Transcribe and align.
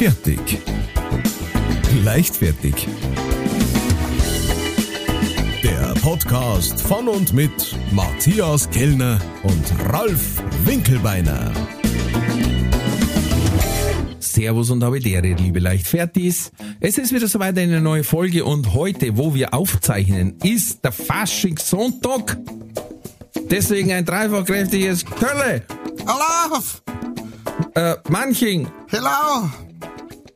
Fertig. 0.00 0.58
Leichtfertig. 2.02 2.88
Der 5.62 5.92
Podcast 6.00 6.80
von 6.80 7.06
und 7.06 7.34
mit 7.34 7.76
Matthias 7.92 8.70
Kellner 8.70 9.20
und 9.42 9.92
Ralf 9.92 10.42
Winkelbeiner. 10.64 11.52
Servus 14.20 14.70
und 14.70 14.82
Habitäre, 14.82 15.34
liebe 15.34 15.58
Leichtfertis. 15.58 16.50
Es 16.80 16.96
ist 16.96 17.12
wieder 17.12 17.28
soweit 17.28 17.58
eine 17.58 17.82
neue 17.82 18.02
Folge 18.02 18.46
und 18.46 18.72
heute, 18.72 19.18
wo 19.18 19.34
wir 19.34 19.52
aufzeichnen, 19.52 20.38
ist 20.42 20.82
der 20.82 20.92
Faschingssonntag. 20.92 22.38
Deswegen 23.50 23.92
ein 23.92 24.06
dreifach 24.06 24.46
kräftiges 24.46 25.04
Kölle, 25.04 25.62
Olaf! 26.04 26.80
äh, 27.74 27.96
Manching 28.08 28.66
Hello! 28.88 29.69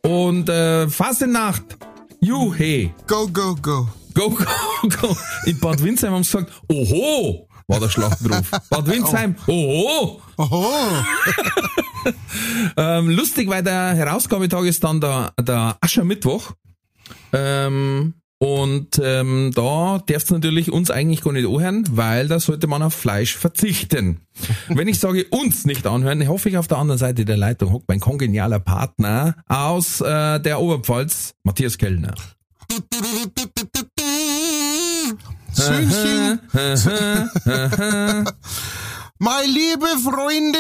Und 0.05 0.49
äh, 0.49 0.89
Fasenacht. 0.89 1.77
Juhe. 2.21 2.91
Go, 3.07 3.27
go, 3.29 3.55
go. 3.57 3.89
Go, 4.15 4.31
go, 4.31 4.89
go. 5.01 5.17
In 5.47 5.59
Bad 5.59 5.83
Windsheim 5.83 6.13
haben 6.13 6.23
sie 6.23 6.39
gesagt, 6.39 6.53
oho, 6.69 7.49
war 7.67 7.81
der 7.81 7.89
Schlachtruf. 7.89 8.51
Bad 8.71 8.87
Windsheim, 8.87 9.35
oho. 9.47 10.21
Oho! 10.37 10.67
Ähm, 12.77 13.09
lustig, 13.09 13.49
weil 13.49 13.63
der 13.63 13.95
Herausgabetag 13.95 14.65
ist 14.65 14.85
dann 14.85 15.01
der, 15.01 15.33
der 15.41 15.79
Aschermittwoch. 15.81 16.53
Ähm, 17.33 18.13
und 18.39 19.01
ähm, 19.03 19.53
da 19.55 20.03
darfst 20.07 20.31
du 20.31 20.35
natürlich 20.35 20.71
uns 20.71 20.91
eigentlich 20.91 21.23
gar 21.23 21.33
nicht 21.33 21.47
anhören, 21.47 21.85
weil 21.91 22.29
da 22.29 22.41
sollte 22.41 22.67
man 22.67 22.83
auf 22.83 22.95
Fleisch 22.95 23.37
verzichten. 23.37 24.21
Wenn 24.69 24.89
ich 24.89 24.99
sage 24.99 25.27
uns 25.31 25.65
nicht 25.65 25.87
anhören, 25.87 26.27
hoffe 26.29 26.49
ich 26.49 26.59
auf 26.59 26.67
der 26.69 26.79
anderen 26.79 26.99
Seite 26.99 27.25
der 27.25 27.37
Leitung 27.37 27.73
hockt 27.73 27.89
mein 27.89 28.01
kongenialer 28.01 28.61
Partner 28.61 29.37
aus 29.49 30.01
äh, 30.01 30.41
der 30.41 30.61
Oberpfalz, 30.61 31.35
Matthias 31.45 31.79
Kellner. 31.79 32.15
Schönchen. 35.57 36.41
Meine 39.19 39.47
liebe 39.47 39.87
Freunde, 40.03 40.59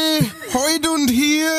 heute 0.53 0.91
und 0.93 1.11
hier, 1.11 1.51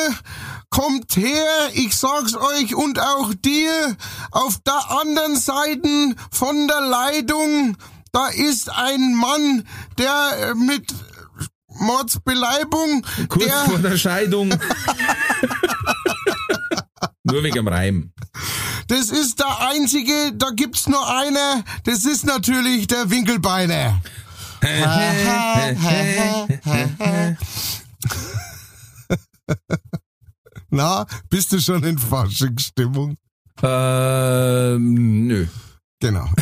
kommt 0.76 1.16
her, 1.16 1.70
ich 1.72 1.96
sag's 1.96 2.36
euch 2.36 2.74
und 2.74 3.00
auch 3.00 3.32
dir, 3.32 3.96
auf 4.30 4.58
der 4.58 4.90
anderen 4.90 5.36
Seite 5.36 6.14
von 6.30 6.68
der 6.68 6.82
Leitung, 6.82 7.78
da 8.12 8.26
ist 8.26 8.68
ein 8.68 9.14
Mann, 9.14 9.66
der 9.96 10.32
äh, 10.38 10.54
mit 10.54 10.94
Mordsbeleibung, 11.68 13.06
Kurz 13.28 13.46
der, 13.46 13.64
vor 13.64 13.78
der 13.78 13.96
Scheidung. 13.96 14.50
Nur 17.22 17.42
wegen 17.42 17.54
dem 17.54 17.68
Reim. 17.68 18.12
das 18.88 19.08
ist 19.08 19.38
der 19.38 19.68
einzige, 19.68 20.32
da 20.34 20.50
gibt's 20.50 20.86
nur 20.86 21.08
einer, 21.08 21.64
das 21.84 22.04
ist 22.04 22.26
natürlich 22.26 22.86
der 22.86 23.08
Winkelbeiner. 23.10 24.02
Na, 30.70 31.06
bist 31.30 31.52
du 31.52 31.60
schon 31.60 31.82
in 31.84 31.98
Faschingsstimmung? 31.98 33.16
Ähm, 33.62 35.26
nö. 35.26 35.46
Genau. 36.00 36.28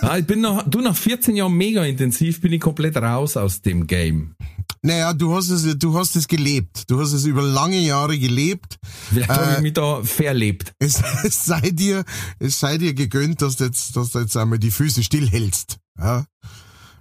Ah, 0.00 0.16
ich 0.18 0.26
bin 0.26 0.40
noch, 0.40 0.62
du 0.68 0.80
nach 0.80 0.96
14 0.96 1.36
Jahren 1.36 1.52
mega 1.52 1.84
intensiv, 1.84 2.40
bin 2.40 2.52
ich 2.52 2.60
komplett 2.60 2.96
raus 2.96 3.36
aus 3.36 3.60
dem 3.60 3.86
Game. 3.86 4.34
Naja, 4.82 5.12
du 5.12 5.34
hast 5.34 5.50
es, 5.50 5.78
du 5.78 5.98
hast 5.98 6.16
es 6.16 6.26
gelebt. 6.28 6.84
Du 6.88 7.00
hast 7.00 7.12
es 7.12 7.24
über 7.24 7.42
lange 7.42 7.78
Jahre 7.78 8.18
gelebt. 8.18 8.76
Vielleicht 9.10 9.28
habe 9.28 9.52
ich 9.52 9.58
Äh, 9.58 9.62
mich 9.62 9.72
da 9.74 10.02
verlebt. 10.02 10.72
Es, 10.78 11.02
es 11.24 11.44
sei 11.44 11.60
dir, 11.72 12.04
es 12.38 12.58
sei 12.58 12.78
dir 12.78 12.94
gegönnt, 12.94 13.42
dass 13.42 13.56
du 13.56 13.64
jetzt, 13.64 13.96
dass 13.96 14.12
du 14.12 14.20
jetzt 14.20 14.36
einmal 14.36 14.58
die 14.58 14.70
Füße 14.70 15.02
stillhältst. 15.02 15.76
Ja. 15.98 16.24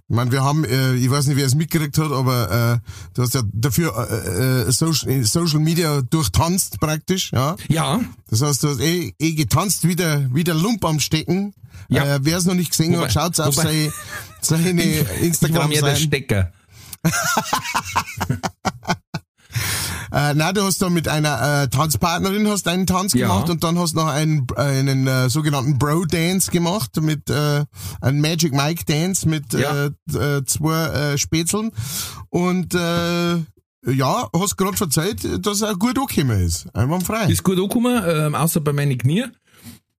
Ich 0.08 0.16
meine, 0.16 0.32
wir 0.32 0.44
haben, 0.44 0.64
äh, 0.66 0.94
ich 0.96 1.10
weiß 1.10 1.26
nicht, 1.26 1.36
wer 1.38 1.48
es 1.48 1.56
mitgekriegt 1.56 1.98
hat, 1.98 2.12
aber 2.12 2.76
äh, 2.76 2.90
du 3.16 3.24
hast 3.24 3.34
ja 3.34 3.42
dafür 3.52 3.92
äh, 4.08 4.68
äh, 4.68 4.72
Social, 4.72 5.24
Social 5.24 5.60
Media 5.60 6.02
durchtanzt 6.04 6.80
praktisch, 6.80 7.32
ja. 7.32 7.56
Ja, 7.70 8.02
Das 8.30 8.42
heißt, 8.44 8.62
du 8.64 8.70
hast 8.70 8.82
eh, 8.82 9.14
eh 9.18 9.34
getanzt 9.34 9.88
wie 9.88 9.96
der, 9.96 10.30
wie 10.32 10.44
der 10.44 10.54
Lump 10.54 10.86
am 10.86 11.00
Stecken. 11.00 11.56
Ja. 11.90 12.04
Äh, 12.16 12.20
Wer 12.22 12.38
es 12.38 12.46
noch 12.46 12.54
nicht 12.54 12.70
gesehen 12.70 12.94
Wobei- 12.94 13.06
hat, 13.06 13.14
schaut's 13.14 13.40
auf 13.40 13.56
seine, 13.56 13.92
seine 14.42 14.80
ich 15.22 15.42
war 15.54 15.68
mehr 15.68 15.82
der. 15.82 15.96
Stecker. 15.96 16.52
Äh, 20.16 20.34
na, 20.34 20.54
du 20.54 20.64
hast 20.64 20.82
da 20.82 20.90
mit 20.90 21.10
einer 21.10 21.64
äh, 21.64 21.68
Tanzpartnerin 21.68 22.48
hast 22.48 22.70
einen 22.70 22.88
Tanz 22.88 23.12
Ja. 23.14 23.28
gemacht 23.28 23.50
und 23.50 23.66
dann 23.66 23.78
hast 23.78 23.96
noch 23.96 24.08
einen, 24.08 24.48
einen 24.56 25.08
äh, 25.08 25.30
sogenannten 25.30 25.78
Bro-Dance 25.78 26.52
gemacht 26.52 27.02
mit 27.02 27.30
äh, 27.30 27.66
einem 28.00 28.22
Magic 28.22 28.54
Mike 28.54 28.86
Dance 28.86 29.28
mit 29.28 29.52
Ja. 29.54 29.88
äh, 29.88 30.38
äh, 30.38 30.46
zwei 30.46 30.86
äh, 30.86 31.18
Spätzeln 31.18 31.72
und 32.30 32.74
äh, 32.76 33.36
ja, 33.88 34.30
hast 34.34 34.56
gerade 34.58 34.78
verzeiht, 34.78 35.46
dass 35.46 35.62
er 35.62 35.76
gut 35.76 36.00
angekommen 36.00 36.40
ist. 36.42 36.66
Einwandfrei. 36.74 37.26
Ist 37.26 37.44
gut 37.44 37.58
angekommen, 37.60 38.02
ähm, 38.08 38.36
außer 38.36 38.62
bei 38.62 38.72
meinen 38.74 38.98
Knie. 38.98 39.26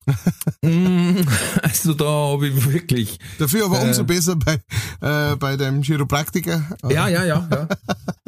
Mm, 0.62 1.22
also 1.62 1.94
da 1.94 2.04
habe 2.06 2.46
ich 2.48 2.72
wirklich. 2.72 3.18
Dafür 3.38 3.64
aber 3.66 3.80
Äh. 3.82 3.88
umso 3.88 4.04
besser 4.04 4.36
bei, 4.36 4.60
äh, 5.00 5.36
bei 5.36 5.56
dem 5.56 5.82
Chiropraktiker. 5.82 6.62
Ja, 6.88 7.08
ja, 7.08 7.24
ja, 7.24 7.46
ja. 7.50 7.68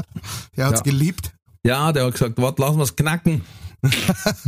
Er 0.56 0.66
hat's 0.66 0.80
Ja. 0.80 0.82
geliebt. 0.82 1.32
Ja, 1.68 1.92
der 1.92 2.06
hat 2.06 2.12
gesagt, 2.14 2.38
warte, 2.38 2.62
lass 2.62 2.76
mal's 2.76 2.96
knacken. 2.96 3.42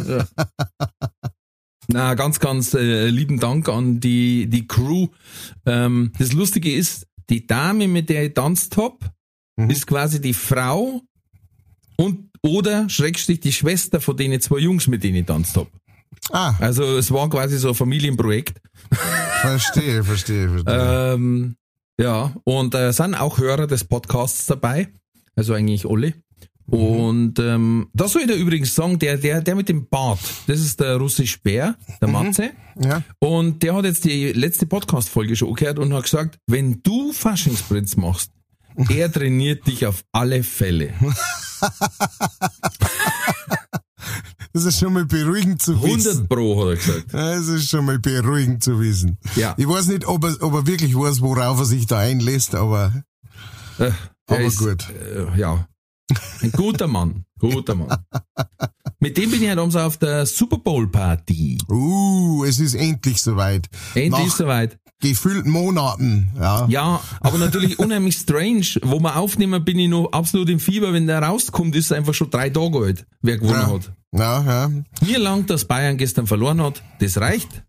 ja. 0.08 0.24
Na, 1.88 2.14
ganz, 2.14 2.38
ganz 2.40 2.72
äh, 2.74 3.08
lieben 3.08 3.40
Dank 3.40 3.68
an 3.68 4.00
die, 4.00 4.46
die 4.48 4.66
Crew. 4.66 5.08
Ähm, 5.66 6.12
das 6.18 6.32
Lustige 6.32 6.72
ist, 6.72 7.06
die 7.28 7.46
Dame, 7.46 7.88
mit 7.88 8.08
der 8.08 8.24
ich 8.26 8.34
tanzt 8.34 8.76
hab, 8.76 9.10
Mhm. 9.56 9.68
ist 9.70 9.86
quasi 9.86 10.20
die 10.22 10.32
Frau 10.32 11.02
und 11.96 12.30
oder 12.42 12.88
Schrägstrich 12.88 13.40
die 13.40 13.52
Schwester 13.52 14.00
von 14.00 14.16
denen 14.16 14.40
zwei 14.40 14.58
Jungs, 14.60 14.86
mit 14.86 15.02
denen 15.04 15.16
ich 15.16 15.26
tanzt 15.26 15.54
hab. 15.56 15.66
Ah, 16.30 16.54
Also 16.60 16.96
es 16.96 17.10
war 17.10 17.28
quasi 17.28 17.58
so 17.58 17.68
ein 17.70 17.74
Familienprojekt. 17.74 18.58
verstehe, 19.42 20.02
verstehe, 20.04 20.48
verstehe. 20.48 21.12
Ähm, 21.14 21.56
ja, 22.00 22.34
und 22.44 22.74
äh, 22.74 22.92
sind 22.92 23.14
auch 23.16 23.36
Hörer 23.38 23.66
des 23.66 23.84
Podcasts 23.84 24.46
dabei. 24.46 24.88
Also 25.36 25.52
eigentlich 25.52 25.84
alle. 25.84 26.14
Und 26.70 27.38
ähm, 27.38 27.88
da 27.94 28.06
soll 28.08 28.22
ich 28.22 28.28
dir 28.28 28.34
übrigens 28.34 28.74
sagen, 28.74 28.98
der, 28.98 29.16
der, 29.18 29.40
der 29.42 29.54
mit 29.54 29.68
dem 29.68 29.88
Bart, 29.88 30.20
das 30.46 30.60
ist 30.60 30.78
der 30.80 30.96
russisch 30.96 31.42
Bär, 31.42 31.76
der 32.00 32.08
Matze. 32.08 32.50
ja. 32.80 33.02
Und 33.18 33.62
der 33.62 33.74
hat 33.74 33.84
jetzt 33.84 34.04
die 34.04 34.32
letzte 34.32 34.66
Podcast-Folge 34.66 35.34
schon 35.36 35.54
gehört 35.54 35.78
und 35.78 35.92
hat 35.92 36.04
gesagt, 36.04 36.38
wenn 36.46 36.80
du 36.82 37.12
Faschingsprinz 37.12 37.96
machst, 37.96 38.30
er 38.88 39.10
trainiert 39.12 39.66
dich 39.66 39.84
auf 39.86 40.04
alle 40.12 40.42
Fälle. 40.42 40.94
Das 44.52 44.64
ist 44.64 44.80
schon 44.80 44.92
mal 44.94 45.04
beruhigend 45.04 45.62
zu 45.62 45.80
wissen. 45.80 46.08
100 46.08 46.28
Pro, 46.28 46.60
hat 46.60 46.70
er 46.70 46.76
gesagt. 46.76 47.14
Das 47.14 47.46
ist 47.46 47.68
schon 47.70 47.84
mal 47.84 48.00
beruhigend 48.00 48.64
zu 48.64 48.80
wissen. 48.80 49.16
Ja. 49.36 49.54
Ich 49.56 49.68
weiß 49.68 49.86
nicht, 49.86 50.04
ob 50.08 50.24
er, 50.24 50.36
ob 50.42 50.54
er 50.54 50.66
wirklich 50.66 50.96
weiß, 50.96 51.20
worauf 51.20 51.58
er 51.60 51.64
sich 51.66 51.86
da 51.86 51.98
einlässt, 51.98 52.56
aber 52.56 53.04
Äh, 53.78 53.92
Aber 54.26 54.40
ist, 54.40 54.58
gut. 54.58 54.86
Äh, 54.90 55.38
ja. 55.38 55.68
Ein 56.42 56.52
guter 56.52 56.86
Mann. 56.86 57.24
Guter 57.38 57.74
Mann. 57.74 57.96
Mit 58.98 59.16
dem 59.16 59.30
bin 59.30 59.42
ich 59.42 59.48
heute 59.50 59.60
abends 59.60 59.76
auf 59.76 59.96
der 59.96 60.26
Super 60.26 60.58
Bowl 60.58 60.86
Party. 60.88 61.58
uh, 61.70 62.44
es 62.44 62.58
ist 62.58 62.74
endlich 62.74 63.22
soweit. 63.22 63.68
Endlich 63.94 64.26
Nach 64.26 64.36
soweit. 64.36 64.78
gefühlten 65.00 65.50
Monaten, 65.50 66.30
ja. 66.38 66.66
Ja, 66.68 67.00
aber 67.20 67.38
natürlich 67.38 67.78
unheimlich 67.78 68.16
strange. 68.16 68.66
Wo 68.82 69.00
wir 69.00 69.16
aufnehmen, 69.16 69.64
bin 69.64 69.78
ich 69.78 69.88
noch 69.88 70.12
absolut 70.12 70.50
im 70.50 70.60
Fieber. 70.60 70.92
Wenn 70.92 71.06
der 71.06 71.22
rauskommt, 71.22 71.74
ist 71.76 71.90
er 71.90 71.96
einfach 71.98 72.14
schon 72.14 72.28
drei 72.30 72.50
Tage 72.50 72.78
alt, 72.78 73.06
wer 73.22 73.38
gewonnen 73.38 73.60
Ja. 73.60 73.72
hat. 73.72 73.92
Ja, 74.12 74.42
ja. 74.42 74.70
Mir 75.06 75.18
lang, 75.20 75.46
dass 75.46 75.64
Bayern 75.64 75.96
gestern 75.96 76.26
verloren 76.26 76.60
hat, 76.60 76.82
das 76.98 77.16
reicht. 77.18 77.62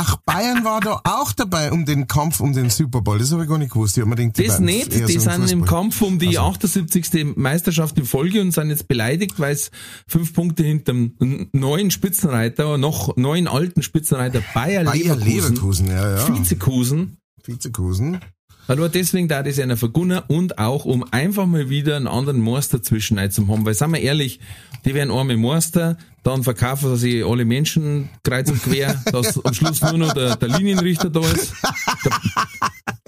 Ach, 0.00 0.14
Bayern 0.18 0.64
war 0.64 0.80
da 0.80 1.00
auch 1.02 1.32
dabei 1.32 1.72
um 1.72 1.84
den 1.84 2.06
Kampf 2.06 2.38
um 2.38 2.52
den 2.52 2.70
Super 2.70 3.00
Bowl. 3.00 3.18
Das 3.18 3.32
habe 3.32 3.42
ich 3.42 3.48
gar 3.48 3.58
nicht 3.58 3.72
gewusst. 3.72 3.96
Ich 3.96 4.02
hab 4.02 4.08
mir 4.08 4.14
gedacht, 4.14 4.38
die 4.38 4.46
Das 4.46 4.60
nicht, 4.60 4.92
die 4.92 5.18
so 5.18 5.18
sind 5.18 5.50
im. 5.50 5.64
Kampf 5.64 6.00
um 6.02 6.20
die 6.20 6.38
78. 6.38 7.34
Meisterschaft 7.34 7.98
in 7.98 8.04
Folge 8.04 8.40
und 8.40 8.52
sind 8.52 8.70
jetzt 8.70 8.86
beleidigt, 8.86 9.40
weil 9.40 9.54
es 9.54 9.72
fünf 10.06 10.34
Punkte 10.34 10.62
hinter 10.62 10.92
dem 10.92 11.48
neuen 11.52 11.90
Spitzenreiter, 11.90 12.78
noch 12.78 13.16
neuen 13.16 13.48
alten 13.48 13.82
Spitzenreiter 13.82 14.40
Bayer, 14.54 14.84
Bayer 14.84 15.16
Leverkusen, 15.16 15.26
Leverkusen, 15.26 15.86
ja, 15.88 16.16
ja. 16.16 16.28
Vizekusen, 16.28 17.16
Vizekusen. 17.44 18.20
Nur 18.68 18.88
deswegen 18.90 19.26
da 19.26 19.42
das 19.42 19.58
einer 19.58 19.76
vergunnen 19.76 20.20
und 20.28 20.58
auch 20.58 20.84
um 20.84 21.02
einfach 21.10 21.46
mal 21.46 21.70
wieder 21.70 21.96
einen 21.96 22.06
anderen 22.06 22.40
Meister 22.40 22.82
zwischen 22.82 23.18
zu 23.32 23.48
haben. 23.48 23.64
Weil, 23.64 23.74
sagen 23.74 23.94
wir 23.94 24.00
ehrlich, 24.00 24.38
die 24.84 24.94
werden 24.94 25.10
arme 25.10 25.36
Meister, 25.36 25.96
dann 26.22 26.42
verkaufen 26.42 26.96
sie 26.96 27.22
alle 27.22 27.44
Menschen 27.44 28.08
kreuz 28.22 28.50
und 28.50 28.62
quer, 28.62 28.94
dass 29.12 29.44
am 29.44 29.54
Schluss 29.54 29.80
nur 29.82 29.98
noch 29.98 30.14
der, 30.14 30.36
der 30.36 30.48
Linienrichter 30.48 31.10
da 31.10 31.20
ist. 31.20 31.52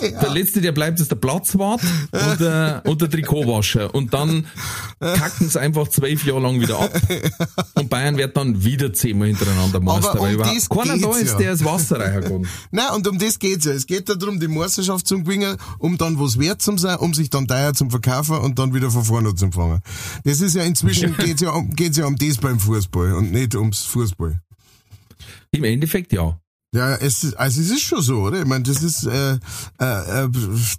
Der, 0.00 0.10
Der 0.10 0.30
letzte, 0.30 0.60
der 0.60 0.72
bleibt, 0.72 0.98
ist 1.00 1.10
der 1.10 1.16
Platzwart 1.16 1.82
und 2.10 2.40
der, 2.40 2.82
und 2.86 3.00
der 3.02 3.10
Trikotwascher. 3.10 3.94
Und 3.94 4.14
dann 4.14 4.46
kacken 4.98 5.48
sie 5.48 5.60
einfach 5.60 5.88
zwölf 5.88 6.24
Jahre 6.24 6.40
lang 6.40 6.60
wieder 6.60 6.78
ab. 6.78 6.90
Und 7.74 7.90
Bayern 7.90 8.16
wird 8.16 8.36
dann 8.36 8.64
wieder 8.64 8.92
zehnmal 8.92 9.28
hintereinander 9.28 9.80
Meister, 9.80 10.12
Aber 10.12 10.20
um 10.20 10.26
weil 10.26 10.34
überhaupt 10.34 10.56
das 10.56 10.68
keiner 10.68 10.98
da 10.98 11.18
ist, 11.18 11.32
ja. 11.32 11.38
der 11.38 11.50
das 11.52 11.64
Wasser 11.64 12.00
reingegangen. 12.00 12.48
Nein, 12.70 12.86
und 12.94 13.06
um 13.08 13.18
das 13.18 13.38
geht's 13.38 13.66
ja. 13.66 13.72
Es 13.72 13.86
geht 13.86 14.08
ja 14.08 14.14
darum, 14.14 14.40
die 14.40 14.48
Meisterschaft 14.48 15.06
zu 15.06 15.22
gewinnen, 15.22 15.56
um 15.78 15.98
dann 15.98 16.18
was 16.18 16.38
wert 16.38 16.62
zu 16.62 16.76
sein, 16.78 16.96
um 16.96 17.12
sich 17.14 17.30
dann 17.30 17.46
teuer 17.46 17.74
zum 17.74 17.90
Verkaufen 17.90 18.38
und 18.38 18.58
dann 18.58 18.72
wieder 18.74 18.90
von 18.90 19.04
vorne 19.04 19.34
zu 19.34 19.50
fangen. 19.50 19.80
Das 20.24 20.40
ist 20.40 20.54
ja 20.54 20.62
inzwischen, 20.62 21.16
geht's 21.18 21.42
ja 21.42 21.50
um, 21.50 21.70
geht's 21.70 21.98
ja 21.98 22.06
um 22.06 22.16
das 22.16 22.38
beim 22.38 22.58
Fußball 22.58 23.09
und 23.16 23.32
nicht 23.32 23.54
ums 23.54 23.84
Fußball. 23.84 24.40
Im 25.50 25.64
Endeffekt 25.64 26.12
ja. 26.12 26.40
Ja, 26.72 26.94
es 26.94 27.24
ist, 27.24 27.34
also 27.34 27.60
es 27.60 27.70
ist 27.70 27.82
schon 27.82 28.00
so, 28.00 28.20
oder? 28.20 28.42
Ich 28.42 28.46
meine, 28.46 28.62
das 28.62 28.80
ist 28.80 29.04
äh, 29.04 29.38
äh, 29.80 30.24
äh, 30.24 30.28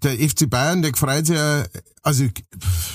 der 0.04 0.30
FC 0.30 0.50
Bayern, 0.50 0.82
der 0.82 0.96
freut 0.96 1.26
sich 1.26 1.36
ja, 1.36 1.66
also 2.02 2.24
ich 2.24 2.32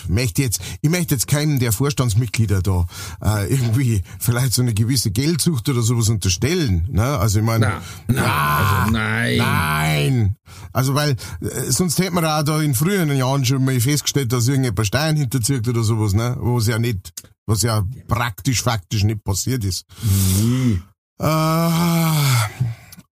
möchte 0.08 0.40
jetzt, 0.40 0.60
ich 0.81 0.88
möchte 0.88 1.14
jetzt 1.14 1.26
keinem 1.28 1.58
der 1.58 1.72
Vorstandsmitglieder 1.72 2.62
da 2.62 2.87
äh, 3.22 3.52
irgendwie 3.52 4.02
vielleicht 4.19 4.54
so 4.54 4.62
eine 4.62 4.72
gewisse 4.72 5.10
Geldsucht 5.10 5.69
oder 5.69 5.82
sowas 5.82 6.08
unterstellen. 6.08 6.88
Ne? 6.90 7.04
Also 7.04 7.40
ich 7.40 7.44
meine, 7.44 7.66
Nein, 7.66 7.82
nein, 8.08 8.25
also 8.25 8.93
nein. 8.93 9.37
Nein. 9.37 10.37
Also 10.72 10.94
weil 10.94 11.16
äh, 11.43 11.70
sonst 11.70 11.98
hätte 11.98 12.12
man 12.12 12.25
auch 12.25 12.43
da 12.44 12.62
in 12.62 12.75
früheren 12.75 13.14
Jahren 13.14 13.44
schon 13.44 13.62
mal 13.62 13.78
festgestellt, 13.78 14.32
dass 14.32 14.48
irgendjemand 14.48 14.87
Stein 14.87 15.16
hinterzieht 15.16 15.69
oder 15.69 15.82
sowas, 15.82 16.14
ne? 16.14 16.34
Was 16.40 16.66
ja 16.66 16.78
nicht, 16.78 17.12
was 17.44 17.60
ja 17.60 17.84
praktisch 18.08 18.62
faktisch 18.62 19.04
nicht 19.04 19.22
passiert 19.22 19.64
ist. 19.64 19.84
Äh, 21.19 22.10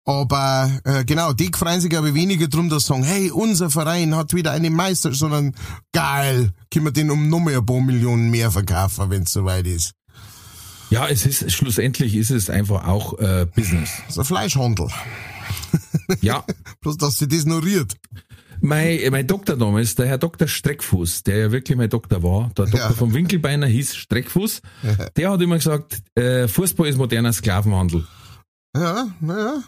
aber 0.05 0.71
äh, 0.85 1.05
genau, 1.05 1.33
die 1.33 1.51
freuen 1.55 1.81
sich 1.81 1.97
aber 1.97 2.15
weniger 2.15 2.49
drum, 2.49 2.69
dass 2.69 2.83
sie 2.85 2.89
sagen, 2.89 3.05
hey, 3.05 3.31
unser 3.31 3.71
Verein 3.71 4.15
hat 4.17 4.35
wieder 4.35 4.51
eine 4.53 4.71
Meister, 4.71 5.13
sondern 5.15 5.55
geil, 5.93 6.51
können 6.73 6.87
wir 6.87 6.93
den 6.93 7.11
um 7.11 7.29
noch 7.29 7.41
mal 7.41 7.55
ein 7.57 7.65
paar 7.67 7.81
Millionen 7.81 8.31
mehr 8.31 8.51
verkaufen, 8.51 9.11
wenn 9.11 9.23
es 9.23 9.33
soweit 9.33 9.67
ist. 9.67 9.93
Ja, 10.91 11.07
es 11.09 11.25
ist, 11.25 11.51
schlussendlich 11.53 12.15
ist 12.17 12.31
es 12.31 12.51
einfach 12.51 12.87
auch 12.87 13.19
äh, 13.19 13.47
Business. 13.55 13.91
Ein 14.17 14.25
Fleischhandel. 14.25 14.89
Ja, 16.21 16.45
Bloß, 16.81 16.99
dass 16.99 17.19
sie 17.19 17.27
das 17.29 17.41
ignoriert. 17.41 17.95
mein, 18.61 18.99
mein 19.11 19.27
Doktor 19.27 19.57
damals, 19.57 19.95
der 19.95 20.07
Herr 20.07 20.19
Dr. 20.19 20.47
Streckfuß, 20.47 21.23
der 21.23 21.37
ja 21.39 21.53
wirklich 21.53 21.77
mein 21.79 21.89
Doktor 21.91 22.23
war, 22.23 22.51
der 22.57 22.67
Doktor 22.67 22.79
Ja. 22.79 22.93
vom 22.93 23.15
Winkelbeiner 23.15 23.67
hieß 23.67 23.95
Streckfuß, 23.97 24.61
der 25.17 25.31
hat 25.31 25.41
immer 25.41 25.57
gesagt, 25.57 26.03
äh, 26.15 26.47
Fußball 26.49 26.89
ist 26.89 26.99
moderner 26.99 27.33
Sklavenhandel. 27.33 28.07
Ja, 28.77 29.09
naja. 29.21 29.63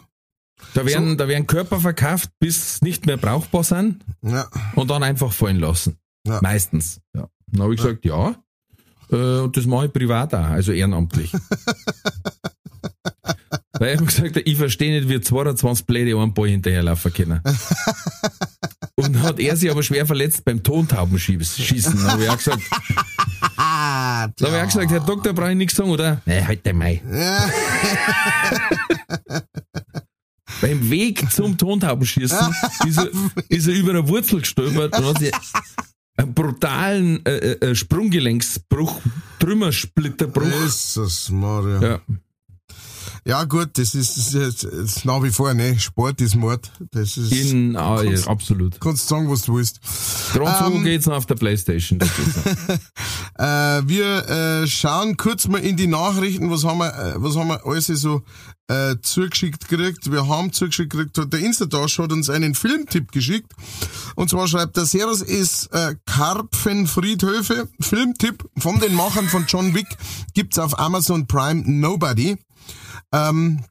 Da 0.73 0.85
werden, 0.85 1.17
da 1.17 1.27
werden 1.27 1.47
Körper 1.47 1.79
verkauft, 1.79 2.29
bis 2.39 2.81
nicht 2.81 3.05
mehr 3.05 3.17
brauchbar 3.17 3.63
sind 3.63 4.03
Ja. 4.21 4.47
und 4.75 4.89
dann 4.89 5.03
einfach 5.03 5.31
fallen 5.33 5.59
lassen. 5.59 5.97
Ja. 6.25 6.39
Meistens. 6.41 7.01
Ja. 7.13 7.27
Dann 7.47 7.61
habe 7.63 7.73
ich 7.75 7.81
gesagt, 7.81 8.03
ja. 8.05 8.35
Äh, 9.11 9.39
und 9.41 9.55
das 9.55 9.65
mache 9.65 9.85
ich 9.87 9.93
privat 9.93 10.33
auch, 10.33 10.39
also 10.45 10.71
ehrenamtlich. 10.71 11.31
Weil 13.77 13.93
ich 13.95 13.99
hab 13.99 14.07
gesagt, 14.07 14.37
ich 14.37 14.57
verstehe 14.57 14.97
nicht, 14.99 15.09
wie 15.09 15.19
22 15.19 15.85
Bläde 15.85 16.17
einen 16.17 16.33
Ball 16.33 16.47
hinterherlaufen 16.47 17.11
können. 17.13 17.41
Und 18.97 19.13
dann 19.13 19.23
hat 19.23 19.39
er 19.41 19.57
sich 19.57 19.69
aber 19.69 19.83
schwer 19.83 20.05
verletzt 20.05 20.45
beim 20.45 20.63
Tontaubenschießen. 20.63 21.97
Dann 21.97 22.11
habe 22.13 22.23
ich 22.23 22.29
auch 22.29 22.37
gesagt, 22.37 22.61
Ah, 23.57 24.29
da 24.37 24.45
habe 24.47 24.55
ich 24.57 24.61
auch 24.61 24.67
gesagt, 24.67 24.91
Herr 24.91 24.99
Doktor, 25.01 25.33
brauche 25.33 25.51
ich 25.51 25.57
nichts 25.57 25.75
sagen, 25.75 25.89
oder? 25.89 26.21
Nein, 26.25 26.47
halt 26.47 26.65
den 26.65 26.77
Mai. 26.77 27.01
Beim 30.61 30.89
Weg 30.89 31.31
zum 31.31 31.57
Tontaubenschießen 31.57 32.55
ist 32.87 32.97
er, 32.97 33.09
ist 33.49 33.67
er 33.67 33.73
über 33.73 33.91
eine 33.91 34.07
Wurzel 34.07 34.39
gestolpert 34.41 34.97
und 34.97 35.05
hat 35.05 35.19
sich 35.19 35.31
einen 36.17 36.33
brutalen 36.33 37.25
äh, 37.25 37.35
äh, 37.35 37.71
äh, 37.71 37.75
Sprunggelenksbruch, 37.75 39.01
Trümmersplitterbruch. 39.39 40.43
Jesus 40.63 41.29
Maria. 41.29 41.81
Ja. 41.81 42.01
Ja, 43.27 43.43
gut, 43.45 43.69
das 43.79 43.95
ist, 43.95 44.17
das 44.17 44.33
ist, 44.35 44.63
das 44.63 44.71
ist 44.71 45.05
nach 45.05 45.23
wie 45.23 45.31
vor, 45.31 45.51
ne? 45.55 45.79
Sport 45.79 46.21
ist 46.21 46.35
Mord. 46.35 46.71
Das 46.91 47.17
ist. 47.17 47.31
in, 47.31 47.75
ah, 47.75 48.03
ja, 48.03 48.11
Kannst- 48.11 48.27
absolut. 48.27 48.79
kannst 48.79 49.07
sagen, 49.07 49.31
was 49.31 49.41
du 49.41 49.55
willst. 49.55 49.79
So 50.31 50.41
Ähm, 50.43 50.83
geht's 50.83 51.07
noch 51.07 51.15
auf 51.15 51.25
der 51.25 51.35
Playstation. 51.35 51.99
Äh, 53.37 53.43
wir 53.85 54.29
äh, 54.63 54.67
schauen 54.67 55.17
kurz 55.17 55.45
mal 55.49 55.57
in 55.57 55.75
die 55.75 55.87
Nachrichten, 55.87 56.49
was 56.49 56.63
haben 56.63 56.77
wir, 56.77 56.87
äh, 56.87 57.13
was 57.17 57.35
haben 57.35 57.49
wir 57.49 57.65
alles 57.65 57.87
so 57.87 58.21
äh, 58.69 58.95
zugeschickt 59.01 59.67
gekriegt. 59.67 60.09
Wir 60.09 60.25
haben 60.29 60.53
zugeschickt 60.53 60.91
gekriegt, 60.91 61.33
der 61.33 61.39
Instadash 61.41 61.99
hat 61.99 62.13
uns 62.13 62.29
einen 62.29 62.55
Filmtipp 62.55 63.11
geschickt. 63.11 63.51
Und 64.15 64.29
zwar 64.29 64.47
schreibt 64.47 64.77
der 64.77 64.85
Servus 64.85 65.21
ist 65.21 65.67
äh, 65.73 65.95
Karpfenfriedhöfe, 66.05 67.67
Filmtipp 67.81 68.45
von 68.57 68.79
den 68.79 68.95
Machern 68.95 69.27
von 69.27 69.45
John 69.47 69.73
Wick, 69.75 69.87
gibt's 70.33 70.57
auf 70.57 70.79
Amazon 70.79 71.27
Prime 71.27 71.63
Nobody. 71.65 72.37
Ähm, 73.11 73.63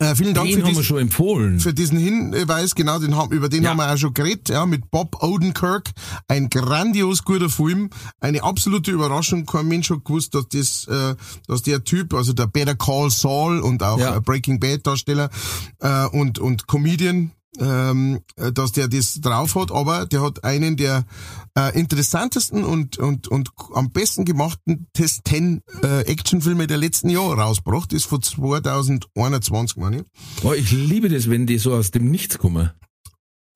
äh, 0.00 0.14
vielen 0.16 0.34
Dank 0.34 0.48
Den 0.48 0.56
für 0.56 0.62
haben 0.62 0.68
dies- 0.70 0.76
wir 0.78 0.84
schon 0.84 0.98
empfohlen. 0.98 1.60
für 1.60 1.72
diesen 1.72 1.98
Hinweis, 1.98 2.74
genau, 2.74 2.98
den 2.98 3.14
haben, 3.16 3.32
über 3.32 3.48
den 3.48 3.62
Ja. 3.62 3.70
haben 3.70 3.76
wir 3.76 3.92
auch 3.92 3.96
schon 3.96 4.12
geredet, 4.12 4.48
ja, 4.48 4.66
mit 4.66 4.90
Bob 4.90 5.22
Odenkirk. 5.22 5.90
Ein 6.26 6.50
grandios 6.50 7.22
guter 7.24 7.48
Film. 7.48 7.90
Eine 8.20 8.42
absolute 8.42 8.90
Überraschung. 8.90 9.46
Kein 9.46 9.68
Mensch 9.68 9.90
hat 9.90 10.04
gewusst, 10.04 10.34
dass 10.34 10.48
das, 10.48 10.86
äh, 10.88 11.14
dass 11.46 11.62
der 11.62 11.84
Typ, 11.84 12.12
also 12.14 12.32
der 12.32 12.46
Better 12.48 12.74
Call 12.74 13.10
Saul 13.10 13.60
und 13.60 13.82
auch 13.84 13.98
Ja. 13.98 14.16
äh, 14.16 14.20
Breaking 14.20 14.58
Bad 14.58 14.84
Darsteller, 14.86 15.30
äh, 15.80 16.06
und, 16.06 16.38
und 16.40 16.66
Comedian, 16.66 17.30
ähm, 17.60 18.20
äh, 18.36 18.52
dass 18.52 18.72
der 18.72 18.88
das 18.88 19.20
drauf 19.20 19.54
hat, 19.54 19.70
aber 19.70 20.06
der 20.06 20.22
hat 20.22 20.44
einen 20.44 20.76
der 20.76 21.04
äh, 21.56 21.78
interessantesten 21.78 22.64
und, 22.64 22.98
und, 22.98 23.28
und 23.28 23.50
am 23.74 23.90
besten 23.90 24.24
gemachten 24.24 24.88
Test 24.92 25.22
10 25.28 25.62
äh, 25.82 26.00
Actionfilme 26.02 26.66
der 26.66 26.78
letzten 26.78 27.08
Jahre 27.08 27.36
rausgebracht. 27.36 27.92
Ist 27.92 28.04
von 28.04 28.22
2021, 28.22 29.76
meine 29.76 29.98
ich. 29.98 30.04
Oh, 30.42 30.52
ich 30.52 30.70
liebe 30.70 31.08
das, 31.08 31.30
wenn 31.30 31.46
die 31.46 31.58
so 31.58 31.74
aus 31.74 31.90
dem 31.90 32.10
Nichts 32.10 32.38
kommen. 32.38 32.70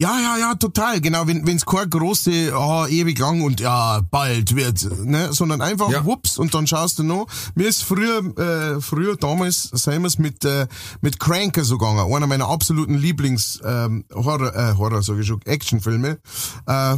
Ja, 0.00 0.20
ja, 0.20 0.38
ja, 0.38 0.54
total. 0.54 1.00
Genau, 1.00 1.26
wenn 1.26 1.44
wenn's 1.44 1.66
keine 1.66 1.88
große, 1.88 2.52
ah, 2.54 2.86
ewig 2.86 3.18
lang 3.18 3.42
und 3.42 3.58
ja, 3.58 4.00
bald 4.00 4.54
wird, 4.54 4.86
ne, 5.04 5.32
sondern 5.32 5.60
einfach 5.60 5.90
Ja. 5.90 6.04
wups 6.04 6.38
und 6.38 6.54
dann 6.54 6.68
schaust 6.68 7.00
du 7.00 7.02
noch. 7.02 7.26
Mir 7.56 7.66
ist 7.66 7.82
früher, 7.82 8.18
äh, 8.38 8.80
früher 8.80 9.16
damals, 9.16 9.64
sagen 9.72 10.04
wir's 10.04 10.18
mit 10.18 10.44
äh, 10.44 10.68
mit 11.00 11.18
Cranker 11.18 11.64
so 11.64 11.78
gegangen, 11.78 12.14
einer 12.14 12.28
meiner 12.28 12.46
absoluten 12.48 12.94
Lieblings 12.94 13.58
ähm, 13.64 14.04
Horror, 14.14 14.54
äh, 14.54 14.74
Horror, 14.76 15.02
sag 15.02 15.18
ich 15.18 15.26
schon, 15.26 15.42
Actionfilme. 15.44 16.18
Äh, 16.66 16.96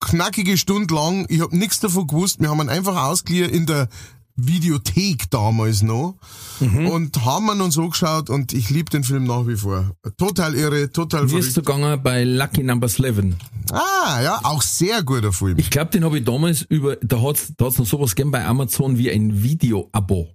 knackige 0.00 0.56
Stunde 0.56 0.94
lang, 0.94 1.26
ich 1.28 1.40
hab 1.40 1.52
nichts 1.52 1.80
davon 1.80 2.06
gewusst. 2.06 2.40
Wir 2.40 2.48
haben 2.48 2.60
ihn 2.60 2.68
einfach 2.68 2.96
ausgeliehen 2.96 3.50
in 3.50 3.66
der 3.66 3.88
Videothek 4.36 5.30
damals 5.30 5.82
noch 5.82 6.16
und 6.60 7.24
haben 7.24 7.50
ihn 7.50 7.60
uns 7.60 7.78
angeschaut 7.78 8.30
und 8.30 8.52
ich 8.52 8.68
lieb 8.70 8.90
den 8.90 9.04
Film 9.04 9.24
nach 9.24 9.46
wie 9.46 9.56
vor. 9.56 9.92
Total 10.16 10.54
irre, 10.54 10.90
total 10.90 11.30
Wie 11.30 11.38
ist 11.38 11.54
gegangen 11.54 12.02
bei 12.02 12.24
Lucky 12.24 12.64
Number 12.64 12.88
11? 12.88 13.36
Ah, 13.70 14.20
ja, 14.22 14.40
auch 14.42 14.62
sehr 14.62 15.02
guter 15.02 15.32
Film. 15.32 15.56
Ich 15.58 15.70
glaube, 15.70 15.90
den 15.90 16.04
habe 16.04 16.18
ich 16.18 16.24
damals 16.24 16.62
über, 16.62 16.96
da 16.96 17.22
hat's, 17.22 17.52
da 17.56 17.66
hat's 17.66 17.78
noch 17.78 17.86
sowas 17.86 18.14
gegeben 18.14 18.32
bei 18.32 18.44
Amazon 18.44 18.98
wie 18.98 19.10
ein 19.10 19.42
Video-Abo. 19.42 20.28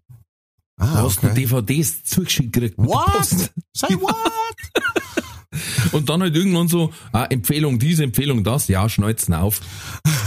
Da 0.78 0.86
ah, 0.86 1.04
hast 1.04 1.22
du 1.22 1.28
DVDs 1.28 2.06
zugeschickt 2.06 2.54
gekriegt. 2.54 2.78
What? 2.78 3.52
Say 3.74 3.96
what? 4.00 4.16
Und 5.92 6.10
dann 6.10 6.22
halt 6.22 6.36
irgendwann 6.36 6.68
so, 6.68 6.92
ah, 7.12 7.26
Empfehlung 7.26 7.80
dies, 7.80 8.00
Empfehlung 8.00 8.44
das, 8.44 8.68
ja, 8.68 8.88
schneuzen 8.90 9.34
auf. 9.34 9.62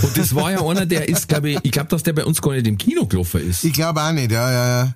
Und 0.03 0.17
das 0.17 0.35
war 0.35 0.51
ja 0.51 0.65
einer, 0.65 0.87
der 0.87 1.09
ist, 1.09 1.29
glaube 1.29 1.51
ich, 1.51 1.59
ich 1.63 1.71
glaube, 1.71 1.89
dass 1.89 2.03
der 2.03 2.13
bei 2.13 2.25
uns 2.25 2.43
gar 2.43 2.53
nicht 2.53 2.67
im 2.67 2.79
Kino 2.79 3.07
gelaufen 3.07 3.49
ist. 3.49 3.65
Ich 3.65 3.73
glaube 3.73 4.03
auch 4.03 4.13
nicht, 4.13 4.33
ja, 4.33 4.51
ja, 4.51 4.85
ja. 4.85 4.93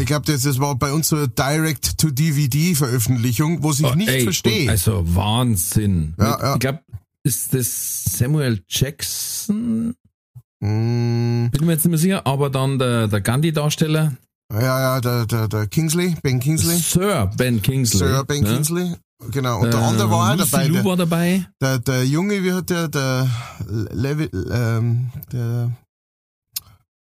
Ich 0.00 0.06
glaube, 0.06 0.24
das, 0.30 0.42
das 0.42 0.60
war 0.60 0.76
bei 0.76 0.92
uns 0.92 1.08
so 1.08 1.16
eine 1.16 1.26
Direct-to-DVD-Veröffentlichung, 1.28 3.62
was 3.64 3.80
ich 3.80 3.94
nicht 3.96 4.08
Ey, 4.08 4.22
verstehe. 4.22 4.70
Also 4.70 5.02
Wahnsinn. 5.14 6.14
Ja, 6.18 6.30
Mit- 6.30 6.40
ja. 6.40 6.52
Ich 6.54 6.60
glaube, 6.60 6.80
ist 7.24 7.52
das 7.54 8.04
Samuel 8.04 8.62
Jackson? 8.68 9.94
Mm, 10.60 11.48
Bin 11.50 11.66
mir 11.66 11.72
jetzt 11.72 11.84
nicht 11.84 11.90
mehr 11.90 11.98
sicher, 11.98 12.24
aber 12.26 12.50
dann 12.50 12.78
der, 12.78 13.08
der 13.08 13.20
Gandhi-Darsteller, 13.20 14.12
ja, 14.52 14.80
ja, 14.80 15.00
der, 15.00 15.26
der, 15.26 15.46
der 15.48 15.66
Kingsley, 15.68 16.16
Ben 16.22 16.38
Kingsley, 16.40 16.76
Sir 16.76 17.30
Ben 17.36 17.62
Kingsley. 17.62 17.98
Sir 18.08 18.24
Ben 18.24 18.42
ne? 18.42 18.54
Kingsley. 18.54 18.94
Genau, 19.30 19.60
und 19.60 19.72
der 19.72 19.80
Äh, 19.80 19.84
andere 19.84 20.10
war 20.10 20.36
Lucy 20.36 20.50
dabei. 20.50 20.68
Der, 20.68 20.84
war 20.84 20.96
dabei. 20.96 21.46
der, 21.60 21.78
der 21.78 22.06
Junge, 22.06 22.42
wie 22.42 22.52
hat 22.52 22.70
der, 22.70 22.88
der 22.88 23.28
Levi, 23.92 24.30
ähm, 24.52 25.10
der. 25.32 25.70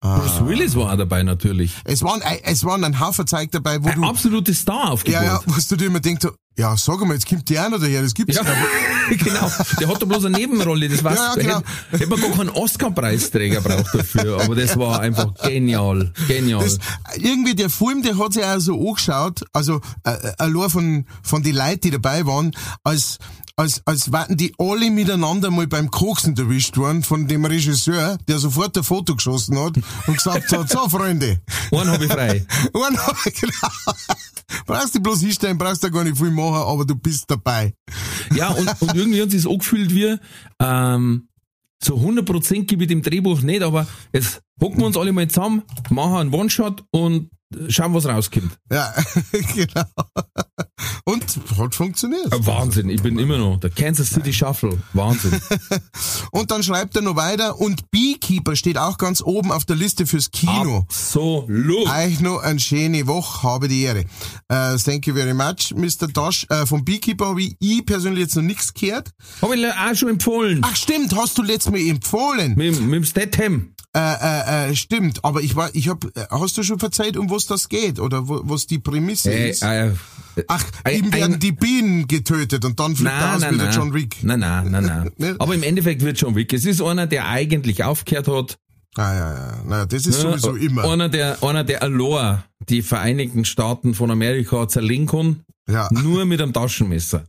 Bruce 0.01 0.47
Willis 0.47 0.77
war 0.77 0.93
auch 0.93 0.97
dabei 0.97 1.25
natürlich. 1.25 1.75
Es 1.85 2.03
waren, 2.03 2.21
äh, 2.23 2.39
es 2.45 2.65
waren 2.65 2.85
ein 2.85 3.01
Haufen 3.01 3.27
Zeug 3.27 3.51
dabei, 3.51 3.83
wo 3.83 3.89
Ein 3.89 4.01
du, 4.03 4.09
absolutes 4.09 4.61
Star 4.61 4.93
aufgebaut. 4.93 5.23
ja, 5.23 5.25
ja, 5.25 5.41
wo 5.45 5.55
du 5.69 5.77
dir 5.77 5.87
immer 5.87 6.01
denkst, 6.01 6.27
ja, 6.57 6.77
sag 6.77 7.01
mal, 7.07 7.15
jetzt 7.15 7.29
kommt 7.29 7.49
die 7.49 7.59
auch 7.59 7.69
noch 7.69 7.79
daher, 7.81 8.03
das 8.03 8.15
gibt's 8.15 8.35
Ja, 8.37 8.43
nicht. 8.43 9.25
genau. 9.25 9.51
Der 9.81 9.89
hat 9.89 10.03
da 10.03 10.07
bloß 10.07 10.25
eine 10.25 10.39
Nebenrolle, 10.39 10.89
das 10.89 11.05
war's. 11.05 11.17
Ja, 11.17 11.35
ja, 11.37 11.43
genau. 11.43 11.57
Hätte, 11.91 12.05
hätte 12.05 12.07
man 12.09 12.21
gar 12.21 12.31
keinen 12.33 12.51
Oscar-Preisträger 12.51 13.61
braucht 13.61 13.95
dafür, 13.95 14.41
aber 14.43 14.57
das 14.57 14.77
war 14.77 15.01
einfach 15.01 15.35
genial. 15.35 16.13
Genial. 16.27 16.63
Das, 16.65 16.79
irgendwie 17.17 17.55
der 17.55 17.71
Film, 17.71 18.03
der 18.03 18.19
hat 18.19 18.33
sich 18.33 18.45
auch 18.45 18.59
so 18.59 18.89
angeschaut, 18.89 19.45
also 19.53 19.81
äh, 20.05 20.11
äh, 20.11 20.33
allein 20.39 20.71
von, 20.71 21.07
von 21.23 21.43
den 21.45 21.55
Leuten, 21.55 21.81
die 21.83 21.91
dabei 21.91 22.27
waren, 22.27 22.51
als, 22.83 23.19
als, 23.59 23.83
als 23.87 24.13
warten 24.13 24.37
die 24.37 24.55
alle 24.57 24.89
miteinander 24.91 25.51
mal 25.51 25.67
beim 25.67 25.91
Koksen 25.91 26.37
erwischt 26.37 26.77
worden 26.77 27.03
von 27.03 27.27
dem 27.27 27.45
Regisseur, 27.45 28.17
der 28.29 28.39
sofort 28.39 28.77
ein 28.79 28.85
Foto 28.85 29.17
geschossen 29.17 29.59
hat 29.59 29.77
und 30.07 30.15
gesagt 30.17 30.53
hat, 30.53 30.71
so 30.71 30.89
Freunde, 30.89 31.41
Einen 31.73 31.91
habe 31.91 32.05
ich 32.05 32.13
frei. 32.13 32.47
einen 32.73 32.97
hab 32.97 33.17
ich- 33.27 33.35
genau. 33.35 33.69
brauchst 34.65 34.95
du 34.95 35.01
bloß 35.01 35.21
hinstellen, 35.21 35.59
brauchst 35.59 35.83
du 35.83 35.91
gar 35.91 36.05
nicht 36.05 36.17
viel 36.17 36.31
machen, 36.31 36.55
aber 36.69 36.85
du 36.85 36.95
bist 36.95 37.25
dabei. 37.27 37.75
Ja, 38.35 38.51
und, 38.51 38.69
und 38.81 38.95
irgendwie 38.95 39.21
hat 39.21 39.33
sich 39.33 39.43
so 39.43 39.51
angefühlt 39.51 39.93
wie, 39.93 40.17
ähm, 40.61 41.29
so 41.83 41.97
100% 41.97 42.65
gebe 42.65 42.85
ich 42.85 42.89
dem 42.89 43.03
Drehbuch 43.03 43.41
nicht, 43.43 43.63
aber 43.63 43.87
jetzt 44.13 44.41
hocken 44.61 44.79
wir 44.79 44.87
uns 44.87 44.97
alle 44.97 45.13
mal 45.13 45.27
zusammen, 45.29 45.63
machen 45.91 46.15
einen 46.15 46.35
One-Shot 46.35 46.85
und 46.93 47.31
schauen, 47.69 47.95
was 47.95 48.07
rauskommt. 48.07 48.59
Ja, 48.71 48.93
genau. 49.55 49.85
Und 51.05 51.25
hat 51.59 51.75
funktioniert. 51.75 52.33
Äh, 52.33 52.47
Wahnsinn, 52.47 52.89
ich 52.91 53.03
bin 53.03 53.19
immer 53.19 53.39
noch 53.39 53.59
der 53.59 53.71
Kansas 53.71 54.11
City 54.11 54.33
Shuffle. 54.33 54.79
Wahnsinn. 54.93 55.41
Und 56.31 56.51
dann 56.51 56.63
schreibt 56.63 56.97
er 56.97 57.03
noch 57.03 57.17
weiter 57.17 57.59
und 57.61 57.91
Beekeeper 57.91 58.55
steht 58.55 58.77
auch 58.77 58.99
ganz 58.99 59.23
oben 59.23 59.51
auf 59.51 59.65
der 59.65 59.77
Liste 59.77 60.07
fürs 60.07 60.31
Kino. 60.31 60.85
Absolut. 60.89 61.89
Euch 61.89 62.21
noch 62.21 62.39
eine 62.43 62.61
schöne 62.61 63.07
Woche, 63.07 63.43
habe 63.43 63.69
die 63.69 63.83
Ehre. 63.83 64.05
Äh, 64.49 64.77
thank 64.77 65.07
you 65.07 65.15
very 65.15 65.35
much, 65.35 65.75
Mr. 65.75 66.09
Dash. 66.09 66.47
Äh, 66.51 66.67
vom 66.67 66.85
Beekeeper 66.85 67.29
habe 67.29 67.43
ich, 67.43 67.57
ich 67.59 67.87
persönlich 67.87 68.21
jetzt 68.21 68.37
noch 68.37 68.43
nichts 68.43 68.75
gehört. 68.75 69.11
Habe 69.41 69.57
ich 69.57 69.67
auch 69.67 69.95
schon 69.95 70.11
empfohlen. 70.11 70.61
Ach 70.63 70.77
stimmt, 70.77 71.17
hast 71.17 71.39
du 71.39 71.43
letztes 71.43 71.73
Mal 71.73 71.81
empfohlen. 71.81 72.55
Mit, 72.57 72.81
mit 72.81 72.95
dem 72.95 73.05
Statham. 73.05 73.75
Äh, 73.99 74.67
äh, 74.69 74.71
äh, 74.71 74.77
stimmt, 74.77 75.25
aber 75.25 75.41
ich 75.43 75.57
war, 75.57 75.71
ich 75.75 75.89
hab, 75.89 76.05
äh, 76.05 76.27
hast 76.31 76.57
du 76.57 76.63
schon 76.63 76.79
verzeiht, 76.79 77.17
um 77.17 77.31
was 77.31 77.47
das 77.47 77.69
geht 77.69 77.99
oder 77.99 78.29
wo, 78.29 78.41
was 78.45 78.67
die 78.69 78.79
Prämisse 78.79 79.33
Äh, 79.33 79.51
ist? 79.51 79.63
äh, 79.63 79.91
Ach, 80.47 80.65
ein- 80.85 80.95
ihm 81.07 81.13
werden 81.13 81.35
ein- 81.35 81.41
die 81.41 81.51
Bienen 81.51 82.07
getötet 82.07 82.65
und 82.65 82.79
dann 82.79 82.95
fliegt 82.95 83.11
Nein, 83.11 83.35
aus 83.35 83.41
nein, 83.41 83.55
wie 83.55 83.59
der 83.59 83.67
nein. 83.67 83.77
John 83.77 83.95
Wick. 83.95 84.17
Nein, 84.23 84.39
nein, 84.39 84.71
nein, 84.71 85.11
nein. 85.19 85.37
Aber 85.41 85.53
im 85.55 85.65
Endeffekt 85.65 86.03
wird 86.03 86.21
John 86.21 86.37
Wick. 86.37 86.53
Es 86.53 86.65
ist 86.65 86.81
einer, 86.81 87.09
der 87.09 87.27
eigentlich 87.29 87.83
aufgehört 87.83 88.29
hat. 88.29 88.59
Ah 88.99 89.15
ja, 89.15 89.33
ja, 89.33 89.63
na, 89.65 89.87
das 89.87 90.07
ist 90.07 90.23
Ja, 90.23 90.37
sowieso 90.37 90.57
immer. 90.57 90.83
Einer, 90.91 91.09
der, 91.09 91.41
einer, 91.43 91.63
der 91.63 91.83
allein 91.83 92.43
die 92.69 92.83
Vereinigten 92.83 93.45
Staaten 93.45 93.95
von 93.95 94.11
Amerika 94.11 94.67
zerlegen 94.67 95.07
kann. 95.07 95.45
Ja. 95.71 95.89
Nur 96.03 96.25
mit 96.25 96.43
einem 96.43 96.53
Taschenmesser. 96.53 97.25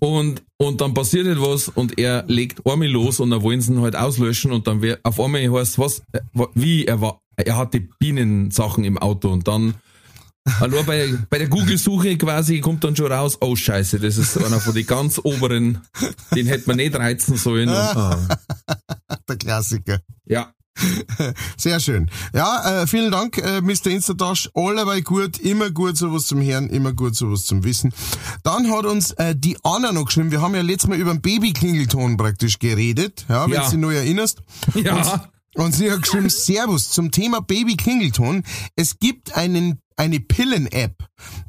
Und, 0.00 0.42
und 0.56 0.80
dann 0.80 0.94
passiert 0.94 1.26
etwas 1.28 1.68
und 1.68 1.96
er 1.98 2.24
legt 2.26 2.66
einmal 2.66 2.88
los 2.88 3.20
und 3.20 3.30
dann 3.30 3.42
wollen 3.42 3.60
sie 3.60 3.72
ihn 3.72 3.82
halt 3.82 3.94
auslöschen 3.94 4.50
und 4.50 4.66
dann 4.66 4.82
wär, 4.82 4.98
auf 5.04 5.20
einmal 5.20 5.48
heißt 5.48 5.78
was, 5.78 6.02
äh, 6.12 6.20
wie, 6.54 6.86
er 6.86 7.00
war, 7.00 7.20
er 7.36 7.56
hatte 7.56 7.80
Bienensachen 8.00 8.82
im 8.84 8.98
Auto 8.98 9.28
und 9.30 9.46
dann, 9.46 9.74
allein 10.60 10.86
bei, 10.86 11.14
bei 11.30 11.38
der 11.38 11.48
Google-Suche 11.48 12.16
quasi 12.18 12.60
kommt 12.60 12.84
dann 12.84 12.94
schon 12.96 13.10
raus, 13.10 13.38
oh 13.40 13.56
scheiße, 13.56 13.98
das 14.00 14.16
ist 14.18 14.36
einer 14.38 14.60
von 14.60 14.74
den 14.74 14.86
ganz 14.86 15.20
oberen, 15.22 15.80
den 16.34 16.46
hätte 16.46 16.68
man 16.68 16.76
nicht 16.76 16.94
reizen 16.94 17.36
sollen. 17.36 17.68
Und, 17.68 17.76
ah, 17.76 18.18
Der 19.28 19.36
Klassiker. 19.36 20.00
ja. 20.24 20.52
Sehr 21.56 21.78
schön. 21.78 22.10
Ja, 22.34 22.82
äh, 22.82 22.86
vielen 22.88 23.12
Dank, 23.12 23.38
äh, 23.38 23.60
Mr. 23.60 23.86
Instadash. 23.86 24.50
Allerweil 24.54 25.02
gut, 25.02 25.38
immer 25.38 25.70
gut 25.70 25.96
sowas 25.96 26.26
zum 26.26 26.42
Hören, 26.42 26.68
immer 26.68 26.92
gut 26.92 27.14
sowas 27.14 27.44
zum 27.44 27.62
Wissen. 27.62 27.94
Dann 28.42 28.68
hat 28.72 28.84
uns 28.84 29.12
äh, 29.12 29.36
die 29.36 29.56
Anna 29.62 29.92
noch 29.92 30.06
geschrieben, 30.06 30.32
wir 30.32 30.42
haben 30.42 30.52
ja 30.56 30.62
letztes 30.62 30.88
Mal 30.90 30.98
über 30.98 31.12
den 31.12 31.20
Babyklingelton 31.22 32.16
praktisch 32.16 32.58
geredet, 32.58 33.24
ja, 33.28 33.44
wenn 33.46 33.52
Ja. 33.52 33.64
du 33.66 33.70
dich 33.70 33.78
noch 33.78 33.92
erinnerst. 33.92 34.42
Ja. 34.74 34.96
Und 34.96 35.20
sie 35.72 35.90
hat 35.90 36.02
geschrieben, 36.02 36.28
Servus, 36.30 36.90
zum 36.90 37.10
Thema 37.10 37.40
Babyklingelton. 37.40 38.42
Es 38.76 38.98
gibt 38.98 39.34
einen, 39.36 39.80
eine 39.96 40.18
Pillen-App, 40.20 40.96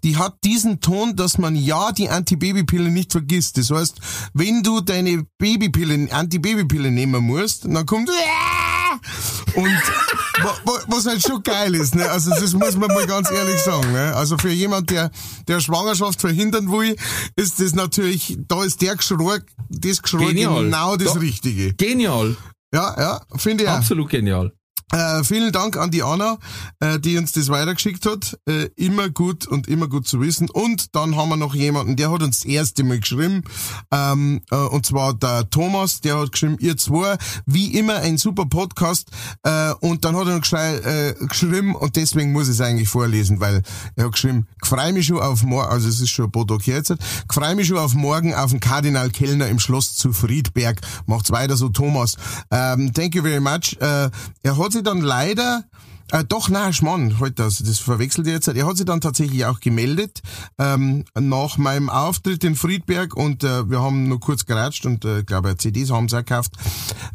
die 0.04 0.18
hat 0.18 0.38
diesen 0.44 0.80
Ton, 0.80 1.16
dass 1.16 1.38
man 1.40 1.56
ja 1.56 1.92
die 1.92 2.10
Antibabypille 2.10 2.90
nicht 2.92 3.12
vergisst. 3.12 3.58
Das 3.58 3.72
heißt, 3.72 3.98
wenn 4.34 4.62
du 4.62 4.82
deine 4.82 5.26
Babypille, 5.40 6.12
Antibabypille 6.14 6.92
nehmen 6.92 7.24
musst, 7.24 7.66
dann 7.66 7.86
kommt 7.86 8.10
und 9.56 9.66
wa- 9.66 10.58
wa- 10.66 10.84
was 10.88 11.06
halt 11.06 11.22
schon 11.22 11.42
geil 11.44 11.76
ist, 11.76 11.96
ne? 11.96 12.10
Also 12.10 12.30
das 12.32 12.54
muss 12.54 12.76
man 12.78 12.88
mal 12.90 13.06
ganz 13.08 13.30
ehrlich 13.32 13.60
sagen, 13.62 13.92
ne? 13.92 14.16
Also 14.16 14.38
für 14.38 14.52
jemand, 14.52 14.90
der 14.90 15.12
der 15.48 15.60
Schwangerschaft 15.60 16.22
verhindern 16.22 16.72
will, 16.72 16.96
ist 17.36 17.60
das 17.60 17.74
natürlich, 17.74 18.38
da 18.48 18.64
ist 18.64 18.82
der 18.82 18.96
Geschrei, 18.96 19.40
das 19.70 20.02
Geschrei 20.02 20.28
Genial. 20.28 20.64
genau 20.66 20.96
das 20.98 21.14
Da- 21.14 21.20
Richtige. 21.20 21.74
Genial. 21.74 22.38
Ja, 22.76 22.94
ja, 23.00 23.22
finde 23.38 23.64
ich 23.64 23.70
auch. 23.70 23.76
Absolut 23.76 24.10
genial. 24.10 24.52
Äh, 24.92 25.24
vielen 25.24 25.52
Dank 25.52 25.78
an 25.78 25.90
die 25.90 26.04
Anna, 26.04 26.38
äh, 26.80 27.00
die 27.00 27.18
uns 27.18 27.32
das 27.32 27.50
weitergeschickt 27.50 28.06
hat. 28.06 28.38
Äh, 28.48 28.70
immer 28.76 29.10
gut 29.10 29.48
und 29.48 29.68
immer 29.68 29.88
gut 29.88 30.08
zu 30.08 30.22
wissen. 30.22 30.50
Und 30.50 30.96
dann 30.96 31.16
haben 31.16 31.30
wir 31.30 31.38
noch 31.38 31.56
jemanden, 31.56 31.96
der 31.96 32.12
hat 32.12 32.22
uns 32.22 32.42
das 32.42 32.46
erste 32.46 32.84
Mal 32.84 33.00
geschrieben. 33.00 33.44
Ähm, 33.92 34.42
äh, 34.52 34.56
und 34.56 34.86
zwar 34.86 35.16
der 35.16 35.50
Thomas, 35.50 36.02
der 36.02 36.20
hat 36.20 36.32
geschrieben, 36.32 36.58
ihr 36.60 36.78
zwei, 36.78 37.18
wie 37.48 37.76
immer 37.76 37.96
ein 37.96 38.18
super 38.18 38.46
Podcast. 38.46 39.10
Äh, 39.44 39.74
und 39.80 40.06
dann 40.06 40.16
hat 40.16 40.28
er 40.28 40.38
noch 40.38 40.54
äh, 40.54 41.14
geschrieben, 41.28 41.76
und 41.76 41.96
deswegen 41.96 42.32
muss 42.32 42.48
ich 42.48 42.54
es 42.56 42.62
eigentlich 42.62 42.90
vorlesen, 42.90 43.40
weil 43.40 43.64
er 43.96 44.06
hat 44.06 44.12
geschrieben, 44.12 44.48
freu 44.64 44.94
mich 44.94 45.08
schon 45.08 45.20
auf 45.20 45.44
morgen, 45.44 45.68
also 45.68 45.90
es 45.90 46.00
ist 46.00 46.12
schon 46.12 46.26
ein 46.26 46.32
paar 46.32 46.46
Tage 46.46 46.72
jetzt, 46.72 46.94
freu 47.32 47.56
mich 47.56 47.68
schon 47.68 47.78
auf 47.78 47.96
morgen 47.96 48.36
auf 48.36 48.52
den 48.52 48.60
Kardinal 48.60 49.10
Kellner 49.10 49.48
im 49.48 49.60
Schloss 49.60 49.96
zu 49.96 50.14
Friedberg. 50.14 50.80
Macht's 51.08 51.32
weiter 51.32 51.58
so, 51.58 51.70
Thomas. 51.70 52.18
Ähm, 52.52 52.94
thank 52.94 53.16
you 53.16 53.24
very 53.24 53.40
much. 53.40 53.78
Äh, 53.80 54.10
er 54.44 54.58
hat 54.58 54.75
sich 54.76 54.84
dann 54.84 55.02
leider 55.02 55.64
äh, 56.12 56.24
doch, 56.24 56.50
na, 56.50 56.72
Schmarrn, 56.72 57.20
heute, 57.20 57.44
also 57.44 57.64
das 57.64 57.80
verwechselt 57.80 58.28
ihr 58.28 58.34
jetzt. 58.34 58.48
Er 58.48 58.68
hat 58.68 58.78
sich 58.78 58.86
dann 58.86 59.02
tatsächlich 59.02 59.46
auch 59.46 59.60
gemeldet 59.60 60.22
ähm, 60.60 61.04
nach 61.20 61.58
meinem 61.58 61.90
Auftritt 61.90 62.44
in 62.44 62.56
Friedberg 62.56 63.16
und 63.16 63.44
äh, 63.44 63.68
wir 63.70 63.82
haben 63.82 64.08
nur 64.08 64.20
kurz 64.20 64.46
geratscht 64.46 64.86
und 64.86 65.04
äh, 65.04 65.24
glaube, 65.24 65.58
CDs 65.58 65.90
haben 65.90 66.08
sie 66.08 66.18
auch 66.18 66.20
gekauft. 66.20 66.54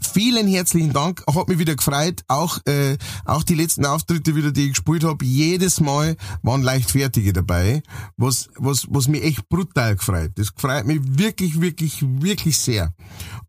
Vielen 0.00 0.48
herzlichen 0.48 0.92
Dank, 0.92 1.22
hat 1.32 1.48
mich 1.48 1.58
wieder 1.58 1.76
gefreut. 1.76 2.24
Auch 2.26 2.58
äh, 2.66 2.96
auch 3.24 3.44
die 3.44 3.54
letzten 3.54 3.86
Auftritte 3.86 4.34
wieder, 4.34 4.50
die 4.50 4.64
ich 4.64 4.70
gespielt 4.70 5.04
habe, 5.04 5.24
jedes 5.24 5.80
Mal 5.80 6.16
waren 6.42 6.62
leichtfertige 6.62 7.32
dabei, 7.32 7.82
was 8.16 8.48
was 8.56 8.86
was 8.90 9.06
mich 9.06 9.22
echt 9.22 9.48
brutal 9.48 9.96
gefreut. 9.96 10.32
Das 10.34 10.50
freut 10.56 10.86
mich 10.86 11.00
wirklich, 11.02 11.60
wirklich, 11.60 12.02
wirklich 12.02 12.58
sehr. 12.58 12.92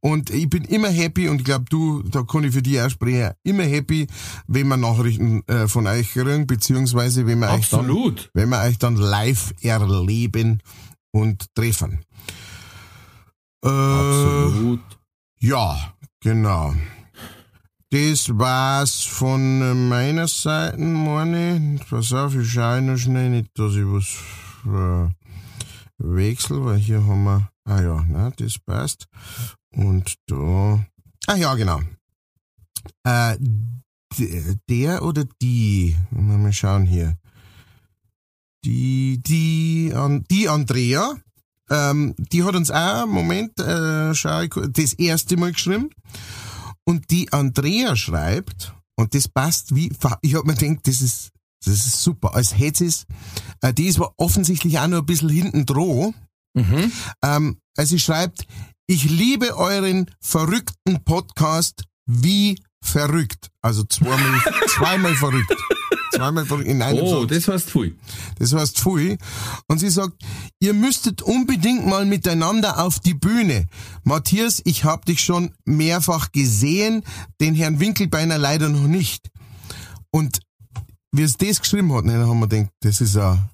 Und 0.01 0.29
ich 0.29 0.49
bin 0.49 0.65
immer 0.65 0.89
happy 0.89 1.29
und 1.29 1.39
ich 1.39 1.45
glaube, 1.45 1.65
du, 1.69 2.03
da 2.03 2.23
kann 2.23 2.43
ich 2.43 2.53
für 2.53 2.61
dich 2.61 2.81
auch 2.81 2.89
sprechen, 2.89 3.31
immer 3.43 3.63
happy, 3.63 4.07
wenn 4.47 4.67
wir 4.67 4.77
Nachrichten 4.77 5.30
äh, 5.47 5.67
von 5.67 5.87
euch 5.87 6.13
kriegen, 6.13 6.47
beziehungsweise 6.47 7.25
wenn 7.25 7.39
wir 7.39 7.51
euch 7.51 7.69
dann, 7.69 7.87
wenn 8.33 8.49
wir 8.49 8.61
euch 8.61 8.77
dann 8.77 8.95
live 8.95 9.53
erleben 9.61 10.61
und 11.11 11.45
treffen. 11.55 12.03
Äh, 13.63 13.69
Absolut. 13.69 14.81
ja, 15.39 15.93
genau. 16.21 16.73
Das 17.89 18.29
war's 18.29 19.03
von 19.03 19.89
meiner 19.89 20.27
Seite, 20.27 20.77
meine. 20.77 21.77
Pass 21.89 22.13
auf, 22.13 22.35
ich 22.35 22.49
schaue 22.49 22.81
noch 22.81 22.97
schnell 22.97 23.29
nicht, 23.29 23.51
dass 23.59 23.75
ich 23.75 23.85
was 23.85 24.15
äh, 24.65 25.09
wechsle, 25.97 26.63
weil 26.63 26.77
hier 26.77 27.05
haben 27.05 27.23
wir, 27.25 27.49
ah 27.65 27.81
ja, 27.81 28.05
na, 28.07 28.31
das 28.31 28.59
passt. 28.59 29.07
Und 29.73 30.15
da, 30.27 30.85
ah 31.27 31.35
ja, 31.35 31.53
genau. 31.55 31.81
Äh, 33.03 33.37
der 34.69 35.03
oder 35.03 35.25
die, 35.41 35.95
mal 36.11 36.53
schauen 36.53 36.85
hier. 36.85 37.17
Die, 38.63 39.19
die, 39.25 39.91
an, 39.95 40.23
die 40.29 40.47
Andrea, 40.47 41.15
ähm, 41.69 42.13
die 42.17 42.43
hat 42.43 42.55
uns 42.55 42.69
auch, 42.69 43.07
Moment, 43.07 43.59
äh, 43.59 44.13
schau 44.13 44.41
ich, 44.41 44.53
das 44.71 44.93
erste 44.93 45.37
Mal 45.37 45.53
geschrieben. 45.53 45.89
Und 46.83 47.09
die 47.09 47.31
Andrea 47.31 47.95
schreibt, 47.95 48.73
und 48.97 49.15
das 49.15 49.27
passt 49.27 49.75
wie, 49.75 49.91
ich 50.21 50.35
hab 50.35 50.45
mir 50.45 50.55
gedacht, 50.55 50.87
das 50.87 51.01
ist, 51.01 51.31
das 51.63 51.73
ist 51.73 52.03
super, 52.03 52.35
als 52.35 52.57
hätte 52.57 52.85
es, 52.85 53.05
äh, 53.61 53.73
die 53.73 53.85
ist 53.85 53.97
aber 53.97 54.13
offensichtlich 54.17 54.77
auch 54.79 54.87
noch 54.87 54.99
ein 54.99 55.05
bisschen 55.05 55.29
hinten 55.29 55.65
droh. 55.65 56.13
Mhm. 56.53 56.91
Ähm, 57.23 57.57
also 57.77 57.91
sie 57.91 57.99
schreibt, 57.99 58.45
ich 58.87 59.09
liebe 59.09 59.55
euren 59.55 60.11
verrückten 60.19 61.03
Podcast 61.03 61.85
wie 62.05 62.59
verrückt. 62.83 63.49
Also 63.61 63.83
zweimal, 63.83 64.39
zweimal 64.67 65.15
verrückt. 65.15 65.55
Zweimal 66.13 66.45
verrückt 66.45 66.67
in 66.67 66.81
einem 66.81 66.99
Oh, 66.99 67.21
Satz. 67.21 67.29
das 67.29 67.47
heißt 67.47 67.69
pfui. 67.69 67.95
Das 68.37 68.53
heißt 68.53 68.77
Pfui. 68.79 69.17
Und 69.67 69.79
sie 69.79 69.89
sagt, 69.89 70.13
ihr 70.59 70.73
müsstet 70.73 71.21
unbedingt 71.21 71.85
mal 71.87 72.05
miteinander 72.05 72.83
auf 72.83 72.99
die 72.99 73.13
Bühne. 73.13 73.67
Matthias, 74.03 74.61
ich 74.65 74.83
hab 74.83 75.05
dich 75.05 75.21
schon 75.21 75.53
mehrfach 75.63 76.31
gesehen, 76.33 77.03
den 77.39 77.55
Herrn 77.55 77.79
Winkelbeiner 77.79 78.37
leider 78.37 78.67
noch 78.67 78.87
nicht. 78.87 79.29
Und 80.11 80.41
wie 81.13 81.21
es 81.23 81.37
das 81.37 81.61
geschrieben 81.61 81.93
hat, 81.93 82.03
ne, 82.05 82.13
dann 82.19 82.27
haben 82.27 82.39
wir 82.39 82.47
gedacht, 82.47 82.71
das 82.81 82.99
ist 82.99 83.15
ja, 83.15 83.49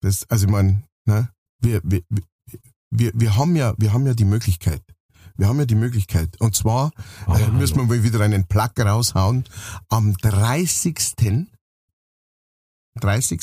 das, 0.00 0.24
also 0.30 0.46
ich 0.46 0.50
meine, 0.52 0.82
ne, 1.06 1.28
wir, 1.60 1.80
wir, 1.82 2.02
wir, 2.90 3.10
wir 3.14 3.36
haben 3.36 3.56
ja, 3.56 3.74
wir 3.78 3.92
haben 3.92 4.06
ja 4.06 4.14
die 4.14 4.24
Möglichkeit. 4.24 4.82
Wir 5.36 5.48
haben 5.48 5.58
ja 5.58 5.66
die 5.66 5.74
Möglichkeit. 5.74 6.40
Und 6.40 6.54
zwar 6.54 6.90
äh, 7.28 7.46
müssen 7.48 7.76
wir 7.76 7.84
mal 7.84 8.02
wieder 8.02 8.20
einen 8.20 8.46
Plug 8.46 8.70
raushauen. 8.78 9.44
Am 9.88 10.16
30. 10.16 10.96
30. 13.00 13.42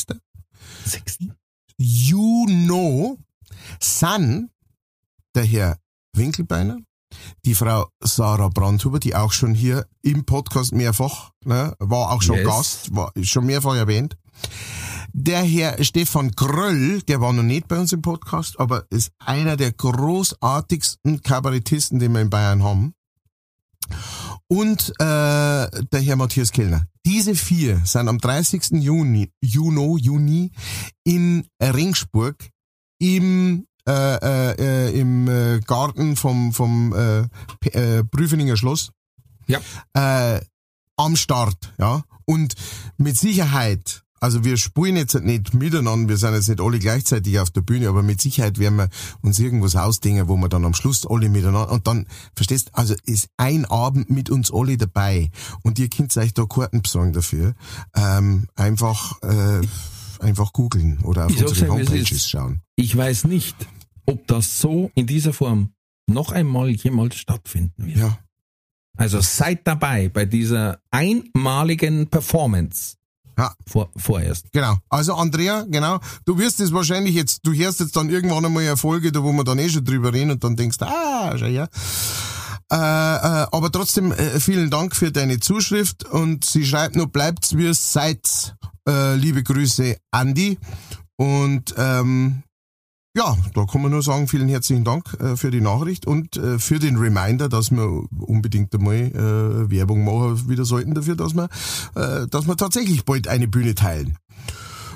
Sechsten. 0.85 1.35
you 1.77 2.45
know, 2.47 3.17
sind 3.79 4.49
der 5.35 5.43
Herr 5.45 5.77
Winkelbeiner, 6.15 6.77
die 7.45 7.55
Frau 7.55 7.87
Sarah 8.01 8.49
Brandhuber, 8.49 8.99
die 8.99 9.15
auch 9.15 9.31
schon 9.31 9.53
hier 9.53 9.87
im 10.01 10.25
Podcast 10.25 10.71
mehrfach, 10.73 11.31
ne, 11.43 11.75
war 11.79 12.11
auch 12.11 12.21
schon 12.21 12.37
Yes. 12.37 12.45
Gast, 12.45 12.95
war 12.95 13.11
schon 13.21 13.45
mehrfach 13.45 13.75
erwähnt. 13.75 14.15
Der 15.15 15.43
Herr 15.43 15.83
Stefan 15.83 16.31
Gröll, 16.31 17.01
der 17.03 17.21
war 17.21 17.33
noch 17.33 17.43
nicht 17.43 17.67
bei 17.67 17.77
uns 17.79 17.93
im 17.93 18.01
Podcast, 18.01 18.59
aber 18.59 18.85
ist 18.89 19.11
einer 19.19 19.57
der 19.57 19.71
großartigsten 19.71 21.21
Kabarettisten, 21.21 21.99
den 21.99 22.13
wir 22.13 22.21
in 22.21 22.29
Bayern 22.31 22.63
haben. 22.63 22.93
Und 24.47 24.89
äh, 24.99 25.03
der 25.03 26.01
Herr 26.01 26.15
Matthias 26.15 26.51
Kellner. 26.51 26.87
Diese 27.05 27.35
vier 27.35 27.81
sind 27.85 28.07
am 28.07 28.17
30. 28.17 28.81
Juni, 28.83 29.29
Juno, 29.41 29.97
Juni 29.97 30.51
in 31.03 31.45
Ringsburg 31.61 32.49
im 32.99 33.67
äh, 33.87 33.91
äh, 33.91 34.55
äh, 34.89 34.99
im 34.99 35.27
äh, 35.27 35.59
Garten 35.59 36.15
vom 36.15 36.53
vom 36.53 36.93
äh, 36.95 37.27
P- 37.59 37.69
äh, 37.77 38.03
Prüfeninger 38.05 38.55
Schloss 38.55 38.91
Ja. 39.47 39.59
äh, 39.93 40.39
am 40.95 41.17
Start, 41.17 41.73
ja. 41.77 42.03
Und 42.25 42.53
mit 42.97 43.17
Sicherheit, 43.17 44.02
also 44.23 44.45
wir 44.45 44.55
spielen 44.55 44.95
jetzt 44.95 45.15
nicht 45.15 45.53
miteinander, 45.53 46.07
wir 46.07 46.15
sind 46.15 46.33
jetzt 46.33 46.47
nicht 46.47 46.61
alle 46.61 46.79
gleichzeitig 46.79 47.39
auf 47.39 47.51
der 47.51 47.59
Bühne, 47.59 47.89
aber 47.89 48.03
mit 48.03 48.21
Sicherheit 48.21 48.57
werden 48.57 48.77
wir 48.77 48.89
uns 49.21 49.37
irgendwas 49.37 49.75
ausdenken, 49.75 50.29
wo 50.29 50.37
wir 50.37 50.47
dann 50.47 50.63
am 50.63 50.73
Schluss 50.73 51.05
alle 51.05 51.27
miteinander, 51.27 51.69
und 51.73 51.87
dann, 51.87 52.07
verstehst, 52.33 52.69
also 52.71 52.95
ist 53.05 53.27
ein 53.35 53.65
Abend 53.65 54.09
mit 54.09 54.29
uns 54.29 54.49
alle 54.53 54.77
dabei. 54.77 55.29
Und 55.61 55.77
ihr 55.77 55.89
könnt 55.89 56.15
euch 56.15 56.33
da 56.33 56.45
Karten 56.45 56.81
besorgen 56.81 57.11
dafür. 57.11 57.53
Ähm, 57.97 58.47
einfach, 58.55 59.21
äh, 59.23 59.59
einfach 60.21 60.53
googeln 60.53 60.99
oder 61.03 61.25
auf 61.25 61.31
Ich 61.33 61.45
unsere 61.45 61.71
Homepages 61.73 62.29
schauen. 62.29 62.61
Ich 62.77 62.95
weiß 62.95 63.25
nicht, 63.25 63.57
ob 64.05 64.25
das 64.27 64.57
so 64.57 64.89
in 64.95 65.05
dieser 65.05 65.33
Form 65.33 65.73
noch 66.07 66.31
einmal 66.31 66.69
jemals 66.69 67.17
stattfinden 67.17 67.87
wird. 67.87 67.97
Ja. 67.97 68.17
Also 68.95 69.19
seid 69.19 69.67
dabei 69.67 70.07
bei 70.07 70.23
dieser 70.23 70.79
einmaligen 70.91 72.07
Performance. 72.07 72.95
Ja. 73.37 73.53
Vor, 73.67 73.89
vorerst. 73.95 74.51
Genau. 74.51 74.77
Also 74.89 75.15
Andrea, 75.15 75.65
genau, 75.67 75.99
du 76.25 76.37
wirst 76.37 76.59
es 76.59 76.71
wahrscheinlich 76.71 77.15
jetzt, 77.15 77.39
du 77.43 77.53
hörst 77.53 77.79
jetzt 77.79 77.95
dann 77.95 78.09
irgendwann 78.09 78.45
einmal 78.45 78.63
eine 78.63 78.77
Folge, 78.77 79.11
da 79.11 79.23
wo 79.23 79.31
wir 79.31 79.43
dann 79.43 79.59
eh 79.59 79.69
schon 79.69 79.83
drüber 79.83 80.13
reden 80.13 80.31
und 80.31 80.43
dann 80.43 80.55
denkst, 80.55 80.77
ah, 80.81 81.35
schau 81.37 81.45
her. 81.45 81.69
Äh, 82.71 82.75
äh, 82.75 83.47
aber 83.51 83.71
trotzdem 83.71 84.11
äh, 84.11 84.39
vielen 84.39 84.69
Dank 84.69 84.95
für 84.95 85.11
deine 85.11 85.39
Zuschrift 85.39 86.05
und 86.05 86.45
sie 86.45 86.65
schreibt 86.65 86.95
nur, 86.95 87.07
bleibt's 87.07 87.57
wie 87.57 87.67
es 87.67 87.93
seid. 87.93 88.55
Äh, 88.87 89.15
liebe 89.15 89.43
Grüße, 89.43 89.97
Andi. 90.11 90.57
Und 91.15 91.73
ähm, 91.77 92.43
ja, 93.15 93.37
da 93.53 93.65
kann 93.65 93.81
man 93.81 93.91
nur 93.91 94.01
sagen, 94.01 94.27
vielen 94.27 94.49
herzlichen 94.49 94.83
Dank 94.83 95.13
äh, 95.19 95.37
für 95.37 95.51
die 95.51 95.61
Nachricht 95.61 96.07
und 96.07 96.35
äh, 96.35 96.57
für 96.57 96.79
den 96.79 96.97
Reminder, 96.97 97.47
dass 97.47 97.69
wir 97.69 98.03
unbedingt 98.17 98.73
einmal 98.73 98.95
äh, 98.95 99.69
Werbung 99.69 100.03
machen 100.03 100.49
wieder 100.49 100.65
sollten 100.65 100.95
dafür, 100.95 101.15
dass 101.15 101.35
wir, 101.35 101.47
dass 101.93 102.47
wir 102.47 102.57
tatsächlich 102.57 103.05
bald 103.05 103.27
eine 103.27 103.47
Bühne 103.47 103.75
teilen. 103.75 104.17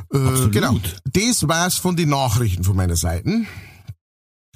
Genau. 0.10 0.80
Das 1.06 1.48
war's 1.48 1.76
von 1.76 1.98
den 1.98 2.10
Nachrichten 2.10 2.64
von 2.64 2.76
meiner 2.76 2.96
Seite. 2.96 3.42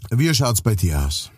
Wie 0.09 0.33
schaut's 0.33 0.61
bei 0.61 0.75
dir 0.75 1.05
aus? 1.05 1.29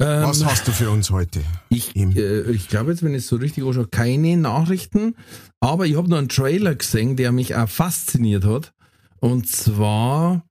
Ähm, 0.00 0.22
Was 0.22 0.42
hast 0.44 0.66
du 0.66 0.72
für 0.72 0.90
uns 0.90 1.10
heute? 1.10 1.42
Ich, 1.68 1.94
ich 1.94 2.68
glaube 2.68 2.92
jetzt, 2.92 3.02
wenn 3.02 3.12
ich 3.12 3.18
es 3.18 3.28
so 3.28 3.36
richtig 3.36 3.64
anschaue, 3.64 3.86
keine 3.86 4.38
Nachrichten, 4.38 5.14
aber 5.60 5.84
ich 5.86 5.96
habe 5.96 6.08
noch 6.08 6.16
einen 6.16 6.30
Trailer 6.30 6.74
gesehen, 6.74 7.16
der 7.16 7.32
mich 7.32 7.54
auch 7.54 7.68
fasziniert 7.68 8.44
hat. 8.46 8.72
Und 9.20 9.46
zwar 9.46 10.42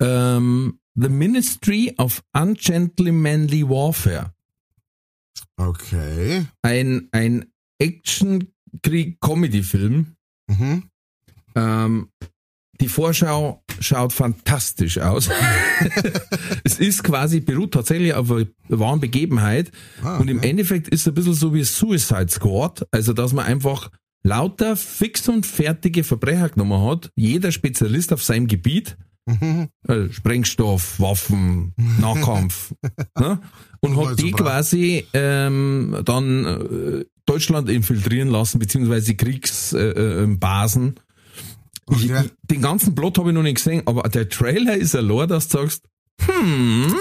ähm, 0.00 0.78
The 0.94 1.08
Ministry 1.08 1.94
of 1.98 2.22
Ungentlemanly 2.32 3.68
Warfare. 3.68 4.32
Okay. 5.56 6.46
Ein, 6.62 7.08
ein 7.12 7.46
Action-Krieg-Comedy-Film. 7.78 10.16
Mhm. 10.48 10.84
Ähm, 11.54 12.08
die 12.80 12.88
Vorschau 12.88 13.62
schaut 13.80 14.12
fantastisch 14.12 14.98
aus. 14.98 15.28
es 16.64 16.78
ist 16.78 17.02
quasi, 17.02 17.40
beruht 17.40 17.74
tatsächlich 17.74 18.14
auf 18.14 18.30
einer 18.30 18.46
wahren 18.68 19.00
Begebenheit. 19.00 19.72
Ah, 20.02 20.18
Und 20.18 20.28
im. 20.28 20.40
Endeffekt 20.42 20.88
ist 20.88 21.00
es 21.00 21.08
ein 21.08 21.14
bisschen 21.14 21.34
so 21.34 21.52
wie 21.54 21.64
Suicide 21.64 22.28
Squad. 22.28 22.86
Also, 22.92 23.12
dass 23.12 23.32
man 23.32 23.46
einfach 23.46 23.90
lauter 24.22 24.76
fix 24.76 25.28
und 25.28 25.46
fertige 25.46 26.04
Verbrecher 26.04 26.50
genommen 26.50 26.88
hat. 26.88 27.10
Jeder 27.16 27.50
Spezialist 27.50 28.12
auf 28.12 28.22
seinem 28.22 28.46
Gebiet. 28.46 28.96
Mhm. 29.28 29.68
Äh, 29.86 30.10
Sprengstoff, 30.12 30.98
Waffen, 30.98 31.74
Nahkampf. 32.00 32.72
ne? 33.18 33.40
Und 33.80 33.90
Also 33.96 34.10
hat 34.10 34.18
die 34.20 34.32
quasi 34.32 35.06
ähm, 35.12 35.96
dann 36.04 36.44
äh, 36.46 37.04
Deutschland 37.26 37.68
infiltrieren 37.68 38.28
lassen, 38.28 38.58
beziehungsweise 38.58 39.14
Kriegsbasen. 39.14 40.86
Äh, 40.86 40.90
äh, 40.90 41.02
Okay. 41.90 42.24
ich, 42.26 42.32
den 42.50 42.60
ganzen 42.60 42.94
Plot 42.94 43.16
habe 43.16 43.30
ich 43.30 43.34
noch 43.34 43.42
nicht 43.42 43.56
gesehen, 43.56 43.82
aber 43.86 44.06
der 44.10 44.28
Trailer 44.28 44.76
ist 44.76 44.94
allein, 44.94 45.26
dass 45.28 45.48
du 45.48 45.56
sagst, 45.58 45.84
hm, 46.20 46.94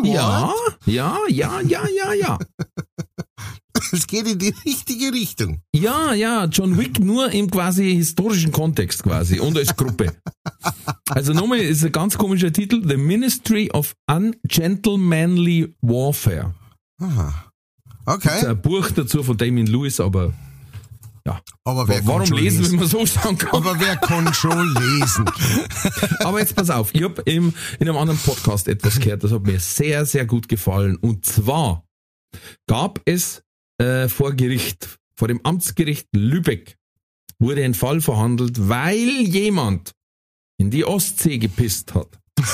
ja, 0.04 0.50
ja, 0.86 1.18
ja, 1.28 1.60
ja, 1.60 1.82
ja, 1.94 2.12
ja. 2.14 2.38
Es 3.92 4.06
geht 4.06 4.26
in 4.26 4.38
die 4.38 4.54
richtige 4.64 5.12
Richtung. 5.12 5.60
Ja, 5.74 6.14
ja, 6.14 6.44
John 6.46 6.78
Wick 6.78 7.00
nur 7.00 7.30
im 7.32 7.50
quasi 7.50 7.94
historischen 7.94 8.52
Kontext 8.52 9.02
quasi 9.02 9.40
und 9.40 9.56
als 9.58 9.74
Gruppe. 9.76 10.14
Also 11.10 11.32
nochmal, 11.32 11.58
ist 11.58 11.84
ein 11.84 11.92
ganz 11.92 12.16
komischer 12.16 12.52
Titel, 12.52 12.82
The 12.86 12.96
Ministry 12.96 13.70
of 13.72 13.94
Ungentlemanly 14.10 15.74
Warfare. 15.82 16.54
Aha. 17.00 17.50
Das 18.06 18.16
ist 18.16 18.26
Okay. 18.26 18.46
ein 18.46 18.60
Buch 18.60 18.90
dazu 18.90 19.22
von 19.22 19.36
Damien 19.36 19.66
Lewis, 19.66 19.98
aber 19.98 20.32
Aber 21.64 21.88
wer 21.88 21.98
kann 21.98 22.06
warum 22.06 22.26
schon 22.26 22.36
lesen, 22.36 22.70
wenn 22.70 22.76
man 22.80 22.86
so 22.88 23.06
sagen 23.06 23.38
kann? 23.38 23.54
Aber 23.54 23.80
wer 23.80 23.96
kann 23.96 24.32
schon 24.34 24.74
lesen? 24.74 25.24
Aber 26.20 26.38
jetzt 26.38 26.54
pass 26.54 26.68
auf, 26.68 26.94
ich 26.94 27.02
habe 27.02 27.22
in 27.22 27.54
einem 27.80 27.96
anderen 27.96 28.20
Podcast 28.20 28.68
etwas 28.68 29.00
gehört, 29.00 29.24
das 29.24 29.32
hat 29.32 29.44
mir 29.44 29.58
sehr, 29.58 30.04
sehr 30.04 30.26
gut 30.26 30.48
gefallen. 30.48 30.96
Und 30.96 31.24
zwar 31.24 31.84
gab 32.68 33.00
es 33.06 33.42
äh, 33.78 34.08
vor 34.08 34.32
Gericht, 34.34 34.98
vor 35.16 35.28
dem 35.28 35.40
Amtsgericht 35.44 36.08
Lübeck, 36.14 36.76
wurde 37.38 37.64
ein 37.64 37.74
Fall 37.74 38.00
verhandelt, 38.00 38.68
weil 38.68 38.98
jemand 39.22 39.92
in 40.58 40.70
die 40.70 40.84
Ostsee 40.84 41.38
gepisst 41.38 41.94
hat. 41.94 42.08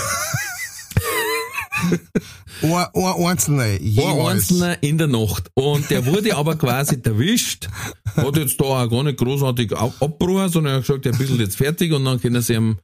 Ein, 2.63 2.71
ein 2.73 3.27
Einzelner. 3.27 3.63
Ein. 3.65 4.27
Einzelner 4.27 4.83
in 4.83 4.99
der 4.99 5.07
Nacht. 5.07 5.51
Und 5.55 5.89
der 5.91 6.05
wurde 6.05 6.37
aber 6.37 6.57
quasi 6.57 6.99
erwischt, 7.03 7.69
hat 8.17 8.37
jetzt 8.37 8.61
da 8.61 8.65
auch 8.65 8.89
gar 8.91 9.03
nicht 9.03 9.19
großartig 9.19 9.73
ab- 9.77 9.95
abgebrochen, 10.01 10.51
sondern 10.51 10.75
er 10.75 10.77
hat 10.79 10.87
gesagt, 10.87 11.07
er 11.07 11.19
ist 11.19 11.39
jetzt 11.39 11.57
fertig 11.57 11.93
und 11.93 12.05
dann 12.05 12.21
können 12.21 12.43
sie 12.43 12.55
ihm 12.55 12.77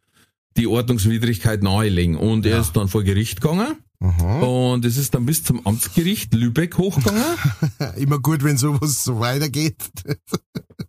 die 0.56 0.66
Ordnungswidrigkeit 0.66 1.62
nahelegen. 1.62 2.16
Und 2.16 2.46
er 2.46 2.60
ist 2.60 2.72
dann 2.72 2.88
vor 2.88 3.02
Gericht 3.02 3.40
gegangen. 3.42 3.76
Aha. 4.00 4.40
Und 4.40 4.84
es 4.84 4.96
ist 4.96 5.14
dann 5.14 5.26
bis 5.26 5.42
zum 5.42 5.66
Amtsgericht 5.66 6.34
Lübeck 6.34 6.76
hochgegangen. 6.76 7.24
Immer 7.96 8.18
gut, 8.18 8.44
wenn 8.44 8.58
sowas 8.58 9.04
so 9.04 9.20
weitergeht. 9.20 9.90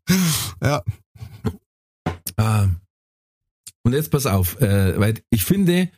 ja. 0.61 0.83
Ah. 2.35 2.67
Und 3.83 3.93
jetzt 3.93 4.11
pass 4.11 4.25
auf, 4.25 4.59
äh, 4.61 4.99
weil 4.99 5.21
ich 5.29 5.45
finde, 5.45 5.89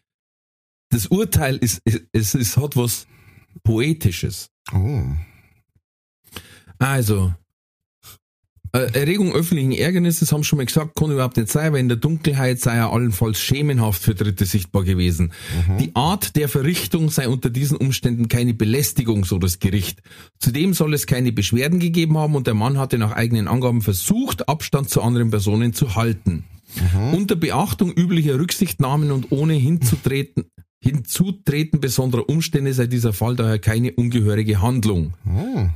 das 0.89 1.07
Urteil 1.07 1.57
ist, 1.57 1.81
es, 2.11 2.35
es, 2.35 2.57
hat 2.57 2.75
was 2.75 3.07
Poetisches. 3.63 4.49
Oh. 4.71 5.03
Also, 6.77 7.33
Erregung 8.71 9.33
öffentlichen 9.33 9.71
Ärgernisses, 9.71 10.31
haben 10.31 10.43
schon 10.43 10.57
mal 10.57 10.65
gesagt, 10.65 10.95
kann 10.95 11.11
überhaupt 11.11 11.37
nicht 11.37 11.49
sein, 11.49 11.73
weil 11.73 11.79
in 11.79 11.87
der 11.87 11.97
Dunkelheit 11.97 12.59
sei 12.59 12.75
er 12.75 12.91
allenfalls 12.93 13.39
schemenhaft 13.39 14.01
für 14.01 14.15
Dritte 14.15 14.45
sichtbar 14.45 14.83
gewesen. 14.83 15.33
Die 15.79 15.95
Art 15.95 16.35
der 16.35 16.49
Verrichtung 16.49 17.09
sei 17.09 17.27
unter 17.27 17.49
diesen 17.49 17.77
Umständen 17.77 18.27
keine 18.27 18.53
Belästigung, 18.53 19.25
so 19.25 19.39
das 19.39 19.59
Gericht. 19.59 20.01
Zudem 20.39 20.73
soll 20.73 20.93
es 20.93 21.07
keine 21.07 21.31
Beschwerden 21.31 21.79
gegeben 21.79 22.17
haben 22.17 22.35
und 22.35 22.47
der 22.47 22.53
Mann 22.53 22.77
hatte 22.77 22.97
nach 22.97 23.13
eigenen 23.13 23.47
Angaben 23.47 23.81
versucht, 23.81 24.47
Abstand 24.47 24.89
zu 24.89 25.01
anderen 25.01 25.31
Personen 25.31 25.73
zu 25.73 25.95
halten. 25.95 26.43
Unter 27.11 27.35
Beachtung 27.35 27.91
üblicher 27.91 28.39
Rücksichtnahmen 28.39 29.11
und 29.11 29.31
ohne 29.31 29.53
hinzutreten, 29.53 30.45
Hinzutreten 30.81 31.81
besonderer 31.81 32.29
Umstände 32.29 32.73
sei 32.73 32.87
dieser 32.87 33.11
Fall 33.11 33.35
daher 33.35 33.59
keine 33.59 33.91
ungehörige 33.91 34.61
Handlung. 34.61 35.13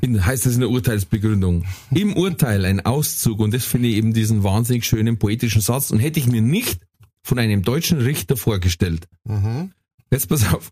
In, 0.02 0.26
heißt 0.26 0.46
es 0.46 0.56
in 0.56 0.62
der 0.62 0.70
Urteilsbegründung. 0.70 1.66
Im 1.94 2.16
Urteil 2.16 2.64
ein 2.64 2.86
Auszug, 2.86 3.40
und 3.40 3.54
das 3.54 3.66
finde 3.66 3.90
ich 3.90 3.98
eben 3.98 4.14
diesen 4.14 4.44
wahnsinnig 4.44 4.86
schönen 4.86 5.20
poetischen 5.20 5.62
Satz, 5.62 5.92
und 5.92 6.00
hätte 6.00 6.20
ich 6.20 6.28
mir 6.28 6.42
nicht 6.42 6.80
von 7.22 7.38
einem 7.38 7.64
deutschen 7.64 8.00
Richter 8.00 8.38
vorgestellt. 8.38 9.08
Mhm. 9.26 9.72
Jetzt 10.10 10.30
pass 10.30 10.54
auf. 10.54 10.72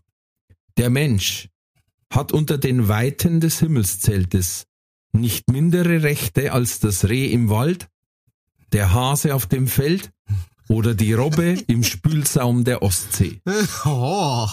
Der 0.78 0.88
Mensch 0.88 1.48
hat 2.10 2.32
unter 2.32 2.56
den 2.56 2.88
Weiten 2.88 3.40
des 3.40 3.60
Himmelszeltes 3.60 4.66
nicht 5.12 5.50
mindere 5.50 6.02
Rechte 6.02 6.52
als 6.52 6.80
das 6.80 7.08
Reh 7.08 7.30
im 7.30 7.50
Wald, 7.50 7.88
der 8.72 8.94
Hase 8.94 9.34
auf 9.34 9.46
dem 9.46 9.66
Feld 9.66 10.10
oder 10.68 10.94
die 10.94 11.12
Robbe 11.12 11.56
im 11.66 11.82
Spülsaum 11.82 12.64
der 12.64 12.82
Ostsee. 12.82 13.40
Oh. 13.84 14.48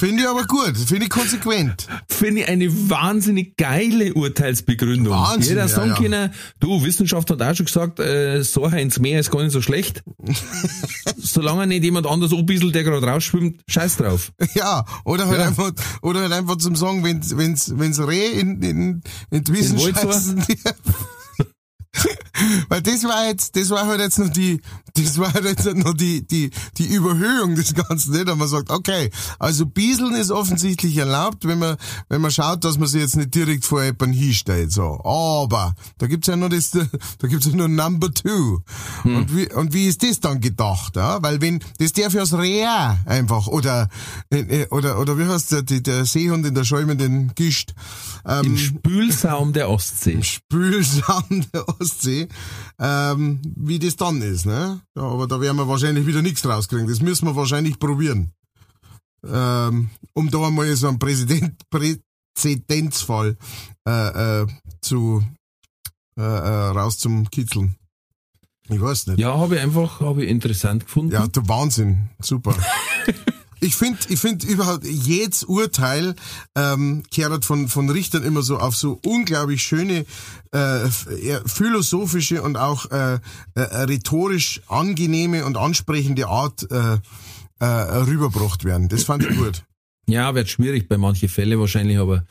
Finde 0.00 0.22
ich 0.22 0.28
aber 0.30 0.44
gut, 0.44 0.78
finde 0.78 1.04
ich 1.04 1.10
konsequent. 1.10 1.86
Finde 2.08 2.40
ich 2.40 2.48
eine 2.48 2.88
wahnsinnig 2.88 3.58
geile 3.58 4.14
Urteilsbegründung. 4.14 5.12
Wahnsinn, 5.12 5.50
Jeder 5.50 5.60
ja, 5.60 5.68
sagen 5.68 5.90
ja. 5.90 5.96
können, 5.96 6.30
du, 6.58 6.82
Wissenschaft 6.82 7.30
hat 7.30 7.42
auch 7.42 7.54
schon 7.54 7.66
gesagt, 7.66 8.00
äh, 8.00 8.42
so 8.42 8.64
ins 8.64 8.98
Meer 8.98 9.20
ist 9.20 9.30
gar 9.30 9.42
nicht 9.42 9.52
so 9.52 9.60
schlecht. 9.60 10.02
Solange 11.18 11.66
nicht 11.66 11.84
jemand 11.84 12.06
anders 12.06 12.32
anbieselt, 12.32 12.74
der 12.74 12.84
gerade 12.84 13.06
rausschwimmt, 13.06 13.60
scheiß 13.68 13.98
drauf. 13.98 14.32
Ja, 14.54 14.86
oder 15.04 15.26
halt 15.26 15.38
Ja. 15.38 15.48
einfach, 15.48 15.70
oder 16.00 16.20
halt 16.20 16.32
einfach 16.32 16.56
zum 16.56 16.76
Sagen, 16.76 17.04
wenn, 17.04 17.20
wenn's, 17.36 17.70
wenn's 17.76 18.00
Reh 18.00 18.40
in, 18.40 18.62
in, 18.62 19.02
in 19.30 19.44
die 19.44 19.62
so? 19.62 19.78
scheißen. 19.78 20.42
Weil 22.68 22.82
das 22.82 23.04
war 23.04 23.26
jetzt, 23.26 23.56
das 23.56 23.70
war 23.70 23.86
halt 23.86 24.00
jetzt 24.00 24.18
noch 24.18 24.28
die, 24.28 24.60
das 24.94 25.18
war 25.18 25.32
halt 25.32 25.44
jetzt 25.44 25.66
noch 25.76 25.94
die, 25.94 26.26
die, 26.26 26.50
die 26.78 26.86
Überhöhung 26.86 27.54
des 27.54 27.74
Ganzen, 27.74 28.12
nicht? 28.12 28.28
Und 28.28 28.38
man 28.38 28.48
sagt, 28.48 28.70
okay, 28.70 29.10
also 29.38 29.66
Bieseln 29.66 30.14
ist 30.14 30.30
offensichtlich 30.30 30.96
erlaubt, 30.96 31.46
wenn 31.46 31.58
man, 31.58 31.76
wenn 32.08 32.20
man 32.20 32.30
schaut, 32.30 32.64
dass 32.64 32.78
man 32.78 32.88
sich 32.88 33.00
jetzt 33.00 33.16
nicht 33.16 33.34
direkt 33.34 33.64
vor 33.64 33.82
jemanden 33.82 34.12
hinstellt, 34.12 34.72
so. 34.72 35.00
Aber, 35.04 35.74
da 35.98 36.06
gibt's 36.06 36.28
ja 36.28 36.36
noch 36.36 36.48
das, 36.48 36.70
da 37.18 37.28
gibt's 37.28 37.46
ja 37.46 37.56
nur 37.56 37.68
Number 37.68 38.12
Two. 38.12 38.60
Und 39.04 39.34
wie, 39.36 39.52
und 39.52 39.74
wie 39.74 39.86
ist 39.86 40.02
das 40.02 40.20
dann 40.20 40.40
gedacht, 40.40 40.96
ja? 40.96 41.22
Weil 41.22 41.40
wenn, 41.40 41.60
das 41.78 41.92
darf 41.92 42.14
ja 42.14 42.20
das 42.20 42.32
Reh 42.34 42.66
auch 42.66 42.96
einfach, 43.06 43.48
oder, 43.48 43.88
äh, 44.30 44.66
oder, 44.70 44.98
oder 44.98 45.18
wie 45.18 45.26
heißt 45.26 45.52
der, 45.52 45.62
der 45.62 46.04
Seehund 46.04 46.46
in 46.46 46.54
der 46.54 46.64
schäumenden 46.64 47.32
Gischt, 47.34 47.74
ähm, 48.26 48.44
Im 48.46 48.56
Spülsaum 48.58 49.52
der 49.52 49.70
Ostsee. 49.70 50.22
Spülsaum 50.22 51.44
der 51.52 51.68
Ostsee, 51.68 51.79
ähm, 52.78 53.40
wie 53.56 53.78
das 53.78 53.96
dann 53.96 54.20
ist, 54.22 54.46
ne? 54.46 54.80
Ja, 54.96 55.02
aber 55.02 55.26
da 55.26 55.40
werden 55.40 55.56
wir 55.56 55.68
wahrscheinlich 55.68 56.06
wieder 56.06 56.22
nichts 56.22 56.44
rauskriegen. 56.44 56.86
Das 56.86 57.00
müssen 57.00 57.26
wir 57.26 57.36
wahrscheinlich 57.36 57.78
probieren. 57.78 58.32
Ähm, 59.26 59.90
um 60.14 60.30
da 60.30 60.50
mal 60.50 60.74
so 60.76 60.88
einen 60.88 60.98
Präsident, 60.98 61.62
Präzedenzfall 61.70 63.36
äh, 63.86 64.42
äh, 64.42 64.46
zu 64.80 65.22
äh, 66.18 66.22
äh, 66.22 66.68
raus 66.68 66.98
zum 66.98 67.30
Kitzeln. 67.30 67.76
Ich 68.68 68.80
weiß 68.80 69.08
nicht. 69.08 69.18
Ja, 69.18 69.36
habe 69.36 69.56
ich 69.56 69.60
einfach, 69.62 70.00
habe 70.00 70.24
ich 70.24 70.30
interessant 70.30 70.84
gefunden. 70.84 71.12
Ja, 71.12 71.26
der 71.26 71.48
Wahnsinn. 71.48 72.10
Super. 72.20 72.54
Ich 73.60 73.76
finde, 73.76 73.98
ich 74.08 74.18
finde 74.18 74.46
überhaupt 74.46 74.86
jedes 74.86 75.44
Urteil 75.44 76.14
ähm, 76.56 77.02
kehrt 77.10 77.44
von 77.44 77.68
von 77.68 77.90
Richtern 77.90 78.22
immer 78.22 78.42
so 78.42 78.58
auf 78.58 78.74
so 78.74 78.98
unglaublich 79.04 79.62
schöne, 79.62 80.06
äh, 80.52 80.88
philosophische 81.44 82.42
und 82.42 82.56
auch 82.56 82.90
äh, 82.90 83.18
äh, 83.54 83.60
rhetorisch 83.60 84.62
angenehme 84.68 85.44
und 85.44 85.56
ansprechende 85.56 86.28
Art 86.28 86.66
äh, 86.70 86.98
äh, 87.60 87.66
rübergebracht 87.66 88.64
werden. 88.64 88.88
Das 88.88 89.04
fand 89.04 89.24
ich 89.24 89.36
gut. 89.36 89.64
Ja, 90.06 90.34
wird 90.34 90.48
schwierig 90.48 90.88
bei 90.88 90.98
manchen 90.98 91.28
Fällen 91.28 91.60
wahrscheinlich, 91.60 91.98
aber 91.98 92.24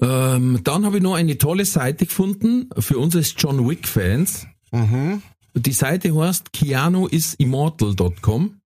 ähm, 0.00 0.60
dann 0.62 0.86
habe 0.86 0.98
ich 0.98 1.02
noch 1.02 1.14
eine 1.14 1.36
tolle 1.36 1.64
Seite 1.64 2.06
gefunden 2.06 2.70
für 2.78 2.98
uns 2.98 3.16
als 3.16 3.34
John 3.36 3.68
Wick 3.68 3.88
Fans. 3.88 4.46
Mhm. 4.70 5.22
Die 5.54 5.72
Seite 5.72 6.14
heißt 6.14 6.52
keanuisimmortal.com. 6.52 8.60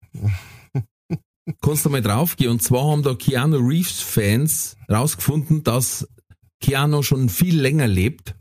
Kannst 1.61 1.84
du 1.84 1.90
mal 1.90 2.02
draufgehen. 2.02 2.50
Und 2.50 2.62
zwar 2.62 2.90
haben 2.90 3.02
da 3.02 3.14
Keanu 3.14 3.58
Reeves 3.58 4.00
Fans 4.00 4.76
rausgefunden, 4.90 5.64
dass 5.64 6.06
Keanu 6.61 7.02
schon 7.02 7.28
viel 7.28 7.61
länger 7.61 7.87
lebt, 7.87 8.34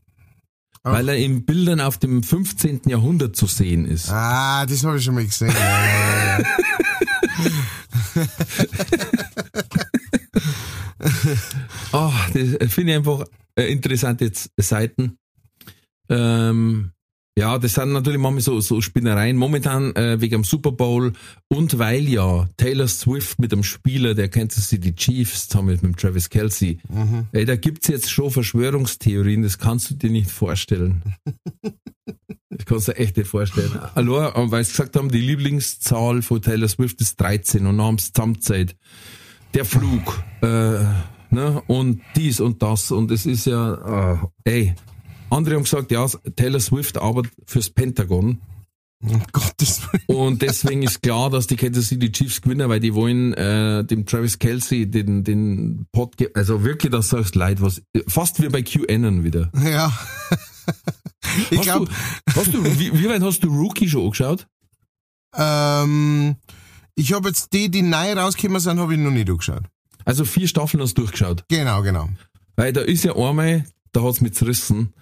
Ach. 0.84 0.94
weil 0.94 1.10
er 1.10 1.18
in 1.18 1.46
Bildern 1.46 1.82
auf 1.82 1.98
dem 1.98 2.24
15. 2.24 2.82
Jahrhundert 2.88 3.36
zu 3.36 3.46
sehen 3.46 3.86
ist. 3.86 4.10
Ah, 4.10 4.66
das 4.66 4.84
habe 4.84 4.98
ich 4.98 5.04
schon 5.04 5.16
mal 5.16 5.26
gesehen. 5.26 5.54
Ja, 5.54 5.86
ja, 5.86 6.40
ja. 6.40 6.46
Ah, 11.92 12.12
das 12.34 12.74
finde 12.74 12.92
ich 12.92 12.98
einfach 12.98 13.26
äh, 13.56 13.72
interessante 13.72 14.32
Seiten. 14.58 15.18
Ähm, 16.10 16.92
ja, 17.38 17.60
das 17.60 17.76
sind 17.76 17.92
natürlich 17.92 18.20
manchmal 18.20 18.42
so, 18.42 18.60
so 18.62 18.82
Spinnereien. 18.82 19.38
Momentan 19.38 19.96
äh, 19.96 20.20
wegen 20.20 20.42
dem 20.42 20.44
Super 20.44 20.72
Bowl 20.72 21.14
und 21.50 21.78
weil 21.78 22.10
ja 22.10 22.50
Taylor 22.58 22.88
Swift 22.88 23.38
mit 23.38 23.52
dem 23.52 23.62
Spieler 23.62 24.16
der 24.16 24.28
Kansas 24.28 24.70
City 24.70 24.96
Chiefs 24.96 25.48
zusammen 25.48 25.68
mit 25.68 25.84
dem 25.84 25.96
Travis 25.96 26.32
Kelsey, 26.32 26.80
ey, 27.34 27.46
da 27.46 27.56
gibt's 27.56 27.90
jetzt 27.90 28.10
schon 28.10 28.32
Verschwörungstheorien, 28.32 29.44
das 29.44 29.60
kannst 29.60 29.92
du 29.92 29.94
dir 29.94 30.10
nicht 30.10 30.32
vorstellen. 30.32 31.04
Das 32.50 32.66
kannst 32.66 32.88
du 32.88 32.94
dir 32.94 32.98
echt 32.98 33.18
nicht 33.18 33.30
vorstellen. 33.30 33.78
Allein, 33.94 34.52
weil 34.52 34.64
sie 34.64 34.72
gesagt 34.72 34.96
haben, 34.96 35.10
die 35.12 35.22
Lieblingszahl 35.22 36.24
von 36.24 36.42
Taylor 36.42 36.68
Swift 36.68 37.00
ist 37.02 37.22
13 37.22 37.68
und 37.68 37.78
dann 37.78 37.86
haben 37.86 37.98
sie 38.00 38.14
zusammenzählt. 38.14 38.76
Der 39.54 39.64
Flug, 39.64 40.24
äh, 40.42 40.80
ne, 41.30 41.62
und 41.68 42.02
dies 42.16 42.40
und 42.40 42.64
das 42.64 42.90
und 42.90 43.12
es 43.12 43.28
ist 43.28 43.46
ja, 43.46 44.18
äh, 44.44 44.50
ey, 44.50 44.76
andere 45.30 45.56
haben 45.56 45.64
gesagt, 45.64 45.92
ja, 45.92 46.08
Taylor 46.36 46.60
Swift 46.60 46.98
arbeitet 46.98 47.34
fürs 47.46 47.70
Pentagon 47.70 48.40
Um 49.04 49.22
Gottes 49.32 49.82
Willen. 49.92 50.20
und 50.20 50.42
deswegen 50.42 50.84
ist 50.84 51.02
klar, 51.04 51.30
dass 51.30 51.46
die 51.48 51.56
Kansas 51.56 51.88
City 51.88 52.12
Chiefs 52.12 52.42
gewinnen, 52.42 52.68
weil 52.70 52.80
die 52.80 52.94
wollen 52.96 53.34
äh, 53.34 53.84
dem 53.86 54.06
Travis 54.06 54.40
Kelsey 54.40 54.90
den 54.90 55.24
den 55.24 55.86
Pod, 55.92 56.18
ge- 56.18 56.32
also 56.34 56.64
wirklich, 56.64 56.92
das 56.92 57.10
sagst 57.10 57.36
leid, 57.36 57.62
was 57.62 57.82
fast 58.08 58.42
wie 58.42 58.50
bei 58.50 58.62
QAnon 58.64 59.24
wieder. 59.24 59.52
Ja. 59.64 59.92
Ich 61.52 61.62
glaube, 61.62 61.90
hast 62.36 62.54
du, 62.54 62.64
wie, 62.80 62.92
wie 63.00 63.10
weit 63.10 63.22
hast 63.22 63.42
du 63.44 63.48
Rookie 63.50 63.88
schon 63.90 64.04
angeschaut? 64.04 64.48
ähm, 65.36 66.36
ich 66.96 67.14
habe 67.14 67.30
jetzt 67.30 67.54
die, 67.54 67.70
die 67.70 67.82
neu 67.82 68.14
rausgekommen 68.14 68.60
sind, 68.62 68.80
habe 68.80 68.94
ich 68.94 69.00
noch 69.00 69.12
nicht 69.12 69.30
angeschaut. 69.30 69.64
Also 70.06 70.26
vier 70.26 70.48
Staffeln 70.48 70.82
hast 70.82 70.94
du 70.98 71.02
durchgeschaut. 71.02 71.44
Genau, 71.50 71.82
genau. 71.82 72.10
Weil 72.56 72.74
da 72.74 72.82
ist 72.82 73.04
ja 73.04 73.16
einmal, 73.16 73.66
da 73.92 74.04
hat's 74.04 74.22
mich 74.22 74.34
zerrissen, 74.34 74.94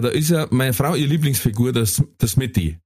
da 0.00 0.08
ist 0.08 0.30
ja 0.30 0.46
meine 0.50 0.72
Frau, 0.72 0.94
ihr 0.94 1.06
Lieblingsfigur, 1.06 1.72
das, 1.72 2.02
das 2.18 2.32
Smitty. 2.32 2.78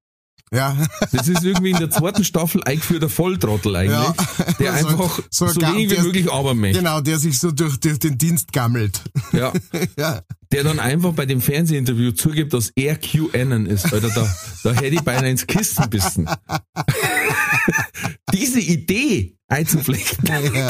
Ja. 0.52 0.76
Das 1.12 1.28
ist 1.28 1.44
irgendwie 1.44 1.70
in 1.70 1.78
der 1.78 1.90
zweiten 1.90 2.24
Staffel 2.24 2.64
eingeführter 2.64 3.08
Volltrottel 3.08 3.76
eigentlich, 3.76 3.96
Ja. 3.98 4.14
der 4.58 4.78
So- 4.78 4.88
einfach 4.88 5.20
so, 5.30 5.46
so 5.46 5.60
wenig 5.60 5.90
wie 5.96 6.00
möglich 6.02 6.32
arbeiten. 6.32 6.72
Genau, 6.72 7.00
der 7.00 7.20
sich 7.20 7.38
so 7.38 7.52
durch, 7.52 7.78
durch 7.78 8.00
den 8.00 8.18
Dienst 8.18 8.52
gammelt. 8.52 9.00
Ja. 9.32 9.52
ja. 9.96 10.22
Der 10.50 10.64
dann 10.64 10.80
einfach 10.80 11.12
bei 11.12 11.24
dem 11.26 11.40
Fernsehinterview 11.40 12.10
zugibt, 12.12 12.52
dass 12.52 12.72
er 12.74 12.96
QAnon 12.96 13.66
ist. 13.66 13.92
Alter, 13.92 14.10
da, 14.10 14.36
da 14.64 14.72
hätte 14.72 14.96
ich 14.96 15.02
beinahe 15.02 15.30
ins 15.30 15.46
Kissen 15.46 15.88
bissen. 15.88 16.28
Diese 18.32 18.58
Idee 18.60 19.36
einzuflechten, 19.46 20.26
ja. 20.26 20.68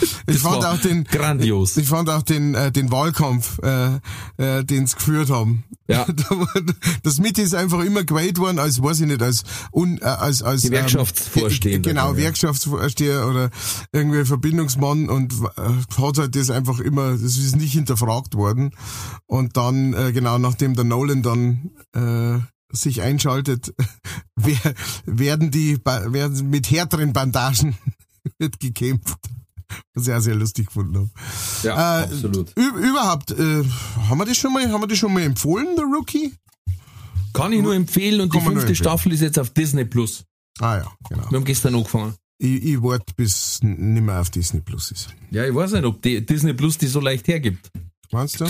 Ich 0.26 0.38
fand 0.38 0.64
auch 0.64 0.78
den, 0.78 1.04
grandios. 1.04 1.76
ich 1.76 1.88
fand 1.88 2.08
auch 2.08 2.22
den, 2.22 2.54
äh, 2.54 2.72
den 2.72 2.90
Wahlkampf, 2.90 3.58
äh, 3.62 3.96
äh, 4.38 4.64
den 4.64 4.86
sie 4.86 4.96
geführt 4.96 5.30
haben. 5.30 5.64
Ja. 5.88 6.06
Das 7.02 7.18
Mitte 7.18 7.42
ist 7.42 7.54
einfach 7.54 7.80
immer 7.84 8.04
gewählt 8.04 8.38
worden 8.38 8.58
als, 8.58 8.82
weiß 8.82 9.00
ich 9.00 9.06
nicht, 9.06 9.22
als, 9.22 9.42
un, 9.72 9.98
äh, 9.98 10.04
als, 10.04 10.42
als 10.42 10.62
Gewerkschaftsvorstehender, 10.62 11.90
Ähm, 11.90 11.96
genau, 11.96 12.06
ja. 12.08 12.12
Gewerkschaftsvorsteher 12.12 13.28
oder 13.28 13.50
irgendwie 13.92 14.24
Verbindungsmann 14.24 15.08
und 15.08 15.34
äh, 15.56 16.00
hat 16.02 16.18
halt 16.18 16.34
das 16.36 16.50
einfach 16.50 16.80
immer, 16.80 17.12
das 17.12 17.36
ist 17.36 17.56
nicht 17.56 17.72
hinterfragt 17.72 18.34
worden. 18.34 18.70
Und 19.26 19.56
dann, 19.56 19.92
äh, 19.92 20.12
genau, 20.12 20.38
nachdem 20.38 20.74
der 20.74 20.84
Nolan 20.84 21.22
dann 21.22 21.70
äh, 21.94 22.38
sich 22.74 23.02
einschaltet, 23.02 23.74
wer, 24.36 24.74
werden 25.06 25.50
die, 25.50 25.78
werden 25.84 26.50
mit 26.50 26.70
härteren 26.70 27.12
Bandagen 27.12 27.76
wird 28.38 28.60
gekämpft. 28.60 29.18
Was 29.94 30.06
ich 30.08 30.12
auch 30.14 30.20
sehr 30.20 30.34
lustig 30.34 30.66
gefunden 30.66 30.96
habe. 30.96 31.10
Ja, 31.62 32.00
Äh, 32.00 32.04
absolut. 32.04 32.52
Überhaupt, 32.56 33.30
äh, 33.32 33.64
haben 34.08 34.18
wir 34.18 34.24
das 34.26 34.36
schon 34.36 34.52
mal, 34.52 34.70
haben 34.70 34.80
wir 34.82 34.86
das 34.88 34.98
schon 34.98 35.12
mal 35.12 35.22
empfohlen, 35.22 35.76
der 35.76 35.84
Rookie? 35.84 36.32
Kann 37.32 37.52
ich 37.52 37.62
nur 37.62 37.74
empfehlen 37.74 38.20
und 38.20 38.32
die 38.32 38.38
Kann 38.38 38.46
nur 38.46 38.62
fünfte. 38.62 38.74
Staffel 38.76 39.12
ist 39.12 39.20
jetzt 39.20 39.38
auf 39.38 39.50
Disney 39.50 39.84
Plus. 39.84 40.24
Ah 40.60 40.76
ja, 40.78 40.92
genau. 41.08 41.30
Wir 41.30 41.38
haben 41.38 41.44
gestern 41.44 41.74
angefangen. 41.74 42.14
Ich, 42.38 42.62
ich 42.64 42.82
warte, 42.82 43.12
bis 43.16 43.60
nicht 43.62 44.02
mehr 44.02 44.20
auf 44.20 44.30
Disney 44.30 44.60
Plus 44.60 44.90
ist. 44.92 45.08
Ja, 45.30 45.44
ich 45.44 45.54
weiß 45.54 45.72
nicht, 45.72 45.84
ob 45.84 46.00
die 46.02 46.24
Disney 46.24 46.52
Plus 46.52 46.78
die 46.78 46.86
so 46.86 47.00
leicht 47.00 47.26
hergibt. 47.28 47.70
Meinst 48.12 48.40
du? 48.40 48.46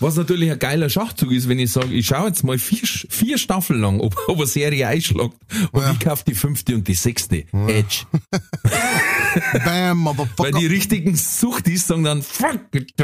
Was 0.00 0.14
natürlich 0.16 0.50
ein 0.52 0.58
geiler 0.60 0.88
Schachzug 0.88 1.32
ist, 1.32 1.48
wenn 1.48 1.58
ich 1.58 1.72
sage, 1.72 1.92
ich 1.92 2.06
schaue 2.06 2.28
jetzt 2.28 2.44
mal 2.44 2.58
vier, 2.58 2.78
Vier 3.08 3.36
Staffeln 3.38 3.80
lang, 3.80 3.98
ob, 4.04 4.16
ob 4.28 4.36
eine 4.36 4.46
Serie 4.46 4.86
einschlägt 4.86 5.34
und 5.72 5.80
Ja. 5.82 5.90
ich 5.92 5.98
kaufe 6.00 6.24
die 6.26 6.34
fünfte 6.34 6.74
und 6.76 6.86
die 6.86 6.94
sechste. 6.94 7.44
Edge. 7.66 8.04
Bam, 9.52 9.64
Weil 9.64 9.94
Motherfucker. 9.94 10.52
die 10.58 10.66
richtigen 10.66 11.14
Suchtis 11.16 11.86
sagen 11.86 12.04
dann, 12.04 12.22
fuck 12.22 12.60
it. 12.74 12.92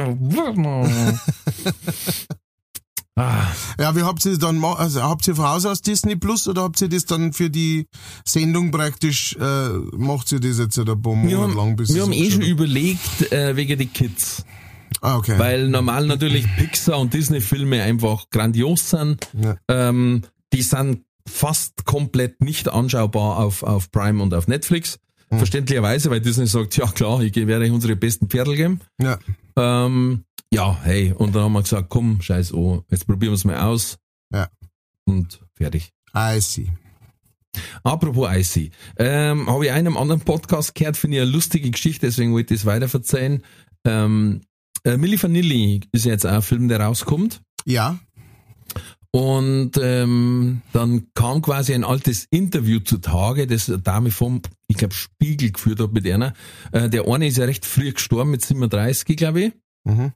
ah, 3.16 3.46
Ja, 3.78 3.94
wie 3.96 4.02
habt 4.02 4.24
ihr 4.24 4.38
dann, 4.38 4.56
ma- 4.58 4.74
also 4.74 5.02
habt 5.02 5.26
ihr 5.28 5.34
von 5.36 5.46
Haus 5.46 5.66
aus 5.66 5.80
Disney 5.82 6.16
Plus 6.16 6.48
oder 6.48 6.62
habt 6.62 6.80
ihr 6.80 6.88
das 6.88 7.04
dann 7.04 7.32
für 7.32 7.50
die 7.50 7.86
Sendung 8.24 8.70
praktisch, 8.70 9.36
äh, 9.36 9.68
macht 9.96 10.32
ihr 10.32 10.40
das 10.40 10.58
jetzt 10.58 10.78
ein 10.78 10.86
paar 10.86 10.96
wir 10.96 11.14
Monate 11.16 11.36
haben, 11.38 11.56
lang? 11.56 11.76
Bis 11.76 11.94
wir 11.94 12.02
haben 12.02 12.12
eh 12.12 12.30
schon 12.30 12.42
überlegt, 12.42 13.32
äh, 13.32 13.54
wegen 13.56 13.78
die 13.78 13.86
Kids. 13.86 14.44
Ah, 15.04 15.18
okay. 15.18 15.38
Weil 15.38 15.68
normal 15.68 16.06
natürlich 16.06 16.46
Pixar 16.56 16.98
und 16.98 17.12
Disney-Filme 17.12 17.82
einfach 17.82 18.30
grandios 18.30 18.88
sind. 18.88 19.28
Ja. 19.38 19.58
Ähm, 19.68 20.22
die 20.54 20.62
sind 20.62 21.04
fast 21.28 21.84
komplett 21.84 22.40
nicht 22.40 22.70
anschaubar 22.70 23.36
auf, 23.36 23.62
auf 23.62 23.90
Prime 23.90 24.22
und 24.22 24.32
auf 24.32 24.48
Netflix. 24.48 24.98
Verständlicherweise, 25.28 26.10
weil 26.10 26.20
Disney 26.20 26.46
sagt, 26.46 26.78
ja 26.78 26.86
klar, 26.86 27.20
ich 27.20 27.34
werde 27.34 27.66
euch 27.66 27.70
unsere 27.70 27.96
besten 27.96 28.28
Pferdel 28.28 28.56
geben. 28.56 28.80
Ja. 28.98 29.18
Ähm, 29.56 30.24
ja, 30.50 30.78
hey, 30.82 31.12
und 31.12 31.34
dann 31.34 31.42
haben 31.42 31.52
wir 31.52 31.62
gesagt, 31.62 31.90
komm, 31.90 32.22
scheiß 32.22 32.54
oh, 32.54 32.82
jetzt 32.88 33.06
probieren 33.06 33.32
wir 33.32 33.36
es 33.36 33.44
mal 33.44 33.58
aus. 33.58 33.98
Ja. 34.32 34.48
Und 35.04 35.40
fertig. 35.54 35.92
I 36.16 36.40
see. 36.40 36.68
Apropos 37.82 38.30
IC, 38.34 38.72
ähm, 38.96 39.50
habe 39.50 39.66
ich 39.66 39.72
einem 39.72 39.98
anderen 39.98 40.22
Podcast 40.22 40.74
gehört, 40.74 40.96
finde 40.96 41.18
ich 41.18 41.22
eine 41.22 41.30
lustige 41.30 41.70
Geschichte, 41.70 42.06
deswegen 42.06 42.32
wollte 42.32 42.54
ich 42.54 42.60
es 42.60 42.66
weiter 42.66 42.88
verzeihen. 42.88 43.42
Ähm, 43.84 44.40
äh, 44.84 44.96
Milli 44.96 45.22
Vanilli 45.22 45.80
ist 45.92 46.04
jetzt 46.04 46.26
ein 46.26 46.42
Film, 46.42 46.68
der 46.68 46.80
rauskommt. 46.80 47.42
Ja. 47.64 47.98
Und 49.10 49.72
ähm, 49.80 50.62
dann 50.72 51.06
kam 51.14 51.40
quasi 51.40 51.72
ein 51.72 51.84
altes 51.84 52.26
Interview 52.30 52.80
zutage, 52.80 53.46
das 53.46 53.68
eine 53.68 53.78
Dame 53.78 54.10
vom, 54.10 54.42
ich 54.66 54.76
glaube, 54.76 54.92
Spiegel 54.92 55.52
geführt 55.52 55.78
hat 55.78 55.92
mit 55.92 56.04
einer. 56.06 56.32
Äh, 56.72 56.88
der 56.90 57.06
eine 57.06 57.28
ist 57.28 57.36
ja 57.36 57.44
recht 57.44 57.64
früh 57.64 57.92
gestorben, 57.92 58.32
mit 58.32 58.44
37, 58.44 59.16
glaube 59.16 59.40
ich. 59.40 59.52
Mhm. 59.84 60.12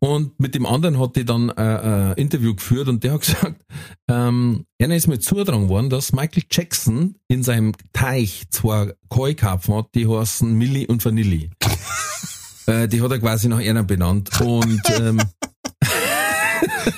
Und 0.00 0.38
mit 0.38 0.54
dem 0.54 0.66
anderen 0.66 1.00
hat 1.00 1.16
die 1.16 1.24
dann 1.24 1.48
äh, 1.48 2.10
äh, 2.12 2.20
Interview 2.20 2.54
geführt 2.54 2.88
und 2.88 3.02
der 3.02 3.14
hat 3.14 3.20
gesagt, 3.22 3.64
ähm, 4.08 4.66
einer 4.78 4.96
ist 4.96 5.06
mir 5.06 5.18
zugetragen 5.18 5.70
worden, 5.70 5.88
dass 5.88 6.12
Michael 6.12 6.42
Jackson 6.50 7.16
in 7.28 7.42
seinem 7.42 7.72
Teich 7.94 8.44
zwei 8.50 8.92
Koi-Karpfen 9.08 9.74
hat, 9.74 9.94
die 9.94 10.06
heißen 10.06 10.52
Milli 10.52 10.86
und 10.86 11.02
Vanilli. 11.02 11.50
äh, 12.66 12.88
die 12.88 13.02
hat 13.02 13.10
er 13.10 13.18
quasi 13.18 13.48
nach 13.48 13.58
einer 13.58 13.82
benannt. 13.82 14.40
Und 14.40 14.82
ähm, 14.98 15.16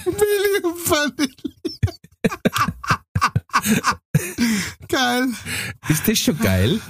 Milli 0.05 0.65
und 0.65 0.91
Vanille. 0.91 1.29
Geil. 4.89 5.29
ist 5.89 6.09
das 6.09 6.19
schon 6.19 6.39
geil? 6.39 6.81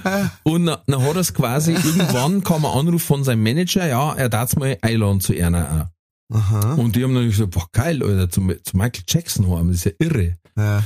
Und 0.43 0.65
dann, 0.65 0.77
dann 0.87 1.01
hat 1.01 1.15
er 1.15 1.17
es 1.17 1.33
quasi, 1.33 1.73
irgendwann 1.73 2.43
kam 2.43 2.65
ein 2.65 2.71
Anruf 2.71 3.03
von 3.03 3.23
seinem 3.23 3.43
Manager, 3.43 3.85
ja, 3.85 4.13
er 4.13 4.29
darf 4.29 4.55
mal 4.55 4.77
einladen 4.81 5.19
zu 5.19 5.33
einer 5.33 5.89
auch. 6.31 6.35
Aha. 6.35 6.75
Und 6.75 6.95
die 6.95 7.03
haben 7.03 7.15
dann 7.15 7.27
gesagt, 7.27 7.51
boah, 7.51 7.67
geil, 7.71 8.03
Alter, 8.03 8.29
zu, 8.29 8.47
zu 8.63 8.77
Michael 8.77 9.03
Jackson 9.07 9.49
haben, 9.49 9.69
das 9.69 9.77
ist 9.77 9.85
ja 9.85 9.91
irre. 9.99 10.37
Ja. 10.55 10.83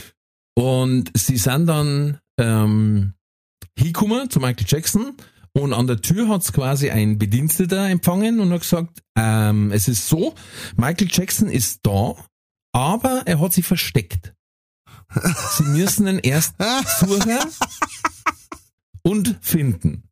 Und 0.55 1.11
sie 1.15 1.37
sind 1.37 1.67
dann 1.67 2.19
ähm, 2.39 3.13
hingekommen 3.77 4.29
zu 4.29 4.39
Michael 4.39 4.65
Jackson 4.67 5.15
und 5.53 5.73
an 5.73 5.87
der 5.87 6.01
Tür 6.01 6.29
hat's 6.29 6.51
quasi 6.51 6.89
ein 6.89 7.17
Bediensteter 7.17 7.87
empfangen 7.89 8.39
und 8.39 8.51
hat 8.51 8.61
gesagt, 8.61 9.03
ähm, 9.15 9.71
es 9.71 9.87
ist 9.87 10.07
so, 10.07 10.33
Michael 10.75 11.07
Jackson 11.11 11.47
ist 11.47 11.81
da, 11.83 12.15
aber 12.71 13.23
er 13.25 13.39
hat 13.39 13.53
sich 13.53 13.65
versteckt. 13.65 14.33
Sie 15.57 15.63
müssen 15.63 16.07
ihn 16.07 16.19
erst 16.19 16.55
suchen 16.99 17.37
und 19.03 19.37
finden. 19.41 20.03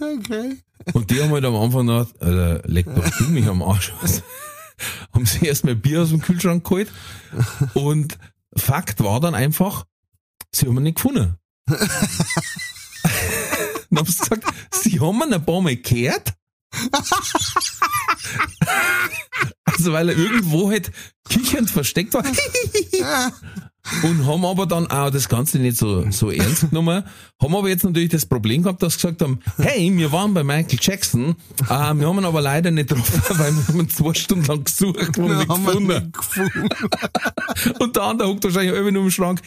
Okay. 0.00 0.56
Und 0.94 1.10
die 1.10 1.20
haben 1.20 1.30
halt 1.30 1.44
am 1.44 1.56
Anfang 1.56 1.86
gedacht, 1.86 2.14
Alter, 2.20 2.62
leck 2.66 2.86
doch 2.86 3.10
du 3.18 3.24
mich 3.24 3.46
am 3.46 3.62
Arsch. 3.62 3.92
Was? 4.00 4.22
haben 5.12 5.26
sie 5.26 5.46
erstmal 5.46 5.74
Bier 5.74 6.02
aus 6.02 6.10
dem 6.10 6.20
Kühlschrank 6.20 6.64
geholt. 6.64 6.90
Und 7.74 8.18
Fakt 8.56 9.02
war 9.02 9.20
dann 9.20 9.34
einfach, 9.34 9.84
sie 10.52 10.66
haben 10.66 10.76
ihn 10.78 10.84
nicht 10.84 10.96
gefunden. 10.96 11.36
dann 13.96 14.04
haben 14.04 14.12
sie 14.12 14.18
gesagt, 14.18 14.44
sie 14.70 15.00
haben 15.00 15.22
ihn 15.22 15.32
ein 15.34 15.44
paar 15.44 15.60
Mal 15.60 15.76
gehört. 15.76 16.32
also 19.64 19.92
weil 19.92 20.08
er 20.10 20.16
irgendwo 20.16 20.70
halt 20.70 20.90
kichernd 21.28 21.70
versteckt 21.70 22.14
war. 22.14 22.24
Und 24.02 24.26
haben 24.26 24.44
aber 24.44 24.66
dann 24.66 24.88
auch 24.88 25.10
das 25.10 25.28
Ganze 25.28 25.60
nicht 25.60 25.76
so, 25.76 26.10
so 26.10 26.30
ernst 26.32 26.70
genommen. 26.70 27.04
Haben 27.40 27.54
aber 27.54 27.68
jetzt 27.68 27.84
natürlich 27.84 28.08
das 28.08 28.26
Problem 28.26 28.64
gehabt, 28.64 28.82
dass 28.82 28.94
sie 28.94 28.98
gesagt 28.98 29.22
haben, 29.22 29.38
hey, 29.58 29.96
wir 29.96 30.10
waren 30.10 30.34
bei 30.34 30.42
Michael 30.42 30.78
Jackson, 30.80 31.36
äh, 31.66 31.68
wir 31.68 32.08
haben 32.08 32.18
ihn 32.18 32.24
aber 32.24 32.40
leider 32.40 32.72
nicht 32.72 32.88
getroffen, 32.88 33.38
weil 33.38 33.54
wir 33.54 33.68
haben 33.68 33.80
ihn 33.80 33.88
zwei 33.88 34.12
Stunden 34.14 34.44
lang 34.46 34.64
gesucht 34.64 35.18
und 35.18 35.36
nicht 35.36 35.48
gefunden. 35.48 35.86
nicht 35.86 36.12
gefunden. 36.12 36.68
Und 37.78 37.94
der 37.94 38.02
andere 38.02 38.28
hockt 38.28 38.42
wahrscheinlich 38.42 38.72
irgendwie 38.72 38.92
nur 38.92 39.04
im 39.04 39.10
Schrank. 39.12 39.40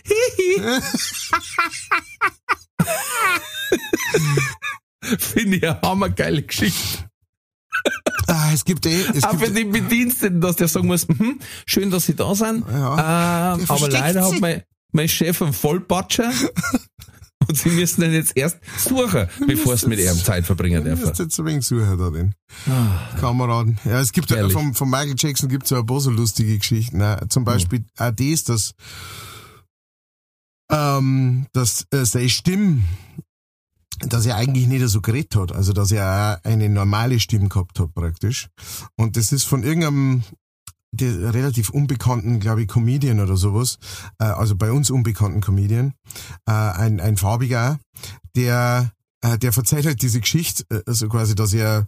Finde 5.17 5.57
ich 5.57 5.63
eine 5.67 5.81
hammergeile 5.81 6.43
Geschichte. 6.43 7.05
Ah, 8.27 8.51
es 8.53 8.63
gibt 8.65 8.85
eh, 8.85 9.05
es 9.15 9.23
Auch 9.23 9.31
für 9.39 9.45
gibt, 9.45 9.57
den 9.57 9.71
Bediensteten, 9.71 10.41
dass 10.41 10.57
der 10.57 10.67
sagen 10.67 10.87
muss, 10.87 11.07
mhm, 11.07 11.39
schön, 11.65 11.89
dass 11.89 12.05
Sie 12.05 12.15
da 12.15 12.35
sind, 12.35 12.63
Ja. 12.69 13.55
äh, 13.55 13.57
Der 13.57 13.69
aber 13.71 13.89
leider 13.89 14.23
hat 14.23 14.31
sich. 14.31 14.41
mein, 14.41 14.61
mein 14.91 15.07
Chef 15.09 15.41
einen 15.41 15.53
Vollpatscher 15.53 16.31
und 17.47 17.57
Sie 17.57 17.69
müssen 17.69 18.03
ihn 18.03 18.11
jetzt 18.13 18.33
erst 18.37 18.59
suchen, 18.77 19.27
bevor 19.47 19.77
Sie 19.77 19.87
mit 19.87 19.99
ihm 19.99 20.13
Zeit 20.13 20.45
verbringen 20.45 20.83
Du 20.83 20.89
dürfen. 20.89 21.05
musst 21.07 21.19
jetzt 21.19 21.39
ein 21.39 21.45
wenig 21.45 21.65
suchen 21.65 21.97
da 21.97 22.09
den 22.11 22.35
Kameraden. 23.19 23.79
Ja, 23.85 23.99
es 23.99 24.11
gibt 24.11 24.29
ja, 24.29 24.37
Herrlich. 24.37 24.53
vom, 24.53 24.75
von 24.75 24.89
Michael 24.89 25.15
Jackson 25.17 25.49
gibt 25.49 25.63
es 25.63 25.71
ja 25.71 25.79
ein 25.79 25.85
paar 25.87 26.01
so 26.01 26.11
lustige 26.11 26.55
Geschichten. 26.57 26.97
Ne? 26.99 27.19
Zum 27.29 27.45
Beispiel 27.45 27.85
auch 27.97 28.11
das, 28.11 28.43
dass, 28.43 28.73
ähm, 30.71 31.47
dass 31.53 31.85
äh, 31.91 32.05
seine 32.05 32.29
Stimme, 32.29 32.83
dass 33.99 34.25
er 34.25 34.35
eigentlich 34.35 34.67
nicht 34.67 34.87
so 34.87 35.01
geredet 35.01 35.35
hat. 35.35 35.51
Also, 35.51 35.73
dass 35.73 35.91
er 35.91 36.39
eine 36.43 36.69
normale 36.69 37.19
Stimme 37.19 37.49
gehabt 37.49 37.79
hat, 37.79 37.93
praktisch. 37.93 38.49
Und 38.95 39.17
das 39.17 39.31
ist 39.31 39.43
von 39.43 39.63
irgendeinem 39.63 40.23
relativ 40.97 41.69
unbekannten, 41.69 42.39
glaube 42.39 42.63
ich, 42.63 42.67
Comedian 42.67 43.19
oder 43.19 43.37
sowas, 43.37 43.77
äh, 44.19 44.25
also 44.25 44.55
bei 44.55 44.71
uns 44.71 44.89
unbekannten 44.89 45.41
Comedian, 45.41 45.93
äh, 46.47 46.51
ein, 46.51 46.99
ein 46.99 47.15
farbiger, 47.15 47.79
der, 48.35 48.91
äh, 49.21 49.37
der 49.37 49.53
verzeiht 49.53 49.85
halt 49.85 50.01
diese 50.01 50.19
Geschichte, 50.19 50.63
äh, 50.69 50.81
also 50.87 51.07
quasi, 51.07 51.35
dass 51.35 51.53
er 51.53 51.87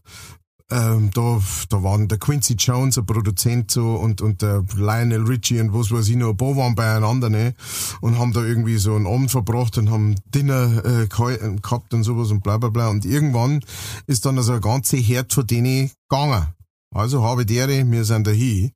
ähm, 0.71 1.11
da, 1.13 1.39
da 1.69 1.83
waren 1.83 2.07
der 2.07 2.17
Quincy 2.17 2.53
Jones, 2.53 2.97
ein 2.97 3.05
Produzent 3.05 3.71
so 3.71 3.95
und, 3.95 4.21
und 4.21 4.41
der 4.41 4.63
Lionel 4.75 5.23
Richie 5.23 5.59
und 5.59 5.73
was 5.73 5.91
weiß 5.91 6.07
ich 6.09 6.15
noch, 6.15 6.29
ein 6.31 6.37
paar 6.37 6.55
waren 6.55 6.75
beieinander, 6.75 7.29
ne? 7.29 7.53
Und 8.01 8.17
haben 8.17 8.33
da 8.33 8.43
irgendwie 8.43 8.77
so 8.77 8.95
einen 8.95 9.07
Abend 9.07 9.31
verbracht 9.31 9.77
und 9.77 9.91
haben 9.91 10.15
Dinner 10.33 10.83
äh, 10.85 11.05
geha- 11.05 11.61
gehabt 11.61 11.93
und 11.93 12.03
sowas 12.03 12.31
und 12.31 12.41
bla 12.41 12.57
bla 12.57 12.69
bla. 12.69 12.89
Und 12.89 13.05
irgendwann 13.05 13.63
ist 14.07 14.25
dann 14.25 14.37
also 14.37 14.53
ein 14.53 14.61
ganze 14.61 14.97
Herd 14.97 15.33
von 15.33 15.45
denen 15.45 15.91
gegangen. 16.09 16.47
Also 16.93 17.23
habe 17.23 17.45
dere, 17.45 17.89
wir 17.89 18.03
sind 18.03 18.27
da 18.27 18.31
hin. 18.31 18.71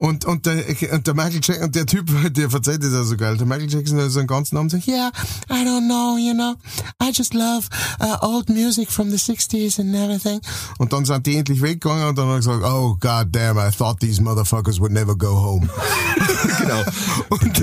Und, 0.00 0.24
und, 0.26 0.46
der, 0.46 0.64
und 0.92 1.06
der 1.08 1.14
Michael 1.14 1.40
Jackson, 1.42 1.64
und 1.64 1.74
der 1.74 1.84
Typ, 1.84 2.08
der 2.34 2.48
verzeiht 2.48 2.84
das 2.84 2.94
auch 2.94 3.02
so 3.02 3.16
geil. 3.16 3.36
Der 3.36 3.46
Michael 3.46 3.68
Jackson 3.68 4.00
hat 4.00 4.10
so 4.12 4.20
einen 4.20 4.28
ganzen 4.28 4.54
Namen 4.54 4.70
sagt, 4.70 4.86
yeah, 4.86 5.10
I 5.50 5.64
don't 5.64 5.86
know, 5.86 6.16
you 6.16 6.32
know, 6.34 6.54
I 7.02 7.10
just 7.12 7.34
love 7.34 7.68
uh, 8.00 8.16
old 8.20 8.48
music 8.48 8.92
from 8.92 9.10
the 9.10 9.16
60s 9.16 9.80
and 9.80 9.94
everything. 9.96 10.40
Und 10.78 10.92
dann 10.92 11.04
sind 11.04 11.26
die 11.26 11.36
endlich 11.36 11.60
weggegangen 11.62 12.06
und 12.06 12.16
dann 12.16 12.28
hat 12.28 12.34
er 12.34 12.38
gesagt, 12.38 12.62
oh 12.64 12.96
god 13.00 13.26
damn, 13.32 13.58
I 13.58 13.70
thought 13.76 13.98
these 13.98 14.22
motherfuckers 14.22 14.78
would 14.78 14.92
never 14.92 15.16
go 15.16 15.34
home. 15.34 15.68
Genau. 16.58 16.82
Und 17.30 17.58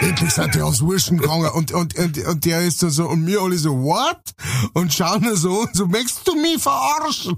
endlich 0.00 0.30
sind 0.30 0.54
die 0.54 0.62
aufs 0.62 0.80
Wurschen 0.80 1.18
gegangen 1.18 1.50
und, 1.50 1.72
und, 1.72 1.96
und, 1.98 2.18
und 2.18 2.44
der 2.44 2.62
ist 2.62 2.82
dann 2.82 2.90
so, 2.90 3.08
und 3.08 3.26
wir 3.26 3.40
alle 3.40 3.58
so, 3.58 3.70
what? 3.82 4.20
Und 4.72 4.92
schauen 4.92 5.36
so 5.36 5.60
und 5.60 5.74
so, 5.74 5.86
möchtest 5.86 6.26
du 6.26 6.34
mich 6.34 6.62
verarschen? 6.62 7.36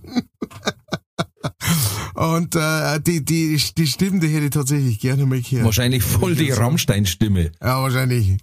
Und 2.15 2.55
äh, 2.57 3.01
die, 3.01 3.25
die, 3.25 3.61
die 3.77 3.87
Stimmen, 3.87 4.21
die 4.21 4.29
hätte 4.29 4.45
ich 4.45 4.51
tatsächlich 4.51 5.01
gerne 5.01 5.27
mal 5.27 5.41
gehört. 5.41 5.65
Wahrscheinlich 5.65 6.03
voll 6.03 6.35
die 6.35 6.51
Rammstein-Stimme. 6.51 7.53
Ja, 7.61 7.83
wahrscheinlich. 7.83 8.37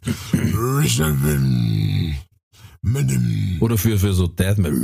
Oder 3.59 3.77
für, 3.77 3.97
für 3.99 4.13
so 4.13 4.27
Death 4.27 4.57
Metal. 4.57 4.77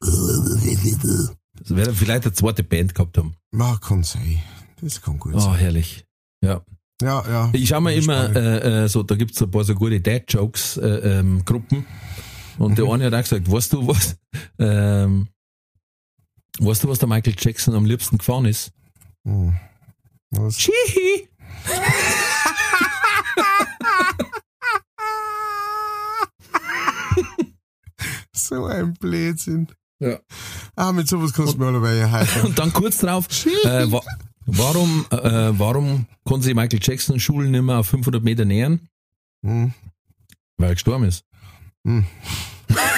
Das 0.00 1.76
wäre 1.76 1.92
vielleicht 1.94 2.24
eine 2.24 2.32
zweite 2.32 2.62
Band 2.64 2.94
gehabt 2.94 3.18
haben. 3.18 3.34
Ja, 3.52 3.76
kann 3.80 4.02
sein. 4.02 4.38
Das 4.80 5.00
kann 5.02 5.18
gut 5.18 5.34
Oh, 5.34 5.40
sein. 5.40 5.56
herrlich. 5.56 6.04
Ja. 6.44 6.62
Ja, 7.02 7.24
ja. 7.28 7.50
Ich 7.52 7.68
schau 7.68 7.80
mir 7.80 7.94
immer, 7.94 8.34
äh, 8.34 8.84
äh, 8.84 8.88
so, 8.88 9.02
da 9.04 9.14
gibt's 9.14 9.40
ein 9.42 9.50
paar 9.50 9.64
so 9.64 9.74
gute 9.74 10.00
Dad-Jokes, 10.00 10.78
äh, 10.78 11.18
ähm, 11.18 11.44
Gruppen. 11.44 11.86
Und 12.58 12.76
der 12.78 12.86
eine 12.86 13.04
hat 13.06 13.14
auch 13.14 13.22
gesagt, 13.22 13.50
weißt 13.50 13.72
du 13.72 13.86
was, 13.86 14.16
ähm, 14.58 15.28
weißt 16.60 16.84
du, 16.84 16.88
was 16.88 16.98
der 16.98 17.08
Michael 17.08 17.34
Jackson 17.38 17.74
am 17.74 17.84
liebsten 17.84 18.18
gefahren 18.18 18.44
ist? 18.44 18.72
Hm. 19.24 19.54
Was? 20.30 20.56
Tschihi! 20.56 21.28
So 28.48 28.64
ein 28.64 28.94
Blödsinn. 28.94 29.68
Ja. 30.00 30.20
Ah, 30.76 30.92
mit 30.92 31.08
sowas 31.08 31.32
kannst 31.32 31.54
du 31.54 31.58
mir 31.58 31.66
alle 31.66 31.80
bei 31.80 32.08
helfen. 32.08 32.42
Und 32.46 32.58
dann 32.58 32.72
kurz 32.72 32.98
drauf, 32.98 33.26
äh, 33.64 33.90
wa 33.90 34.00
warum, 34.46 35.04
äh, 35.10 35.58
warum 35.58 36.06
konnte 36.24 36.46
sich 36.46 36.54
Michael 36.54 36.78
Jackson 36.80 37.18
Schulen 37.20 37.50
nicht 37.50 37.62
mehr 37.62 37.78
auf 37.78 37.88
500 37.88 38.22
Meter 38.22 38.44
nähern? 38.44 38.88
Hm. 39.44 39.74
Weil 40.56 40.70
er 40.70 40.74
gestorben 40.74 41.04
ist. 41.04 41.24
Hm. 41.84 42.06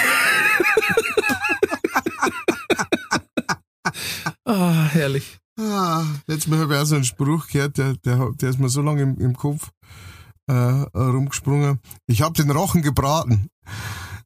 ah, 4.51 4.87
herrlich. 4.91 5.39
Ah, 5.59 6.05
letztes 6.27 6.47
Mal 6.47 6.59
habe 6.59 6.75
ich 6.75 6.79
auch 6.79 6.85
so 6.85 6.95
einen 6.95 7.03
Spruch 7.03 7.47
gehört, 7.47 7.77
der, 7.77 7.95
der, 8.05 8.31
der 8.31 8.49
ist 8.49 8.59
mir 8.59 8.69
so 8.69 8.81
lange 8.81 9.01
im, 9.03 9.19
im 9.19 9.35
Kopf 9.35 9.71
äh, 10.47 10.53
rumgesprungen. 10.53 11.79
Ich 12.07 12.21
habe 12.21 12.33
den 12.33 12.51
Rochen 12.51 12.81
gebraten. 12.81 13.49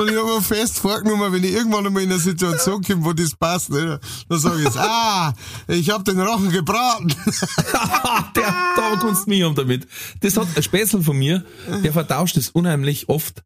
Und 0.00 0.10
ich 0.10 0.16
habe 0.16 0.28
mir 0.28 0.40
fest 0.40 0.78
vorgenommen, 0.78 1.30
wenn 1.30 1.44
ich 1.44 1.52
irgendwann 1.52 1.86
einmal 1.86 2.02
in 2.02 2.10
eine 2.10 2.18
Situation 2.18 2.82
komme, 2.82 3.04
wo 3.04 3.12
das 3.12 3.34
passt, 3.34 3.68
ne, 3.68 4.00
dann 4.30 4.38
sage 4.38 4.56
ich 4.60 4.64
jetzt, 4.64 4.78
ah, 4.78 5.34
ich 5.68 5.90
habe 5.90 6.04
den 6.04 6.18
Rochen 6.18 6.50
gebraten. 6.50 7.08
der, 8.34 8.54
da 8.76 8.96
kannst 8.98 9.26
du 9.26 9.30
mich 9.30 9.44
um 9.44 9.54
damit. 9.54 9.86
Das 10.20 10.38
hat 10.38 10.48
ein 10.56 10.62
Späßel 10.62 11.02
von 11.02 11.18
mir, 11.18 11.44
der 11.84 11.92
vertauscht 11.92 12.38
es 12.38 12.48
unheimlich 12.48 13.10
oft. 13.10 13.42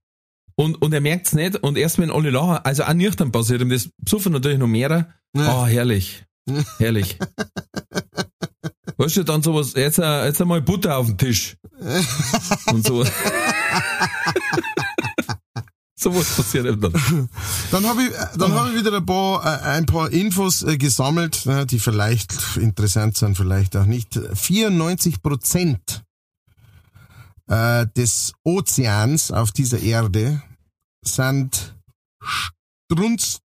Und, 0.54 0.80
und 0.80 0.94
er 0.94 1.00
merkt's 1.00 1.32
nicht. 1.32 1.56
Und 1.56 1.76
erst 1.76 1.98
wenn 1.98 2.12
alle 2.12 2.30
lachen, 2.30 2.58
also 2.62 2.84
auch 2.84 2.94
nüchtern 2.94 3.32
passiert 3.32 3.60
ihm 3.60 3.70
das, 3.70 3.88
suchen 4.08 4.32
natürlich 4.32 4.58
noch 4.58 4.68
mehrere. 4.68 5.12
Oh, 5.36 5.66
herrlich. 5.66 6.24
Herrlich. 6.78 7.18
Weißt 8.96 9.16
du, 9.16 9.24
dann 9.24 9.42
sowas, 9.42 9.72
jetzt, 9.74 9.98
äh, 9.98 10.26
jetzt 10.26 10.40
einmal 10.40 10.62
Butter 10.62 10.98
auf 10.98 11.06
den 11.06 11.18
Tisch. 11.18 11.56
Und 12.70 12.86
so. 12.86 13.04
so 16.04 16.14
was 16.14 16.36
passiert 16.36 16.66
eben 16.66 16.80
dann. 16.80 16.92
Dann 17.70 17.86
habe 17.86 18.02
ich, 18.02 18.10
dann 18.36 18.52
habe 18.52 18.70
ich 18.70 18.76
wieder 18.76 18.94
ein 18.96 19.06
paar, 19.06 19.44
äh, 19.44 19.62
ein 19.64 19.86
paar 19.86 20.10
Infos 20.10 20.62
äh, 20.62 20.76
gesammelt, 20.76 21.46
ne, 21.46 21.66
die 21.66 21.78
vielleicht 21.78 22.56
interessant 22.56 23.16
sind, 23.16 23.36
vielleicht 23.36 23.74
auch 23.76 23.86
nicht. 23.86 24.20
94 24.34 25.22
Prozent 25.22 26.04
äh, 27.48 27.86
des 27.96 28.32
Ozeans 28.44 29.32
auf 29.32 29.50
dieser 29.50 29.80
Erde 29.80 30.42
sind 31.04 31.74
strunz 32.22 33.40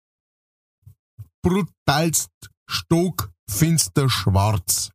brutalst 1.42 2.30
stockfinster 2.70 4.10
schwarz. 4.10 4.92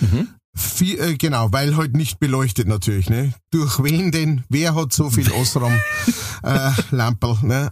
Mhm. 0.00 0.34
Vier, 0.58 1.00
äh, 1.00 1.16
genau, 1.16 1.52
weil 1.52 1.76
halt 1.76 1.96
nicht 1.96 2.18
beleuchtet 2.18 2.66
natürlich, 2.66 3.08
ne? 3.08 3.32
Durch 3.52 3.80
wen 3.80 4.10
denn? 4.10 4.42
Wer 4.48 4.74
hat 4.74 4.92
so 4.92 5.08
viel 5.08 5.30
Osram 5.30 5.72
äh, 6.42 6.70
Lamperl, 6.90 7.38
ne? 7.42 7.70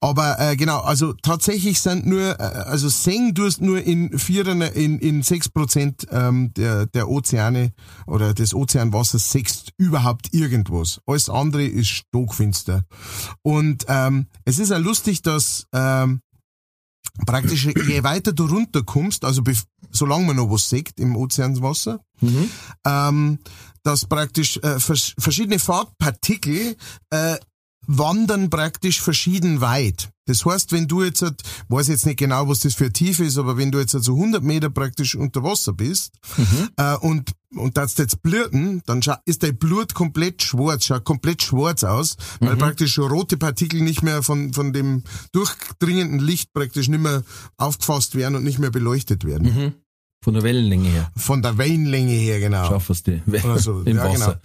Aber 0.00 0.38
äh, 0.38 0.54
genau, 0.54 0.80
also 0.80 1.14
tatsächlich 1.14 1.80
sind 1.80 2.04
nur, 2.04 2.38
äh, 2.38 2.42
also 2.42 2.90
sehen 2.90 3.32
durst 3.32 3.62
nur 3.62 3.80
in 3.82 4.18
vier, 4.18 4.46
in 4.46 4.98
in 4.98 5.22
sechs 5.22 5.48
Prozent 5.48 6.06
ähm, 6.10 6.52
der 6.54 6.84
der 6.84 7.08
Ozeane 7.08 7.72
oder 8.06 8.34
des 8.34 8.52
Ozeanwassers 8.52 9.30
sechst 9.30 9.72
überhaupt 9.78 10.34
irgendwas. 10.34 11.00
Alles 11.06 11.30
andere 11.30 11.64
ist 11.64 11.88
stockfinster. 11.88 12.84
Und 13.42 13.86
ähm, 13.88 14.26
es 14.44 14.58
ist 14.58 14.70
ja 14.70 14.76
lustig, 14.76 15.22
dass 15.22 15.66
ähm, 15.72 16.20
praktisch 17.26 17.64
je 17.64 18.02
weiter 18.02 18.32
du 18.32 18.46
runterkommst, 18.46 19.24
also 19.24 19.42
solange 19.90 20.26
man 20.26 20.36
noch 20.36 20.50
was 20.50 20.68
sieht 20.68 20.98
im 20.98 21.16
Ozeanswasser, 21.16 22.00
Mhm. 22.20 22.50
ähm, 22.86 23.38
dass 23.82 24.06
praktisch 24.06 24.56
äh, 24.58 24.80
vers 24.80 25.12
verschiedene 25.18 25.58
Farbpartikel 25.58 26.76
äh, 27.10 27.36
wandern 27.86 28.50
praktisch 28.50 29.00
verschieden 29.00 29.60
weit. 29.60 30.10
Das 30.26 30.44
heißt, 30.44 30.72
wenn 30.72 30.88
du 30.88 31.04
jetzt, 31.04 31.22
halt, 31.22 31.40
weiß 31.68 31.86
jetzt 31.86 32.04
nicht 32.04 32.18
genau, 32.18 32.48
was 32.48 32.60
das 32.60 32.74
für 32.74 32.92
Tiefe 32.92 33.24
ist, 33.24 33.38
aber 33.38 33.56
wenn 33.56 33.70
du 33.70 33.78
jetzt 33.78 33.92
so 33.92 33.98
also 33.98 34.14
100 34.14 34.42
Meter 34.42 34.70
praktisch 34.70 35.14
unter 35.14 35.42
Wasser 35.44 35.72
bist 35.72 36.12
Mhm. 36.36 36.70
äh, 36.76 36.96
und 36.96 37.32
und 37.54 37.76
das 37.78 37.96
jetzt 37.96 38.22
bluten, 38.22 38.82
dann 38.86 39.00
ist 39.24 39.42
dein 39.42 39.56
Blut 39.56 39.94
komplett 39.94 40.42
schwarz, 40.42 40.84
schaut 40.84 41.04
komplett 41.04 41.42
schwarz 41.42 41.84
aus, 41.84 42.16
weil 42.40 42.56
praktisch 42.56 42.92
schon 42.92 43.10
rote 43.10 43.36
Partikel 43.38 43.80
nicht 43.80 44.02
mehr 44.02 44.22
von 44.22 44.52
von 44.52 44.72
dem 44.72 45.04
durchdringenden 45.32 46.18
Licht 46.18 46.52
praktisch 46.52 46.88
nicht 46.88 47.00
mehr 47.02 47.22
aufgefasst 47.56 48.14
werden 48.14 48.34
und 48.34 48.44
nicht 48.44 48.58
mehr 48.58 48.70
beleuchtet 48.70 49.24
werden. 49.24 49.54
Mhm. 49.54 49.72
Von 50.26 50.34
der 50.34 50.42
Wellenlänge 50.42 50.88
her. 50.88 51.08
Von 51.14 51.40
der 51.40 51.56
Wellenlänge 51.56 52.10
her, 52.10 52.40
genau. 52.40 52.66
Schaffen 52.66 52.90
es 52.90 53.04
die. 53.04 53.22
Oder 53.28 53.60
so. 53.60 53.82
Im 53.84 53.96
ja, 53.96 54.04
Wasser. 54.06 54.40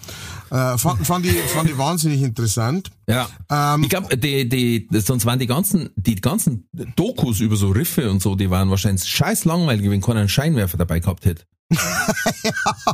genau. 0.47 0.73
Äh, 0.73 0.77
fand, 0.77 1.07
fand, 1.07 1.25
ich, 1.25 1.33
fand 1.33 1.71
ich 1.71 1.75
wahnsinnig 1.75 2.21
interessant. 2.21 2.91
Ja. 3.07 3.27
Ähm, 3.49 3.81
Ich 3.81 3.89
glaube, 3.89 4.15
die, 4.15 4.47
die, 4.47 4.87
sonst 4.99 5.25
waren 5.25 5.39
die 5.39 5.47
ganzen, 5.47 5.89
die 5.95 6.21
ganzen 6.21 6.69
Dokus 6.95 7.39
über 7.39 7.55
so 7.55 7.69
Riffe 7.69 8.11
und 8.11 8.21
so, 8.21 8.35
die 8.35 8.51
waren 8.51 8.69
wahrscheinlich 8.69 9.05
scheiß 9.05 9.45
langweilig, 9.45 9.89
wenn 9.89 10.01
keiner 10.01 10.19
einen 10.19 10.29
Scheinwerfer 10.29 10.77
dabei 10.77 10.99
gehabt 10.99 11.25
hätte. 11.25 11.45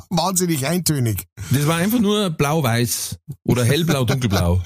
wahnsinnig 0.09 0.65
eintönig. 0.65 1.25
Das 1.51 1.67
war 1.67 1.75
einfach 1.75 1.99
nur 1.99 2.29
blau-weiß 2.29 3.19
oder 3.43 3.65
hellblau, 3.65 4.05
dunkelblau. 4.05 4.63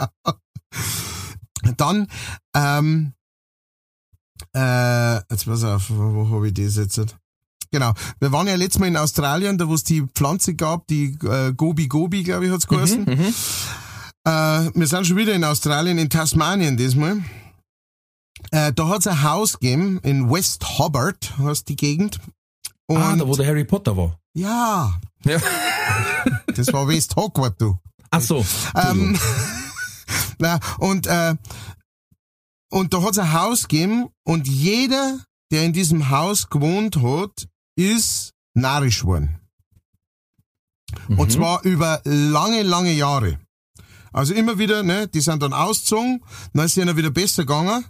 Dann, 1.76 2.06
ähm, 2.56 3.12
äh, 4.56 5.14
jetzt 5.30 5.46
pass 5.46 5.64
auf, 5.64 5.90
wo, 5.90 6.14
wo 6.28 6.36
habe 6.36 6.48
ich 6.48 6.54
das 6.54 6.76
jetzt? 6.76 7.16
Genau. 7.72 7.92
Wir 8.18 8.32
waren 8.32 8.46
ja 8.48 8.56
letztes 8.56 8.80
Mal 8.80 8.88
in 8.88 8.96
Australien, 8.96 9.56
da 9.58 9.68
wo 9.68 9.74
es 9.74 9.84
die 9.84 10.02
Pflanze 10.14 10.54
gab, 10.54 10.86
die 10.88 11.16
äh, 11.22 11.52
Gobi 11.52 11.86
Gobi, 11.86 12.22
glaube 12.24 12.46
ich, 12.46 12.52
hat's 12.52 12.66
geheißen. 12.66 13.04
Mhm. 13.04 13.34
Äh, 14.24 14.70
wir 14.74 14.86
sind 14.86 15.06
schon 15.06 15.16
wieder 15.16 15.34
in 15.34 15.44
Australien, 15.44 15.96
in 15.98 16.10
Tasmanien 16.10 16.76
diesmal. 16.76 17.22
Äh, 18.50 18.72
da 18.72 18.88
hat's 18.88 19.06
ein 19.06 19.22
Haus 19.22 19.58
gegeben, 19.58 20.00
in 20.02 20.30
West 20.30 20.78
Hobart, 20.78 21.38
heißt 21.38 21.68
die 21.68 21.76
Gegend. 21.76 22.18
Und 22.86 22.96
Ah, 22.96 23.14
da 23.16 23.26
wo 23.26 23.36
der 23.36 23.46
Harry 23.46 23.64
Potter 23.64 23.96
war. 23.96 24.18
ja, 24.34 24.98
Ja. 25.24 25.38
das 26.56 26.72
war 26.72 26.88
West 26.88 27.14
Hogwarts, 27.14 27.58
du. 27.58 27.78
Ach 28.10 28.20
so. 28.20 28.44
Ähm, 28.74 29.16
na, 30.40 30.58
und, 30.78 31.06
äh, 31.06 31.36
und 32.70 32.94
da 32.94 33.02
hat's 33.02 33.18
ein 33.18 33.32
Haus 33.32 33.68
gegeben 33.68 34.08
und 34.24 34.48
jeder, 34.48 35.20
der 35.50 35.64
in 35.64 35.72
diesem 35.72 36.10
Haus 36.10 36.48
gewohnt 36.48 36.96
hat, 36.96 37.48
ist 37.76 38.32
narrisch 38.54 39.04
worden. 39.04 39.40
Und 41.08 41.18
Mhm. 41.18 41.30
zwar 41.30 41.62
über 41.64 42.00
lange, 42.04 42.62
lange 42.62 42.92
Jahre. 42.92 43.38
Also 44.12 44.34
immer 44.34 44.58
wieder, 44.58 44.82
ne, 44.82 45.06
die 45.06 45.20
sind 45.20 45.42
dann 45.42 45.52
ausgezogen, 45.52 46.20
dann 46.52 46.66
ist 46.66 46.76
es 46.76 46.82
ihnen 46.82 46.96
wieder 46.96 47.10
besser 47.10 47.44
gegangen 47.44 47.84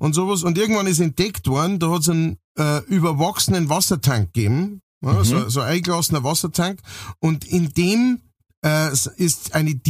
und 0.00 0.14
sowas. 0.14 0.42
Und 0.42 0.58
irgendwann 0.58 0.88
ist 0.88 0.98
entdeckt 0.98 1.46
worden, 1.46 1.78
da 1.78 1.90
hat's 1.90 2.08
einen 2.08 2.38
äh, 2.58 2.78
überwachsenen 2.86 3.68
Wassertank 3.68 4.32
gegeben, 4.34 4.80
ja, 5.04 5.22
so, 5.22 5.48
so 5.48 5.60
ein 5.60 5.68
eingelassener 5.76 6.24
Wassertank. 6.24 6.80
Und 7.20 7.44
in 7.44 7.72
dem 7.74 8.22
äh, 8.64 8.92
ist 8.92 9.54
eine 9.54 9.80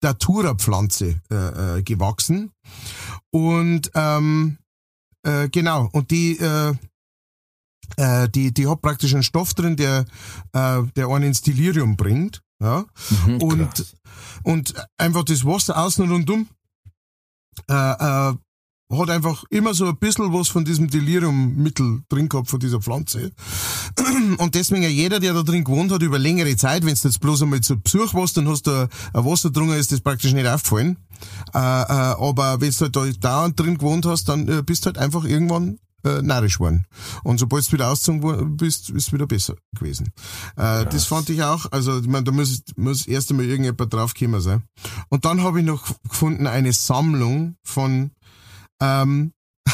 Datura-Pflanze 0.00 1.20
äh, 1.30 1.78
äh, 1.78 1.82
gewachsen. 1.82 2.50
Und 3.32 3.90
ähm, 3.94 4.58
äh, 5.22 5.48
genau, 5.48 5.88
und 5.92 6.10
die, 6.10 6.38
äh, 6.38 6.74
äh, 7.96 8.28
die, 8.28 8.52
die 8.52 8.66
hat 8.66 8.80
praktisch 8.82 9.14
einen 9.14 9.22
Stoff 9.22 9.54
drin, 9.54 9.76
der, 9.76 10.04
äh, 10.52 10.82
der 10.96 11.08
einen 11.08 11.24
ins 11.24 11.42
Delirium 11.42 11.96
bringt. 11.96 12.42
Ja? 12.60 12.86
Mhm, 13.26 13.42
und, 13.42 13.74
krass. 13.74 13.96
und 14.44 14.74
einfach 14.96 15.24
das 15.24 15.44
Wasser 15.44 15.76
außen 15.76 16.08
rundum 16.08 16.48
äh, 17.68 17.74
äh, 17.74 18.34
hat 18.90 19.10
einfach 19.10 19.44
immer 19.50 19.74
so 19.74 19.86
ein 19.86 19.96
bisschen 19.96 20.32
was 20.32 20.48
von 20.48 20.64
diesem 20.64 20.88
Deliriummittel 20.88 22.02
drin 22.08 22.28
gehabt, 22.28 22.48
von 22.48 22.60
dieser 22.60 22.80
Pflanze. 22.80 23.32
Und 24.38 24.54
deswegen 24.54 24.82
ja 24.82 24.88
jeder, 24.88 25.18
der 25.18 25.34
da 25.34 25.42
drin 25.42 25.64
gewohnt 25.64 25.90
hat, 25.90 26.02
über 26.02 26.18
längere 26.18 26.56
Zeit, 26.56 26.84
wenn 26.84 26.94
du 26.94 27.00
jetzt 27.08 27.20
bloß 27.20 27.42
einmal 27.42 27.60
zu 27.62 27.80
Besuch 27.80 28.14
warst, 28.14 28.36
dann 28.36 28.48
hast 28.48 28.66
du 28.66 28.88
ein 29.12 29.24
Wasser 29.24 29.50
drungen, 29.50 29.76
ist 29.76 29.92
das 29.92 30.00
praktisch 30.00 30.32
nicht 30.32 30.46
aufgefallen. 30.46 30.98
Äh, 31.52 31.58
äh, 31.58 31.62
aber 31.62 32.60
wenn 32.60 32.70
du 32.70 33.00
halt 33.00 33.24
da 33.24 33.28
dauernd 33.28 33.58
drin 33.58 33.78
gewohnt 33.78 34.06
hast, 34.06 34.28
dann 34.28 34.48
äh, 34.48 34.62
bist 34.62 34.84
du 34.84 34.86
halt 34.86 34.98
einfach 34.98 35.24
irgendwann 35.24 35.78
narrisch 36.22 36.60
worden. 36.60 36.86
Und 37.24 37.38
sobald 37.40 37.66
du 37.66 37.72
wieder 37.72 37.90
ausgezogen 37.90 38.56
bist, 38.56 38.90
ist 38.90 39.08
es 39.08 39.12
wieder 39.12 39.26
besser 39.26 39.56
gewesen. 39.74 40.12
Äh, 40.56 40.86
das 40.86 41.04
fand 41.04 41.28
ich 41.30 41.42
auch, 41.42 41.66
also 41.72 41.98
ich 41.98 42.06
meine, 42.06 42.22
da 42.22 42.30
muss, 42.30 42.62
muss 42.76 43.08
erst 43.08 43.30
einmal 43.30 43.46
irgendjemand 43.46 43.92
draufgekommen 43.92 44.40
sein. 44.40 44.62
Und 45.08 45.24
dann 45.24 45.42
habe 45.42 45.58
ich 45.58 45.66
noch 45.66 45.84
gefunden 46.08 46.46
eine 46.46 46.72
Sammlung 46.72 47.56
von 47.64 48.12
ähm, 48.80 49.32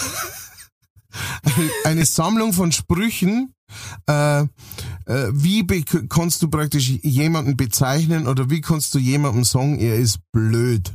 eine 1.84 2.05
Sammlung 2.07 2.53
von 2.53 2.72
Sprüchen, 2.72 3.55
äh, 4.09 4.42
äh, 4.42 4.46
wie 5.32 5.66
kannst 6.09 6.42
du 6.42 6.48
praktisch 6.48 6.88
jemanden 7.03 7.57
bezeichnen 7.57 8.26
oder 8.26 8.50
wie 8.50 8.61
kannst 8.61 8.94
du 8.94 8.98
jemandem 8.98 9.44
sagen, 9.44 9.78
er 9.78 9.96
ist 9.96 10.18
blöd 10.32 10.92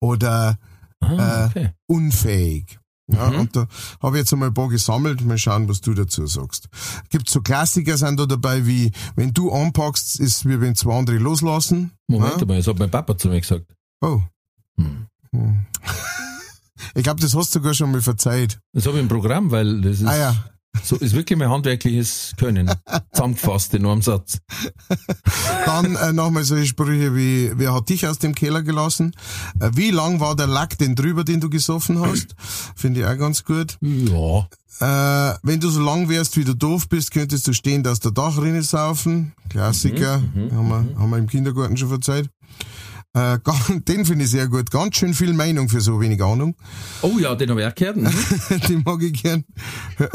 oder 0.00 0.58
Ah, 1.00 1.44
äh, 1.44 1.46
okay. 1.46 1.70
unfähig. 1.86 2.78
Ja, 3.10 3.30
Mhm. 3.30 3.38
und 3.40 3.56
da 3.56 3.68
habe 4.02 4.16
ich 4.16 4.22
jetzt 4.22 4.32
einmal 4.32 4.48
ein 4.48 4.54
paar 4.54 4.68
gesammelt, 4.68 5.24
mal 5.24 5.38
schauen, 5.38 5.68
was 5.68 5.80
du 5.80 5.94
dazu 5.94 6.26
sagst. 6.26 6.68
Gibt 7.08 7.30
so 7.30 7.40
Klassiker 7.40 7.96
sind 7.96 8.18
da 8.18 8.26
dabei 8.26 8.66
wie, 8.66 8.90
wenn 9.14 9.32
du 9.32 9.50
anpackst, 9.52 10.18
ist 10.20 10.46
wie 10.46 10.60
wenn 10.60 10.74
zwei 10.74 10.98
andere 10.98 11.16
loslassen. 11.18 11.92
Moment 12.08 12.40
ja? 12.40 12.46
mal, 12.46 12.56
das 12.58 12.66
hat 12.66 12.78
mein 12.80 12.90
Papa 12.90 13.16
zu 13.16 13.28
mir 13.28 13.40
gesagt. 13.40 13.64
Oh. 14.02 14.20
Hm. 14.76 15.06
Hm. 15.32 15.66
Ich 16.94 17.02
glaube, 17.02 17.20
das 17.20 17.34
hast 17.34 17.54
du 17.54 17.58
sogar 17.58 17.74
schon 17.74 17.92
mal 17.92 18.02
verzeiht. 18.02 18.58
Das 18.72 18.86
habe 18.86 18.96
ich 18.96 19.02
im 19.02 19.08
Programm, 19.08 19.50
weil 19.50 19.80
das 19.80 20.00
ist. 20.00 20.06
Ah 20.06 20.16
ja. 20.16 20.36
So 20.82 20.96
ist 20.96 21.14
wirklich 21.14 21.38
mein 21.38 21.48
handwerkliches 21.48 22.32
Können. 22.36 22.70
Zusammengefasst 23.12 23.74
in 23.74 23.86
einem 23.86 24.02
Satz. 24.02 24.38
Dann 25.64 25.96
äh, 25.96 26.12
nochmal 26.12 26.44
solche 26.44 26.66
Sprüche 26.66 27.16
wie, 27.16 27.52
wer 27.56 27.74
hat 27.74 27.88
dich 27.88 28.06
aus 28.06 28.18
dem 28.18 28.34
Keller 28.34 28.62
gelassen? 28.62 29.12
Äh, 29.60 29.70
wie 29.74 29.90
lang 29.90 30.20
war 30.20 30.36
der 30.36 30.46
Lack 30.46 30.78
denn 30.78 30.94
drüber, 30.94 31.24
den 31.24 31.40
du 31.40 31.50
gesoffen 31.50 32.00
hast? 32.00 32.34
Finde 32.76 33.00
ich 33.00 33.06
auch 33.06 33.16
ganz 33.18 33.44
gut. 33.44 33.76
Ja. 33.80 34.46
Äh, 34.80 35.38
wenn 35.42 35.58
du 35.58 35.68
so 35.70 35.82
lang 35.82 36.08
wärst, 36.08 36.36
wie 36.36 36.44
du 36.44 36.54
doof 36.54 36.88
bist, 36.88 37.10
könntest 37.10 37.48
du 37.48 37.52
stehen, 37.52 37.82
dass 37.82 37.98
der 38.00 38.12
Dachrinne 38.12 38.62
saufen. 38.62 39.32
Klassiker. 39.48 40.22
haben, 40.52 40.68
wir, 40.68 40.98
haben 40.98 41.10
wir 41.10 41.18
im 41.18 41.26
Kindergarten 41.26 41.76
schon 41.76 41.88
verzeiht. 41.88 42.30
Äh, 43.14 43.38
den 43.88 44.04
finde 44.04 44.24
ich 44.24 44.30
sehr 44.30 44.48
gut. 44.48 44.70
Ganz 44.70 44.96
schön 44.96 45.14
viel 45.14 45.32
Meinung 45.32 45.68
für 45.68 45.80
so 45.80 46.00
wenig 46.00 46.22
Ahnung. 46.22 46.56
Oh 47.02 47.18
ja, 47.18 47.34
den 47.34 47.50
habe 47.50 47.62
ich 47.62 47.66
auch 47.66 47.74
gehört. 47.74 47.96
Mhm. 47.96 48.10
den 48.68 48.82
mag 48.84 49.02
ich 49.02 49.22
gern. 49.22 49.44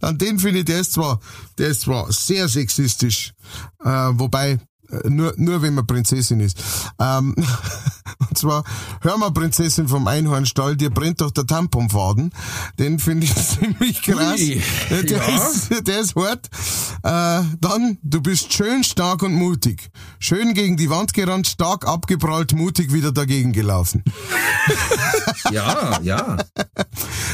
Dann 0.00 0.16
den 0.16 0.38
finde 0.38 0.60
ich, 0.60 0.64
der 0.64 0.80
ist 0.80 0.92
zwar, 0.92 1.20
der 1.58 1.68
ist 1.68 1.82
zwar 1.82 2.10
sehr 2.10 2.48
sexistisch, 2.48 3.32
äh, 3.84 3.88
wobei 3.88 4.58
nur, 5.08 5.34
nur 5.36 5.62
wenn 5.62 5.74
man 5.74 5.86
Prinzessin 5.86 6.40
ist. 6.40 6.58
Ähm, 6.98 7.34
und 8.18 8.38
zwar, 8.38 8.64
hör 9.02 9.16
mal, 9.18 9.30
Prinzessin 9.30 9.88
vom 9.88 10.06
Einhornstall, 10.06 10.76
dir 10.76 10.90
brennt 10.90 11.20
doch 11.20 11.30
der 11.30 11.46
Tamponfaden. 11.46 12.32
Den 12.78 12.98
finde 12.98 13.26
ich 13.26 13.34
ziemlich 13.58 14.02
krass. 14.02 14.40
Ui, 14.40 14.62
der, 14.90 15.18
ja. 15.18 15.36
ist, 15.36 15.86
der 15.86 16.00
ist 16.00 16.16
hart. 16.16 16.48
Äh, 17.02 17.46
dann, 17.60 17.98
du 18.02 18.20
bist 18.20 18.52
schön 18.52 18.84
stark 18.84 19.22
und 19.22 19.34
mutig. 19.34 19.90
Schön 20.18 20.54
gegen 20.54 20.76
die 20.76 20.90
Wand 20.90 21.14
gerannt, 21.14 21.46
stark 21.46 21.86
abgeprallt, 21.86 22.52
mutig 22.52 22.92
wieder 22.92 23.12
dagegen 23.12 23.52
gelaufen. 23.52 24.04
Ja, 25.50 25.98
ja. 26.02 26.36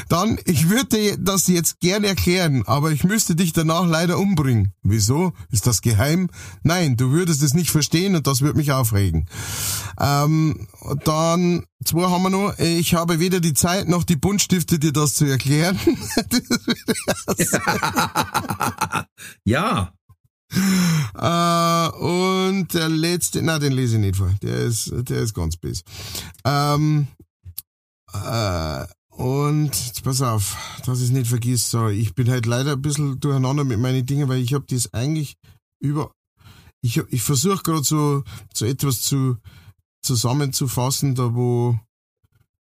Dann, 0.09 0.39
ich 0.45 0.69
würde 0.69 1.19
das 1.19 1.49
jetzt 1.49 1.81
gern 1.81 2.05
erklären, 2.05 2.63
aber 2.67 2.93
ich 2.93 3.05
müsste 3.05 3.35
dich 3.35 3.53
danach 3.53 3.87
leider 3.87 4.19
umbringen. 4.19 4.73
Wieso? 4.83 5.33
Ist 5.51 5.67
das 5.67 5.83
geheim? 5.83 6.29
Nein, 6.63 6.97
du 6.97 7.11
würdest 7.11 7.43
es 7.47 7.55
nicht 7.55 7.71
verstehen 7.71 8.15
und 8.17 8.27
das 8.27 8.41
würde 8.43 8.59
mich 8.59 8.73
aufregen. 8.73 9.27
Ähm, 9.99 10.69
dann, 11.05 11.65
zwei 11.85 12.09
haben 12.11 12.23
wir 12.23 12.31
noch. 12.31 12.59
Ich 12.59 12.95
habe 12.95 13.19
weder 13.19 13.41
die 13.41 13.55
Zeit 13.55 13.89
noch 13.89 14.05
die 14.05 14.17
Buntstifte, 14.17 14.79
dir 14.79 14.93
das 14.93 15.15
zu 15.15 15.25
erklären. 15.25 15.79
Ja. 19.45 19.93
äh, 21.15 21.89
und 21.99 22.73
der 22.73 22.89
letzte, 22.89 23.43
na, 23.43 23.59
den 23.59 23.73
lese 23.73 23.97
ich 23.97 24.01
nicht 24.01 24.17
vor. 24.17 24.33
Der 24.43 24.59
ist, 24.59 24.93
der 24.93 25.23
ist 25.23 25.35
ganz 25.35 25.57
böse. 25.57 25.83
Ähm, 26.45 27.09
äh, 28.13 28.85
und 29.09 29.71
jetzt 29.87 30.05
pass 30.05 30.21
auf, 30.23 30.57
dass 30.85 30.99
ich 30.99 31.07
es 31.07 31.11
nicht 31.11 31.27
vergisst, 31.29 31.71
sorry. 31.71 31.99
Ich 31.99 32.15
bin 32.15 32.29
halt 32.31 32.47
leider 32.47 32.73
ein 32.73 32.83
bisschen 32.83 33.19
durcheinander 33.19 33.65
mit 33.65 33.79
meinen 33.79 34.05
Dingen, 34.05 34.29
weil 34.29 34.41
ich 34.41 34.53
habe 34.55 34.67
das 34.69 34.93
eigentlich 34.93 35.37
über. 35.81 36.13
Ich, 36.83 36.99
ich 37.09 37.23
versuche 37.23 37.63
gerade 37.63 37.85
so, 37.85 38.23
so 38.53 38.65
etwas 38.65 39.03
zu 39.03 39.39
zusammenzufassen, 40.03 41.15
da 41.15 41.35
wo, 41.35 41.79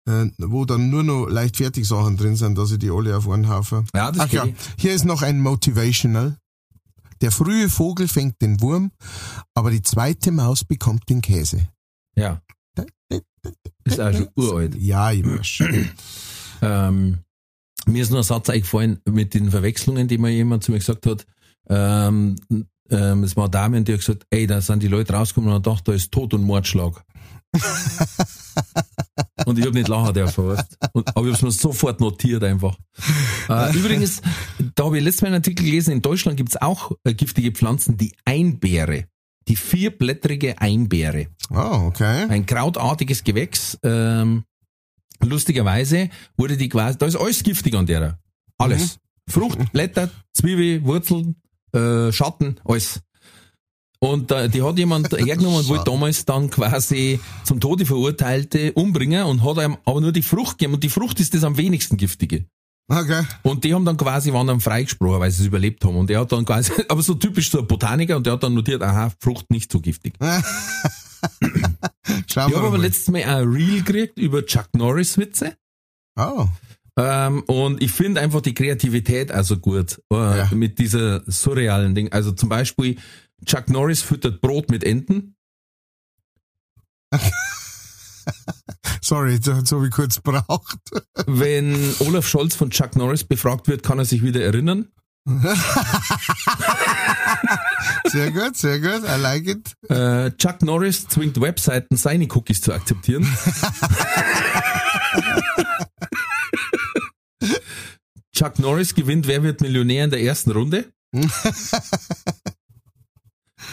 äh, 0.05 0.27
wo 0.37 0.65
dann 0.65 0.89
nur 0.89 1.03
noch 1.03 1.27
leichtfertig 1.27 1.87
Sachen 1.87 2.17
drin 2.17 2.35
sind, 2.35 2.57
dass 2.57 2.71
ich 2.71 2.79
die 2.79 2.91
alle 2.91 3.15
auf 3.15 3.29
einen 3.29 3.49
Haufen. 3.49 3.87
Ja, 3.95 4.11
das 4.11 4.27
Ach 4.27 4.31
ja, 4.31 4.45
hier 4.77 4.93
ist 4.93 5.05
noch 5.05 5.21
ein 5.21 5.39
Motivational. 5.39 6.37
Der 7.21 7.31
frühe 7.31 7.69
Vogel 7.69 8.07
fängt 8.07 8.41
den 8.41 8.61
Wurm, 8.61 8.91
aber 9.53 9.71
die 9.71 9.81
zweite 9.81 10.31
Maus 10.31 10.63
bekommt 10.63 11.09
den 11.09 11.21
Käse. 11.21 11.67
Ja. 12.15 12.41
Ist 13.83 13.99
auch 13.99 14.13
schon 14.13 14.29
uralt. 14.35 14.75
Ja, 14.75 15.11
ich 15.11 15.25
weiß. 15.25 15.63
Ähm, 16.61 17.19
mir 17.85 18.03
ist 18.03 18.09
nur 18.09 18.19
ein 18.19 18.23
Satz 18.23 18.49
eingefallen 18.49 18.99
mit 19.05 19.33
den 19.33 19.49
Verwechslungen, 19.49 20.09
die 20.09 20.17
mir 20.17 20.29
jemand 20.29 20.61
zu 20.61 20.73
mir 20.73 20.79
gesagt 20.79 21.05
hat. 21.05 21.25
Ähm, 21.69 22.35
ähm, 22.91 23.23
es 23.23 23.35
war 23.35 23.45
und 23.45 23.87
die 23.87 23.93
hat 23.93 23.99
gesagt, 23.99 24.25
ey, 24.29 24.47
da 24.47 24.61
sind 24.61 24.83
die 24.83 24.87
Leute 24.87 25.13
rausgekommen 25.13 25.49
und 25.49 25.55
haben 25.55 25.63
gedacht, 25.63 25.87
da 25.87 25.93
ist 25.93 26.11
Tod 26.11 26.33
und 26.33 26.43
Mordschlag. 26.43 27.03
und 29.45 29.57
ich 29.57 29.65
habe 29.65 29.75
nicht 29.75 29.87
lachen 29.87 30.13
dürfen, 30.13 30.47
weißt 30.49 30.77
und, 30.93 31.07
Aber 31.15 31.25
ich 31.27 31.33
habe 31.33 31.37
es 31.37 31.41
mir 31.41 31.51
sofort 31.51 31.99
notiert 31.99 32.43
einfach. 32.43 32.77
Äh, 33.49 33.75
übrigens, 33.77 34.21
da 34.75 34.85
habe 34.85 34.97
ich 34.97 35.03
letztes 35.03 35.21
Mal 35.23 35.27
einen 35.29 35.37
Artikel 35.37 35.65
gelesen, 35.65 35.93
in 35.93 36.01
Deutschland 36.01 36.37
gibt 36.37 36.49
es 36.49 36.61
auch 36.61 36.91
äh, 37.03 37.13
giftige 37.13 37.51
Pflanzen, 37.51 37.97
die 37.97 38.13
Einbeere. 38.25 39.05
Die 39.47 39.55
vierblättrige 39.55 40.61
Einbeere 40.61 41.27
Oh, 41.49 41.87
okay. 41.87 42.27
ein 42.29 42.45
krautartiges 42.45 43.23
Gewächs. 43.23 43.79
Ähm, 43.81 44.43
lustigerweise 45.23 46.09
wurde 46.37 46.55
die 46.55 46.69
quasi, 46.69 46.99
da 46.99 47.07
ist 47.07 47.15
alles 47.15 47.41
giftig 47.41 47.73
an 47.73 47.87
der. 47.87 48.19
Alles. 48.59 48.99
Frucht, 49.27 49.71
Blätter, 49.71 50.09
Zwiebel, 50.33 50.83
Wurzeln, 50.83 51.35
äh, 51.73 52.11
Schatten, 52.11 52.59
alles. 52.65 53.01
Und 53.99 54.31
äh, 54.31 54.47
die 54.47 54.63
hat 54.63 54.77
jemand 54.77 55.11
hergenommen 55.17 55.59
und 55.59 55.67
wollte 55.67 55.85
damals 55.85 56.25
dann 56.25 56.49
quasi 56.49 57.19
zum 57.43 57.59
Tode 57.59 57.85
verurteilte 57.85 58.71
umbringen 58.73 59.25
und 59.25 59.43
hat 59.43 59.57
ihm 59.57 59.77
aber 59.83 60.01
nur 60.01 60.13
die 60.13 60.21
Frucht 60.21 60.57
gegeben. 60.57 60.75
Und 60.75 60.83
die 60.83 60.89
Frucht 60.89 61.19
ist 61.19 61.33
das 61.33 61.43
am 61.43 61.57
wenigsten 61.57 61.97
giftige. 61.97 62.45
Okay. 62.89 63.23
Und 63.43 63.63
die 63.63 63.73
haben 63.73 63.85
dann 63.85 63.97
quasi, 63.97 64.33
waren 64.33 64.47
dann 64.47 64.61
freigesprochen, 64.61 65.19
weil 65.19 65.29
sie 65.29 65.43
es 65.43 65.47
überlebt 65.47 65.85
haben. 65.85 65.95
Und 65.95 66.09
er 66.09 66.21
hat 66.21 66.31
dann 66.31 66.45
quasi, 66.45 66.71
aber 66.89 67.03
so 67.03 67.13
typisch 67.13 67.51
so 67.51 67.59
ein 67.59 67.67
Botaniker, 67.67 68.17
und 68.17 68.25
der 68.25 68.33
hat 68.33 68.43
dann 68.43 68.55
notiert, 68.55 68.81
aha, 68.81 69.11
Frucht 69.19 69.51
nicht 69.51 69.71
so 69.71 69.79
giftig. 69.79 70.13
Schauen 70.21 70.43
Ich 72.27 72.37
habe 72.37 72.67
aber 72.67 72.79
letztes 72.79 73.09
Mal 73.09 73.23
ein 73.23 73.47
Reel 73.47 73.83
gekriegt 73.83 74.17
über 74.17 74.43
Chuck 74.45 74.69
Norris 74.75 75.17
Witze. 75.17 75.55
Oh. 76.15 76.47
Ähm, 77.01 77.43
und 77.43 77.81
ich 77.81 77.91
finde 77.93 78.19
einfach 78.19 78.41
die 78.41 78.53
Kreativität 78.53 79.31
also 79.31 79.57
gut 79.57 80.01
äh, 80.11 80.15
Ja. 80.39 80.49
mit 80.53 80.79
dieser 80.79 81.21
surrealen 81.25 81.95
Ding. 81.95 82.11
Also 82.11 82.33
zum 82.33 82.49
Beispiel 82.49 82.97
Chuck 83.45 83.69
Norris 83.69 84.01
füttert 84.01 84.41
Brot 84.41 84.69
mit 84.69 84.83
Enten. 84.83 85.35
Sorry, 89.01 89.39
das 89.39 89.71
habe 89.71 89.85
ich 89.87 89.91
kurz 89.93 90.19
braucht. 90.19 90.77
Wenn 91.25 91.73
Olaf 91.99 92.27
Scholz 92.27 92.55
von 92.55 92.69
Chuck 92.69 92.95
Norris 92.97 93.23
befragt 93.23 93.67
wird, 93.69 93.81
kann 93.81 93.97
er 93.97 94.05
sich 94.05 94.21
wieder 94.21 94.43
erinnern. 94.43 94.89
Sehr 98.05 98.31
gut, 98.31 98.57
sehr 98.57 98.79
gut. 98.79 99.03
I 99.07 99.19
like 99.21 99.45
it. 99.47 99.73
Äh, 99.89 100.31
Chuck 100.37 100.61
Norris 100.63 101.07
zwingt 101.07 101.39
Webseiten, 101.39 101.95
seine 101.97 102.25
Cookies 102.31 102.61
zu 102.61 102.73
akzeptieren. 102.73 103.27
Chuck 108.39 108.57
Norris 108.57 108.95
gewinnt 108.95 109.27
Wer 109.27 109.43
wird 109.43 109.59
Millionär 109.59 110.05
in 110.05 110.11
der 110.11 110.21
ersten 110.21 110.51
Runde. 110.51 110.89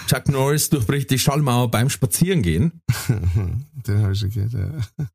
Chuck 0.09 0.29
Norris 0.29 0.71
durchbricht 0.71 1.09
die 1.11 1.21
Schallmauer 1.21 1.71
beim 1.71 1.89
Spazierengehen. 1.89 2.81
Den 3.87 4.03
habe 4.03 4.13
ich 4.13 4.19
schon 4.19 4.31
gehört, 4.31 4.55
ja. 4.55 5.07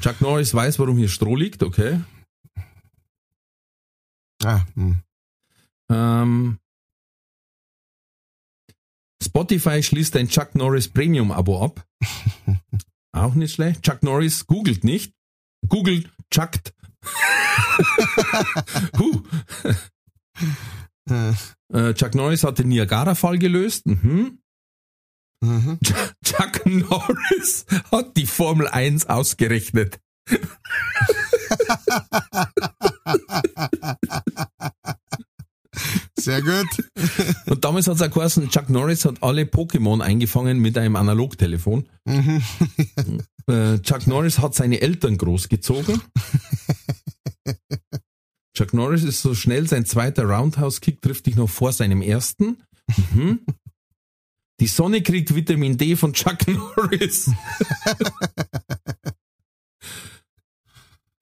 Chuck 0.00 0.22
Norris 0.22 0.54
weiß, 0.54 0.78
warum 0.78 0.96
hier 0.96 1.10
Stroh 1.10 1.36
liegt, 1.36 1.62
okay. 1.62 2.00
Ah, 4.42 4.64
hm. 4.74 5.02
Ähm, 5.90 6.58
Spotify 9.22 9.82
schließt 9.82 10.16
ein 10.16 10.30
Chuck 10.30 10.54
Norris 10.54 10.88
Premium-Abo 10.88 11.62
ab. 11.62 11.86
Auch 13.12 13.34
nicht 13.34 13.52
schlecht. 13.52 13.82
Chuck 13.82 14.02
Norris 14.02 14.46
googelt 14.46 14.82
nicht. 14.82 15.12
Google 15.68 16.08
chuckt. 16.30 16.72
Huh. 18.98 19.22
Äh, 21.72 21.94
Chuck 21.94 22.14
Norris 22.14 22.44
hat 22.44 22.58
den 22.58 22.68
Niagara-Fall 22.68 23.38
gelöst. 23.38 23.86
Mhm. 23.86 24.38
mhm. 25.42 25.78
Chuck 26.24 26.66
Norris 26.66 27.64
hat 27.90 28.16
die 28.16 28.26
Formel 28.26 28.68
1 28.68 29.06
ausgerechnet. 29.06 30.00
Sehr 36.18 36.42
gut. 36.42 36.66
Und 37.46 37.64
damals 37.64 37.86
hat 37.86 37.96
es 37.96 38.02
auch 38.02 38.10
geheißen, 38.10 38.50
Chuck 38.50 38.68
Norris 38.68 39.04
hat 39.04 39.22
alle 39.22 39.42
Pokémon 39.42 40.02
eingefangen 40.02 40.58
mit 40.58 40.76
einem 40.76 40.96
Analogtelefon. 40.96 41.88
Mhm. 42.04 42.42
Äh, 43.48 43.78
Chuck 43.80 44.06
Norris 44.06 44.40
hat 44.40 44.54
seine 44.54 44.82
Eltern 44.82 45.16
großgezogen. 45.16 46.02
Chuck 48.58 48.74
Norris 48.74 49.04
ist 49.04 49.22
so 49.22 49.36
schnell, 49.36 49.68
sein 49.68 49.86
zweiter 49.86 50.24
Roundhouse-Kick 50.24 51.00
trifft 51.00 51.26
dich 51.26 51.36
noch 51.36 51.48
vor 51.48 51.72
seinem 51.72 52.02
ersten. 52.02 52.60
Mhm. 53.12 53.46
Die 54.58 54.66
Sonne 54.66 55.00
kriegt 55.00 55.32
Vitamin 55.32 55.78
D 55.78 55.94
von 55.94 56.12
Chuck 56.12 56.38
Norris. 56.48 57.30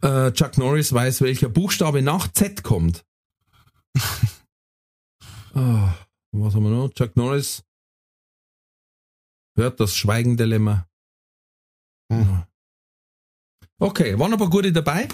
äh, 0.00 0.32
Chuck 0.32 0.56
Norris 0.56 0.94
weiß, 0.94 1.20
welcher 1.20 1.50
Buchstabe 1.50 2.00
nach 2.00 2.32
Z 2.32 2.62
kommt. 2.62 3.04
Ah, 5.52 5.94
was 6.32 6.54
haben 6.54 6.64
wir 6.64 6.70
noch? 6.70 6.88
Chuck 6.94 7.16
Norris 7.16 7.64
hört 9.58 9.78
das 9.78 9.94
schweigende 9.94 10.46
Lämmer. 10.46 10.88
Hm. 12.10 12.44
Okay, 13.78 14.18
waren 14.18 14.32
aber 14.32 14.48
gute 14.48 14.72
dabei. 14.72 15.08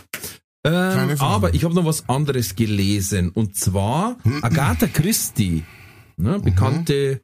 Ähm, 0.65 1.17
aber 1.19 1.55
ich 1.55 1.65
habe 1.65 1.75
noch 1.75 1.85
was 1.85 2.09
anderes 2.09 2.55
gelesen. 2.55 3.31
Und 3.31 3.57
zwar 3.57 4.17
Agatha 4.43 4.87
Christie, 4.87 5.65
ne, 6.17 6.39
bekannte 6.39 7.21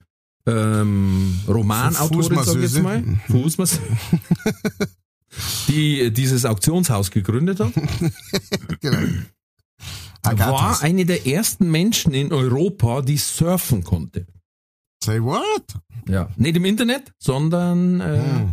ähm, 0.46 1.38
Romanautorin, 1.46 2.42
sag 2.42 2.56
ich 2.56 2.62
jetzt 2.62 2.82
mal. 2.82 3.04
Fußmasse. 3.28 3.80
die 5.68 6.00
äh, 6.00 6.10
dieses 6.10 6.44
Auktionshaus 6.44 7.10
gegründet 7.10 7.60
hat, 7.60 7.72
Genau. 8.80 8.98
war 10.50 10.82
eine 10.82 11.04
der 11.06 11.26
ersten 11.26 11.70
Menschen 11.70 12.12
in 12.14 12.32
Europa, 12.32 13.02
die 13.02 13.18
surfen 13.18 13.84
konnte. 13.84 14.26
Say 15.04 15.22
what? 15.22 15.74
Ja. 16.08 16.28
Nicht 16.36 16.56
im 16.56 16.64
Internet, 16.64 17.12
sondern 17.18 18.00
äh, 18.00 18.20
Hm. 18.20 18.52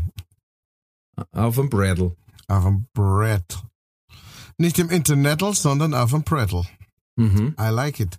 auf 1.31 1.55
dem 1.55 1.69
Bradle. 1.69 2.15
Auf 2.47 2.65
dem 2.65 2.86
Brett. 2.93 3.57
Nicht 4.57 4.79
im 4.79 4.89
Internetal, 4.89 5.53
sondern 5.53 5.93
auf 5.93 6.11
dem 6.11 6.23
Brettel. 6.23 6.63
Mhm. 7.17 7.55
I 7.59 7.69
like 7.69 7.99
it. 7.99 8.17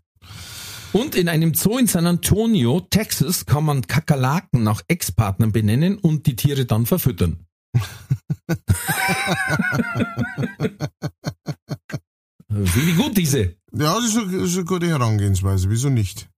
Und 0.93 1.15
in 1.15 1.29
einem 1.29 1.55
Zoo 1.55 1.79
in 1.79 1.87
San 1.87 2.07
Antonio, 2.07 2.81
Texas, 2.81 3.47
kann 3.47 3.65
man 3.65 3.87
Kakerlaken 3.87 4.63
nach 4.63 4.83
Ex-Partnern 4.89 5.53
benennen 5.53 5.99
und 5.99 6.27
die 6.27 6.37
Tiere 6.37 6.65
dann 6.65 6.87
verfüttern. 6.87 7.47
Wie 12.49 12.93
gut 12.93 13.17
diese. 13.17 13.57
Ja, 13.73 13.95
das 13.97 14.07
ist 14.07 14.17
eine, 14.17 14.37
ist 14.39 14.57
eine 14.57 14.65
gute 14.65 14.87
Herangehensweise. 14.89 15.69
Wieso 15.69 15.91
nicht? 15.91 16.31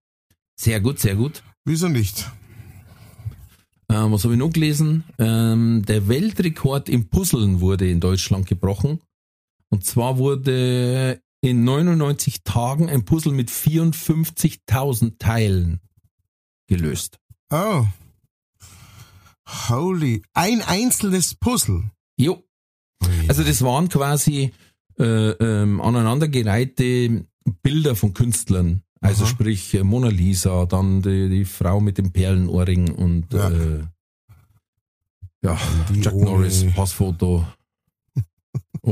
Sehr 0.58 0.80
gut, 0.80 0.98
sehr 0.98 1.14
gut. 1.14 1.44
Wieso 1.64 1.88
nicht? 1.88 2.28
Ähm, 3.90 4.12
was 4.12 4.24
habe 4.24 4.34
ich 4.34 4.40
noch 4.40 4.50
gelesen? 4.50 5.04
Ähm, 5.18 5.84
der 5.86 6.08
Weltrekord 6.08 6.88
im 6.88 7.08
Puzzeln 7.08 7.60
wurde 7.60 7.88
in 7.88 8.00
Deutschland 8.00 8.46
gebrochen. 8.46 9.00
Und 9.70 9.84
zwar 9.84 10.18
wurde 10.18 11.20
in 11.40 11.64
99 11.64 12.42
Tagen 12.42 12.88
ein 12.88 13.04
Puzzle 13.04 13.32
mit 13.32 13.50
54.000 13.50 15.18
Teilen 15.18 15.80
gelöst. 16.66 17.18
Oh. 17.50 17.86
Holy. 19.68 20.22
Ein 20.34 20.62
einzelnes 20.62 21.34
Puzzle. 21.34 21.90
Jo. 22.16 22.42
Also 23.28 23.42
das 23.44 23.62
waren 23.62 23.88
quasi 23.88 24.52
äh, 24.98 25.04
ähm, 25.04 25.80
aneinandergereihte 25.80 27.24
Bilder 27.62 27.94
von 27.96 28.12
Künstlern. 28.14 28.82
Also 29.00 29.24
Aha. 29.24 29.30
sprich 29.30 29.72
äh, 29.74 29.84
Mona 29.84 30.08
Lisa, 30.08 30.66
dann 30.66 31.02
die, 31.02 31.28
die 31.28 31.44
Frau 31.44 31.80
mit 31.80 31.98
dem 31.98 32.12
Perlenohrring 32.12 32.90
und 32.92 33.32
Ja. 33.32 33.48
äh, 33.50 33.84
ja 35.42 35.56
ohne- 36.12 36.24
Norris, 36.24 36.66
Passfoto 36.74 37.46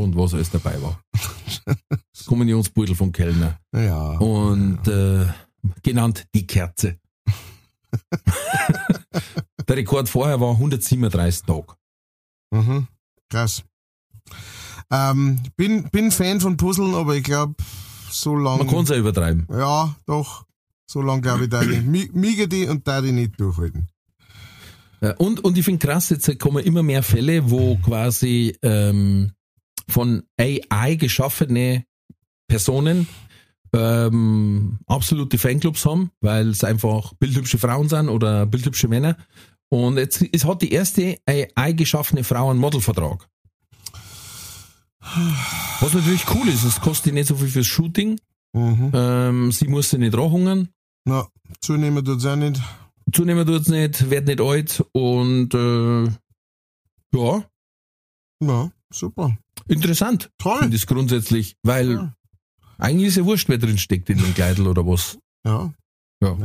und 0.03 0.17
was 0.17 0.35
alles 0.35 0.51
dabei 0.51 0.81
war. 0.83 1.01
Kommunionsbeutel 2.27 2.95
vom 2.95 3.13
Kellner 3.13 3.59
Ja. 3.75 4.13
und 4.19 4.87
äh, 4.89 5.27
genannt 5.83 6.27
die 6.35 6.47
Kerze. 6.47 6.99
Der 9.69 9.77
Rekord 9.77 10.09
vorher 10.09 10.41
war 10.41 10.53
137 10.53 11.43
Tage. 11.45 11.75
Mhm. 12.53 12.87
Krass. 13.31 13.65
Ähm, 14.91 15.41
bin, 15.57 15.89
bin 15.91 16.11
Fan 16.13 16.41
von 16.41 16.57
Puzzeln, 16.57 16.95
aber 16.95 17.17
ich 17.17 17.25
glaube, 17.25 17.55
so 18.11 18.37
lange. 18.37 18.59
Man 18.65 18.69
kann 18.73 18.85
es 18.85 18.91
ja 18.91 18.97
übertreiben. 18.97 19.47
Ja, 19.51 19.97
doch. 20.07 20.45
So 20.89 21.03
lange 21.03 21.23
glaube 21.23 21.45
ich, 21.45 21.51
da 21.51 21.63
ich 21.63 21.83
miege 21.83 22.47
die 22.47 22.67
und 22.69 22.87
da 22.87 23.01
die 23.01 23.11
nicht 23.11 23.41
durchhalten. 23.41 23.89
Ja, 25.01 25.15
Und, 25.17 25.43
und 25.45 25.59
ich 25.59 25.65
finde 25.65 25.85
krass, 25.85 26.11
jetzt 26.11 26.39
kommen 26.39 26.65
immer 26.65 26.83
mehr 26.85 27.03
Fälle, 27.03 27.51
wo 27.51 27.77
quasi 27.79 28.57
ähm, 28.63 29.33
von 29.89 30.25
AI 30.39 30.97
geschaffene 30.97 31.85
Personen 32.49 33.07
ähm, 33.73 34.79
absolute 34.87 35.39
Fanclubs 35.39 35.85
haben, 35.85 36.11
weil 36.21 36.49
es 36.49 36.65
einfach 36.65 37.13
bildhübsche 37.15 37.59
Frauen 37.59 37.89
sind 37.89 38.09
oder 38.09 38.47
bildhübsche 38.47 38.89
Männer. 38.89 39.17
Und 39.69 39.99
jetzt 39.99 40.25
es 40.33 40.45
hat 40.45 40.63
die 40.63 40.73
erste 40.73 41.19
AI 41.27 41.73
geschaffene 41.73 42.25
Frau 42.25 42.51
einen 42.51 42.61
Modelvertrag. 42.61 43.29
Was 45.81 45.95
natürlich 45.95 46.25
cool 46.35 46.49
ist, 46.49 46.65
es 46.65 46.81
kostet 46.81 47.15
nicht 47.15 47.29
so 47.29 47.37
viel 47.37 47.49
fürs 47.49 47.67
Shooting. 47.67 48.19
Mhm. 48.53 48.91
Ähm, 48.95 49.53
sie 49.53 49.69
muss 49.69 49.91
sich 49.91 49.99
nicht 49.99 50.17
rahungern. 50.17 50.69
Na, 51.05 51.29
zunehmen 51.61 52.05
tut's 52.05 52.27
auch 52.27 52.37
nicht. 52.37 52.61
Zunehmen 53.13 53.47
tut's 53.47 53.69
nicht, 53.69 54.11
wird 54.11 54.27
nicht 54.27 54.41
alt 54.41 54.85
und 54.93 55.55
äh, 55.55 56.05
ja, 57.17 57.45
Ja, 58.43 58.71
super. 58.93 59.39
Interessant. 59.69 60.31
Toll. 60.39 60.59
Finde 60.61 60.77
ich 60.77 60.87
grundsätzlich, 60.87 61.57
weil 61.63 61.93
Ja. 61.93 62.15
eigentlich 62.79 63.09
ist 63.09 63.17
ja 63.17 63.25
wurscht, 63.25 63.49
wer 63.49 63.59
drin 63.59 63.79
steckt 63.79 64.11
in 64.11 64.19
dem 64.19 64.35
Kleidel 64.35 64.67
oder 64.67 64.87
was. 64.87 65.19
Ja. 65.45 65.73
Ja. 66.23 66.37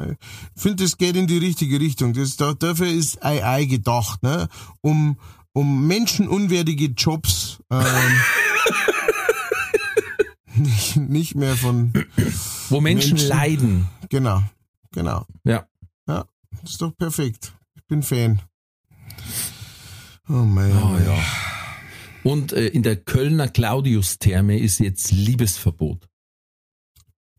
Ich 0.55 0.61
finde, 0.61 0.83
das 0.83 0.97
geht 0.97 1.15
in 1.15 1.27
die 1.27 1.37
richtige 1.37 1.79
Richtung. 1.79 2.13
Das, 2.13 2.35
da, 2.35 2.53
dafür 2.53 2.87
ist 2.87 3.23
AI 3.23 3.65
gedacht, 3.65 4.21
ne? 4.21 4.49
Um, 4.81 5.17
um 5.53 5.87
menschenunwertige 5.87 6.87
Jobs 6.87 7.59
ähm, 7.71 7.85
nicht, 10.55 10.95
nicht 10.97 11.35
mehr 11.35 11.55
von 11.55 11.93
Wo 12.69 12.81
Menschen, 12.81 13.11
Menschen. 13.11 13.29
leiden. 13.29 13.87
genau, 14.09 14.43
genau. 14.91 15.25
Ja. 15.45 15.65
Ja, 16.07 16.25
das 16.61 16.71
ist 16.71 16.81
doch 16.81 16.95
perfekt. 16.97 17.53
Ich 17.75 17.85
bin 17.87 18.03
Fan. 18.03 18.41
Oh 20.27 20.33
mein. 20.33 20.71
Oh, 20.77 20.97
ja. 20.97 21.17
Und 22.23 22.53
äh, 22.53 22.67
in 22.67 22.83
der 22.83 22.95
Kölner 22.97 23.47
Claudius-Therme 23.47 24.59
ist 24.59 24.79
jetzt 24.79 25.11
Liebesverbot. 25.11 26.07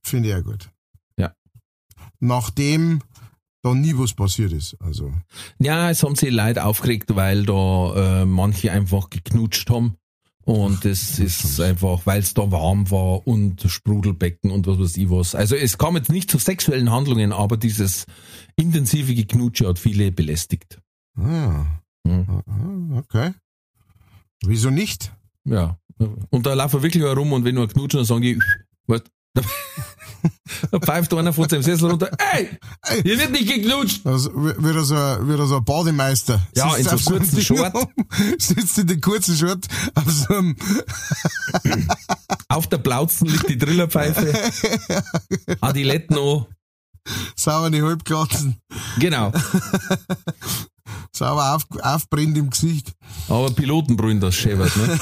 Finde 0.03 0.29
ich 0.29 0.35
ja 0.35 0.41
gut. 0.41 0.71
Ja. 1.17 1.35
Nachdem 2.21 3.03
da 3.63 3.75
nie 3.75 3.97
was 3.97 4.15
passiert 4.15 4.53
ist. 4.53 4.77
Also, 4.81 5.13
Ja, 5.59 5.89
es 5.91 6.03
haben 6.03 6.17
sich 6.17 6.31
Leute 6.33 6.65
aufgeregt, 6.65 7.15
weil 7.15 7.45
da 7.47 8.23
äh, 8.23 8.25
manche 8.27 8.73
einfach 8.73 9.09
geknutscht 9.09 9.71
haben. 9.71 9.97
Und 10.45 10.85
das 10.85 11.21
ist 11.21 11.61
einfach, 11.61 12.05
weil 12.05 12.19
es 12.21 12.35
da 12.35 12.51
warm 12.51 12.91
war 12.91 13.25
und 13.29 13.63
Sprudelbecken 13.63 14.51
und 14.51 14.67
was 14.67 14.77
weiß 14.81 14.97
ich 14.97 15.09
was. 15.09 15.37
Also 15.37 15.55
es 15.55 15.79
kam 15.79 15.95
jetzt 15.95 16.11
nicht 16.11 16.29
zu 16.29 16.39
sexuellen 16.39 16.91
Handlungen, 16.91 17.33
aber 17.33 17.57
dieses 17.57 18.07
intensive 18.57 19.15
Geknutsche 19.15 19.69
hat 19.69 19.79
viele 19.79 20.11
belästigt. 20.11 20.81
ah, 21.17 21.65
Hm. 22.05 22.43
ah, 22.47 22.99
okay. 22.99 23.33
Wieso 24.45 24.71
nicht? 24.71 25.13
Ja. 25.45 25.79
Und 26.31 26.47
da 26.47 26.55
laufen 26.55 26.83
wirklich 26.83 27.03
herum 27.03 27.33
und 27.33 27.45
wenn 27.45 27.55
nur 27.55 27.69
knutschen, 27.69 27.99
dann 27.99 28.07
sagen 28.07 28.23
die, 28.23 28.41
was? 28.87 29.03
da 30.71 30.79
pfeift 30.79 31.15
einer 31.15 31.33
von 31.33 31.49
seinem 31.49 31.63
Sessel 31.63 31.89
runter, 31.91 32.11
ey, 32.35 32.51
hier 33.03 33.19
wird 33.19 33.31
nicht 33.31 33.49
geknutscht. 33.49 34.07
Also, 34.07 34.31
wie- 34.35 34.55
wie 34.59 34.85
so, 34.85 34.95
ein- 34.95 35.27
wie 35.29 35.47
so 35.47 35.57
ein 35.57 35.65
Bademeister. 35.65 36.47
Ja, 36.55 36.75
in 36.77 36.85
so 36.85 36.97
kurzen 37.11 37.41
Short. 37.41 37.73
Sitzt 38.39 38.79
in 38.79 38.87
den 38.89 39.01
kurzen 39.01 39.35
Short 39.37 39.67
auf 39.95 40.11
so 40.11 40.35
einem, 40.35 40.57
Auf 42.49 42.67
der 42.69 42.79
Plauzen 42.79 43.29
liegt 43.29 43.49
die 43.49 43.57
Drillerpfeife. 43.57 44.35
Adiletten 45.63 46.19
an. 46.19 46.47
sauberen 47.35 47.83
Halbklatzen, 47.83 48.57
Genau. 48.99 49.33
sauber 51.13 51.55
auf, 51.55 51.65
aufbrennt 51.81 52.37
im 52.37 52.51
Gesicht. 52.51 52.93
Aber 53.29 53.51
Piloten 53.51 53.97
brüllen 53.97 54.21
das 54.21 54.35
schäbert, 54.35 54.75
ne? 54.77 54.99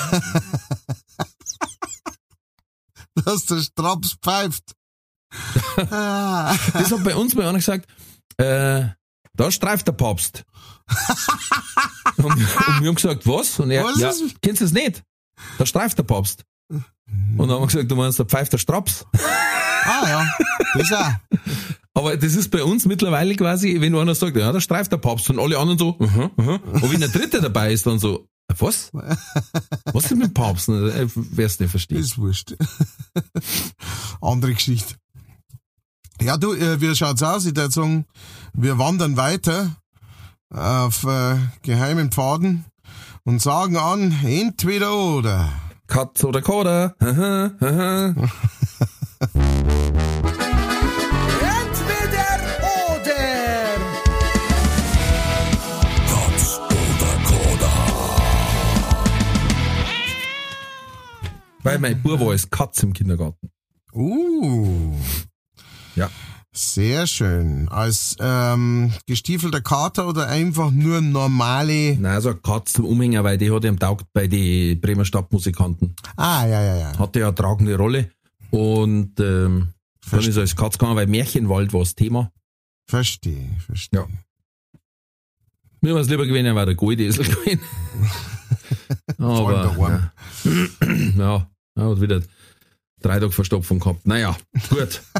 Dass 3.24 3.44
der 3.46 3.60
Straps 3.60 4.16
pfeift. 4.22 4.74
ah, 5.90 6.56
Das 6.72 6.90
hat 6.90 7.04
bei 7.04 7.14
uns 7.14 7.34
bei 7.34 7.46
einer 7.48 7.58
gesagt, 7.58 7.86
äh, 8.38 8.86
da 9.34 9.50
streift 9.50 9.86
der 9.86 9.92
Papst. 9.92 10.44
und, 12.16 12.24
und 12.24 12.38
wir 12.38 12.88
haben 12.88 12.94
gesagt, 12.94 13.26
was? 13.26 13.58
Und 13.60 13.70
er, 13.70 13.84
Was 13.84 13.98
ja, 13.98 14.12
kennst 14.42 14.60
du 14.60 14.64
das 14.64 14.72
nicht? 14.72 15.02
Da 15.58 15.66
streift 15.66 15.98
der 15.98 16.02
Papst. 16.02 16.44
Und 16.68 16.84
dann 17.38 17.50
haben 17.50 17.60
wir 17.62 17.66
gesagt, 17.66 17.90
du 17.90 17.96
meinst, 17.96 18.18
da 18.18 18.24
pfeift 18.24 18.52
der 18.52 18.58
Straps. 18.58 19.04
ah 19.84 20.08
ja, 20.08 20.26
das 20.74 20.92
auch. 20.92 21.12
Aber 21.94 22.16
das 22.16 22.34
ist 22.34 22.50
bei 22.50 22.62
uns 22.62 22.86
mittlerweile 22.86 23.34
quasi, 23.34 23.80
wenn 23.80 23.94
einer 23.96 24.14
sagt, 24.14 24.36
ja, 24.36 24.52
da 24.52 24.60
streift 24.60 24.92
der 24.92 24.98
Papst 24.98 25.28
und 25.30 25.38
alle 25.38 25.58
anderen 25.58 25.78
so, 25.78 25.96
aha, 25.98 26.30
aha. 26.36 26.60
Und 26.72 26.92
wenn 26.92 27.00
der 27.00 27.08
Dritte 27.08 27.40
dabei 27.40 27.72
ist, 27.72 27.86
dann 27.86 27.98
so, 27.98 28.28
äh, 28.48 28.54
was? 28.58 28.90
Was 29.92 30.04
ist 30.04 30.16
mit 30.16 30.28
dem 30.28 30.34
Papst? 30.34 30.68
Äh, 30.68 31.08
Wer 31.14 31.46
es 31.46 31.58
nicht 31.58 31.70
versteht. 31.70 31.98
Ist 31.98 32.18
wurscht. 32.18 32.54
Andere 34.20 34.54
Geschichte. 34.54 34.94
Ja, 36.20 36.36
du, 36.36 36.54
äh, 36.54 36.80
wie 36.80 36.94
schaut's 36.94 37.22
aus? 37.22 37.46
Ich 37.46 37.56
würde 37.56 37.70
sagen, 37.70 38.04
wir 38.52 38.78
wandern 38.78 39.16
weiter 39.16 39.76
auf 40.50 41.04
äh, 41.04 41.36
geheimen 41.62 42.10
Pfaden 42.10 42.64
und 43.24 43.40
sagen 43.40 43.76
an, 43.76 44.16
entweder 44.24 44.94
oder. 44.94 45.50
Katz 45.86 46.24
oder 46.24 46.42
Koda. 46.42 46.94
Weil 61.62 61.78
mein 61.78 62.00
Bub 62.02 62.20
war 62.20 62.30
als 62.30 62.48
Katz 62.50 62.82
im 62.82 62.92
Kindergarten. 62.92 63.50
Uh, 63.92 64.94
Ja. 65.96 66.08
sehr 66.52 67.06
schön. 67.06 67.68
Als 67.68 68.16
ähm, 68.20 68.92
gestiefelter 69.06 69.60
Kater 69.60 70.08
oder 70.08 70.28
einfach 70.28 70.70
nur 70.70 71.00
normale. 71.00 71.96
Nein, 71.96 72.06
also 72.06 72.30
eine 72.30 72.38
Katz 72.38 72.72
zum 72.74 72.84
Umhänger, 72.86 73.24
weil 73.24 73.36
die 73.38 73.50
hat 73.50 73.64
ihm 73.64 73.78
taugt 73.78 74.06
bei 74.12 74.26
den 74.26 74.80
Bremer 74.80 75.04
Stadtmusikanten. 75.04 75.94
Ah, 76.16 76.46
ja, 76.46 76.62
ja, 76.62 76.76
ja. 76.76 76.98
Hatte 76.98 77.20
ja 77.20 77.26
eine 77.26 77.34
tragende 77.34 77.76
Rolle. 77.76 78.10
Und 78.50 79.18
ähm, 79.20 79.68
dann 80.10 80.20
ist 80.20 80.36
er 80.36 80.42
als 80.42 80.56
Katz 80.56 80.78
gegangen, 80.78 80.96
weil 80.96 81.06
Märchenwald 81.06 81.72
war 81.72 81.80
das 81.80 81.94
Thema. 81.94 82.32
Verstehe, 82.88 83.48
verstehe. 83.64 84.00
Ja. 84.00 84.06
Mir 85.82 85.94
war 85.94 86.00
es 86.00 86.08
lieber 86.08 86.26
gewesen, 86.26 86.54
war 86.54 86.66
der 86.66 86.74
Goldesel 86.74 87.24
gewesen. 87.24 87.60
Aber, 89.18 90.12
ja, 91.16 91.46
ja, 91.76 91.90
hat 91.90 92.00
wieder 92.00 92.22
drei 93.00 93.18
Tage 93.20 93.32
Verstopfung 93.32 93.78
gehabt. 93.80 94.06
Naja, 94.06 94.36
gut. 94.68 95.02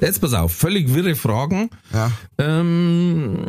Jetzt 0.00 0.20
pass 0.20 0.32
auf, 0.32 0.52
völlig 0.52 0.94
wirre 0.94 1.14
Fragen. 1.14 1.68
Ja. 1.92 2.10
Ähm, 2.38 3.48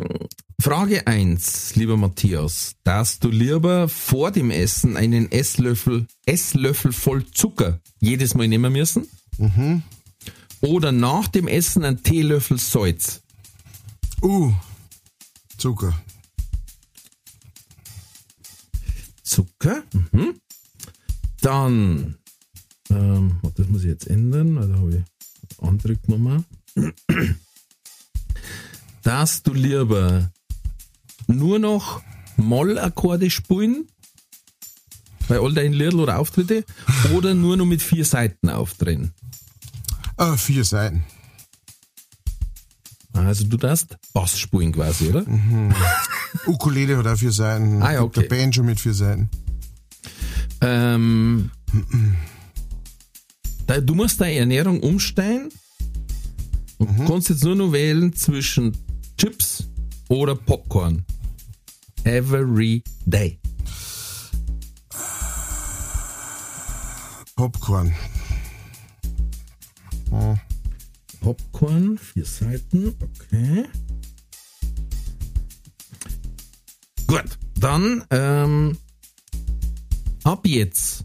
Frage 0.60 1.06
eins, 1.06 1.74
lieber 1.76 1.96
Matthias. 1.96 2.74
Darfst 2.84 3.24
du 3.24 3.30
lieber 3.30 3.88
vor 3.88 4.30
dem 4.30 4.50
Essen 4.50 4.96
einen 4.96 5.32
Esslöffel, 5.32 6.06
Esslöffel 6.26 6.92
voll 6.92 7.24
Zucker 7.30 7.80
jedes 8.00 8.34
Mal 8.34 8.48
nehmen 8.48 8.72
müssen? 8.72 9.08
Mhm. 9.38 9.82
Oder 10.60 10.92
nach 10.92 11.26
dem 11.28 11.48
Essen 11.48 11.84
einen 11.84 12.02
Teelöffel 12.02 12.58
Salz? 12.58 13.22
Uh, 14.22 14.52
Zucker. 15.56 15.94
Zucker. 19.22 19.82
Mhm. 19.92 20.34
Dann, 21.40 22.18
ähm, 22.90 23.40
das 23.56 23.68
muss 23.68 23.82
ich 23.82 23.88
jetzt 23.88 24.06
ändern, 24.06 24.56
weil 24.56 24.68
da 24.68 24.76
habe 24.76 24.96
ich 24.96 25.58
andere 25.62 25.96
genommen. 25.96 26.44
Darfst 29.02 29.46
du 29.46 29.54
lieber 29.54 30.30
nur 31.26 31.58
noch 31.58 32.02
Mollakkorde 32.36 33.30
spielen 33.30 33.86
bei 35.28 35.38
all 35.38 35.52
deinen 35.52 35.72
Liedl 35.72 36.00
oder 36.00 36.18
Auftritte 36.18 36.64
oder 37.14 37.34
nur 37.34 37.56
noch 37.56 37.66
mit 37.66 37.82
vier 37.82 38.04
Seiten 38.04 38.48
auftreten? 38.48 39.12
Äh, 40.18 40.36
vier 40.36 40.64
Seiten. 40.64 41.04
Also 43.12 43.44
du 43.44 43.56
darfst 43.56 43.96
Bass 44.12 44.38
spielen 44.38 44.72
quasi, 44.72 45.08
oder? 45.08 45.24
Ukulele 46.46 46.96
hat 46.96 47.06
auch 47.06 47.16
vier 47.16 47.32
Seiten. 47.32 47.82
Ah, 47.82 47.92
ja, 47.92 48.02
okay. 48.02 48.20
Der 48.20 48.28
Banjo 48.28 48.62
mit 48.62 48.80
vier 48.80 48.94
Seiten. 48.94 49.28
Ähm, 50.60 51.50
da, 53.66 53.80
du 53.80 53.94
musst 53.94 54.20
deine 54.20 54.36
Ernährung 54.36 54.80
umstellen 54.80 55.50
und 56.78 57.06
kannst 57.06 57.28
jetzt 57.28 57.44
nur 57.44 57.54
noch 57.54 57.72
wählen 57.72 58.14
zwischen 58.14 58.76
Chips 59.18 59.68
oder 60.08 60.34
Popcorn. 60.34 61.04
Every 62.04 62.82
day. 63.06 63.38
Popcorn. 67.36 67.94
Popcorn, 71.22 71.98
vier 71.98 72.24
Seiten, 72.24 72.94
okay. 73.00 73.64
Gut, 77.06 77.38
dann 77.60 78.02
ähm, 78.10 78.76
ab 80.24 80.44
jetzt 80.46 81.04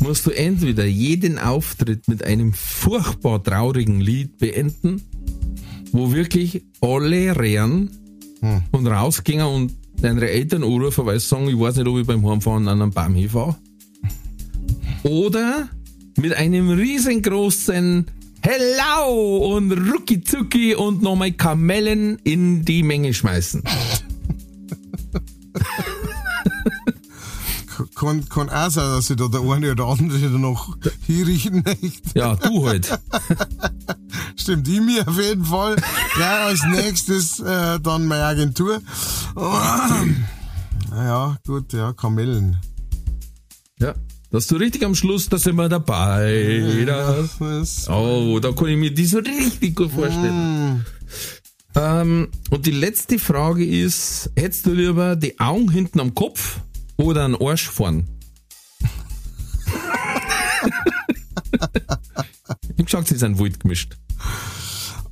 musst 0.00 0.24
du 0.24 0.30
entweder 0.30 0.86
jeden 0.86 1.38
Auftritt 1.38 2.08
mit 2.08 2.24
einem 2.24 2.54
furchtbar 2.54 3.42
traurigen 3.44 4.00
Lied 4.00 4.38
beenden, 4.38 5.02
wo 5.92 6.12
wirklich 6.12 6.64
alle 6.80 7.36
rennen 7.36 7.90
und 8.72 8.86
rausgehen 8.86 9.42
und 9.42 9.74
deine 10.00 10.28
Eltern 10.30 10.64
anrufen, 10.64 11.04
weil 11.04 11.20
sie 11.20 11.26
sagen, 11.28 11.48
ich 11.48 11.58
weiß 11.58 11.76
nicht, 11.76 11.86
ob 11.86 11.98
ich 11.98 12.06
beim 12.06 12.26
Heimfahren 12.26 12.66
an 12.68 12.80
einem 12.80 12.90
Baum 12.90 13.14
hinfahre. 13.14 13.56
Oder 15.04 15.68
mit 16.16 16.34
einem 16.34 16.70
riesengroßen 16.70 18.06
Hello 18.44 19.54
und 19.56 19.70
Rucki 19.72 20.24
Zucki 20.24 20.74
und 20.74 21.00
nochmal 21.00 21.30
Kamellen 21.32 22.18
in 22.24 22.64
die 22.64 22.82
Menge 22.82 23.14
schmeißen. 23.14 23.62
Kann, 27.94 28.28
kann 28.28 28.50
auch 28.50 28.70
sein, 28.70 28.84
dass 28.84 29.06
sich 29.06 29.16
da 29.16 29.28
der 29.28 29.40
eine 29.42 29.70
oder 29.72 29.86
andere 29.86 30.18
noch 30.30 30.76
hinrichten 31.06 31.62
möchte. 31.64 32.18
Ja, 32.18 32.34
du 32.34 32.66
halt. 32.66 32.98
Stimmt, 34.36 34.66
ich 34.66 34.80
mir 34.80 35.06
auf 35.06 35.20
jeden 35.20 35.44
Fall. 35.44 35.76
Ja, 36.18 36.46
als 36.46 36.64
nächstes 36.64 37.38
äh, 37.40 37.78
dann 37.80 38.06
meine 38.06 38.24
Agentur. 38.24 38.80
Ja, 40.90 41.36
gut, 41.46 41.72
ja, 41.72 41.92
Kamellen. 41.92 42.58
Ja, 43.78 43.94
dass 44.32 44.46
du 44.46 44.56
richtig 44.56 44.84
am 44.84 44.94
Schluss, 44.94 45.28
da 45.28 45.36
sind 45.38 45.56
wir 45.56 45.68
dabei. 45.68 46.84
Da, 46.86 47.28
Das, 47.38 47.88
oh, 47.88 48.40
da 48.40 48.52
kann 48.52 48.68
ich 48.68 48.78
mir 48.78 48.92
die 48.92 49.04
so 49.04 49.18
richtig 49.18 49.76
gut 49.76 49.92
vorstellen. 49.92 50.84
Ähm, 51.74 52.28
und 52.50 52.66
die 52.66 52.70
letzte 52.70 53.18
Frage 53.18 53.64
ist, 53.64 54.30
hättest 54.34 54.66
du 54.66 54.72
lieber 54.72 55.16
die 55.16 55.38
Augen 55.38 55.70
hinten 55.70 56.00
am 56.00 56.14
Kopf 56.14 56.60
oder 56.96 57.24
einen 57.26 57.36
Arsch 57.36 57.68
vorn? 57.68 58.08
ich 62.72 62.78
hab 62.78 62.86
gesagt, 62.86 63.08
sie 63.08 63.16
sind 63.16 63.38
wild 63.38 63.60
gemischt. 63.60 63.96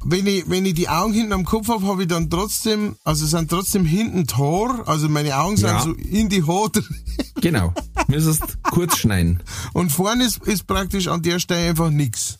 Wenn 0.05 0.27
ich, 0.27 0.49
wenn 0.49 0.65
ich 0.65 0.75
die 0.75 0.89
Augen 0.89 1.13
hinten 1.13 1.33
am 1.33 1.45
Kopf 1.45 1.69
habe, 1.69 1.87
habe 1.87 2.03
ich 2.03 2.09
dann 2.09 2.31
trotzdem, 2.31 2.97
also 3.05 3.27
sind 3.27 3.51
trotzdem 3.51 3.85
hinten 3.85 4.27
Tor, 4.27 4.89
also 4.89 5.09
meine 5.09 5.37
Augen 5.37 5.57
sind 5.57 5.69
Ja. 5.69 5.83
so 5.83 5.93
in 5.93 6.29
die 6.29 6.43
Haut 6.43 6.83
Genau. 7.41 7.73
Müsstest 8.09 8.59
kurz 8.63 8.97
schneiden. 8.99 9.43
und 9.73 9.91
vorne 9.91 10.25
ist, 10.25 10.39
ist 10.47 10.67
praktisch 10.67 11.09
an 11.09 11.23
der 11.23 11.39
Stelle 11.39 11.69
einfach 11.71 11.91
nix. 11.91 12.39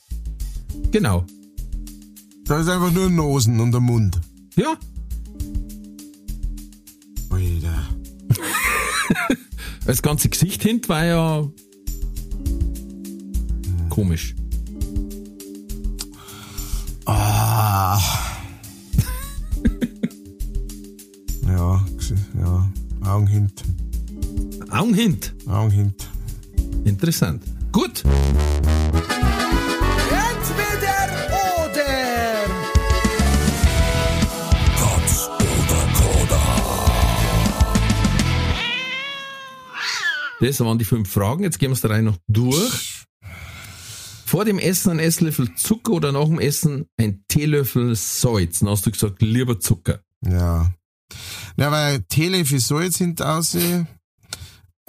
Genau. 0.91 1.25
Da 2.45 2.61
ist 2.61 2.69
einfach 2.69 2.91
nur 2.91 3.09
Nosen 3.11 3.61
und 3.61 3.73
der 3.73 3.81
Mund. 3.81 4.21
Ja. 4.57 4.75
Alter. 7.31 7.89
Das 9.87 10.03
ganze 10.03 10.29
Gesicht 10.29 10.63
hinten 10.63 10.89
war 10.89 11.05
ja 11.05 11.49
komisch. 13.89 14.35
Ah. 17.07 17.99
ja, 21.47 21.85
ja, 22.39 22.71
Augen 23.05 23.27
hint, 23.27 23.65
Augen 24.71 24.95
hint. 24.95 25.35
Augen 25.47 25.71
hint. 25.71 26.09
Interessant. 26.85 27.43
Gut. 27.73 28.05
Entweder 28.05 28.21
oder. 31.65 31.87
Das 40.41 40.61
waren 40.61 40.79
die 40.79 40.85
fünf 40.85 41.11
Fragen. 41.11 41.43
Jetzt 41.43 41.59
gehen 41.59 41.71
wir 41.71 41.75
es 41.75 41.81
der 41.81 41.91
Reihe 41.91 42.03
noch 42.03 42.19
durch. 42.29 43.00
Vor 44.31 44.45
dem 44.45 44.61
Essen 44.61 44.91
ein 44.91 44.99
Esslöffel 45.01 45.57
Zucker 45.57 45.91
oder 45.91 46.13
nach 46.13 46.27
dem 46.27 46.39
Essen 46.39 46.87
ein 46.97 47.25
Teelöffel 47.27 47.97
Salz. 47.97 48.61
Dann 48.61 48.69
hast 48.69 48.87
du 48.87 48.93
gesagt, 48.93 49.21
lieber 49.23 49.59
Zucker. 49.59 50.03
Ja. 50.25 50.71
Ja, 51.57 51.73
weil 51.73 52.03
Teelöffel 52.03 52.61
Salz 52.61 52.99
hinten 52.99 53.25
aussehen, 53.25 53.89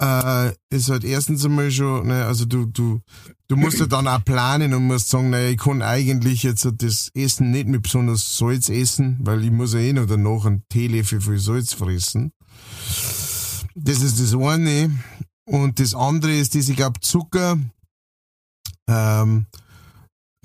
äh, 0.00 0.52
ist 0.70 0.90
halt 0.90 1.02
erstens 1.02 1.44
einmal 1.44 1.72
schon, 1.72 2.06
ne, 2.06 2.24
also 2.24 2.44
du, 2.44 2.66
du, 2.66 3.00
du 3.48 3.56
musst 3.56 3.80
ja 3.80 3.86
dann 3.86 4.06
auch 4.06 4.24
planen 4.24 4.74
und 4.74 4.86
musst 4.86 5.08
sagen, 5.08 5.30
naja, 5.30 5.48
ich 5.48 5.58
kann 5.58 5.82
eigentlich 5.82 6.44
jetzt 6.44 6.68
das 6.78 7.10
Essen 7.12 7.50
nicht 7.50 7.66
mit 7.66 7.82
besonders 7.82 8.38
Salz 8.38 8.68
essen, 8.68 9.18
weil 9.22 9.42
ich 9.42 9.50
muss 9.50 9.74
ja 9.74 9.80
eh 9.80 9.92
noch 9.92 10.06
danach 10.06 10.44
einen 10.44 10.62
Teelöffel 10.68 11.20
viel 11.20 11.40
Salz 11.40 11.72
fressen. 11.72 12.30
Das 13.74 14.02
ist 14.02 14.20
das 14.20 14.36
eine. 14.36 14.96
Und 15.46 15.80
das 15.80 15.96
andere 15.96 16.32
ist, 16.32 16.54
dass 16.54 16.68
ich 16.68 16.76
glaube, 16.76 17.00
Zucker, 17.00 17.58
ähm, 18.88 19.46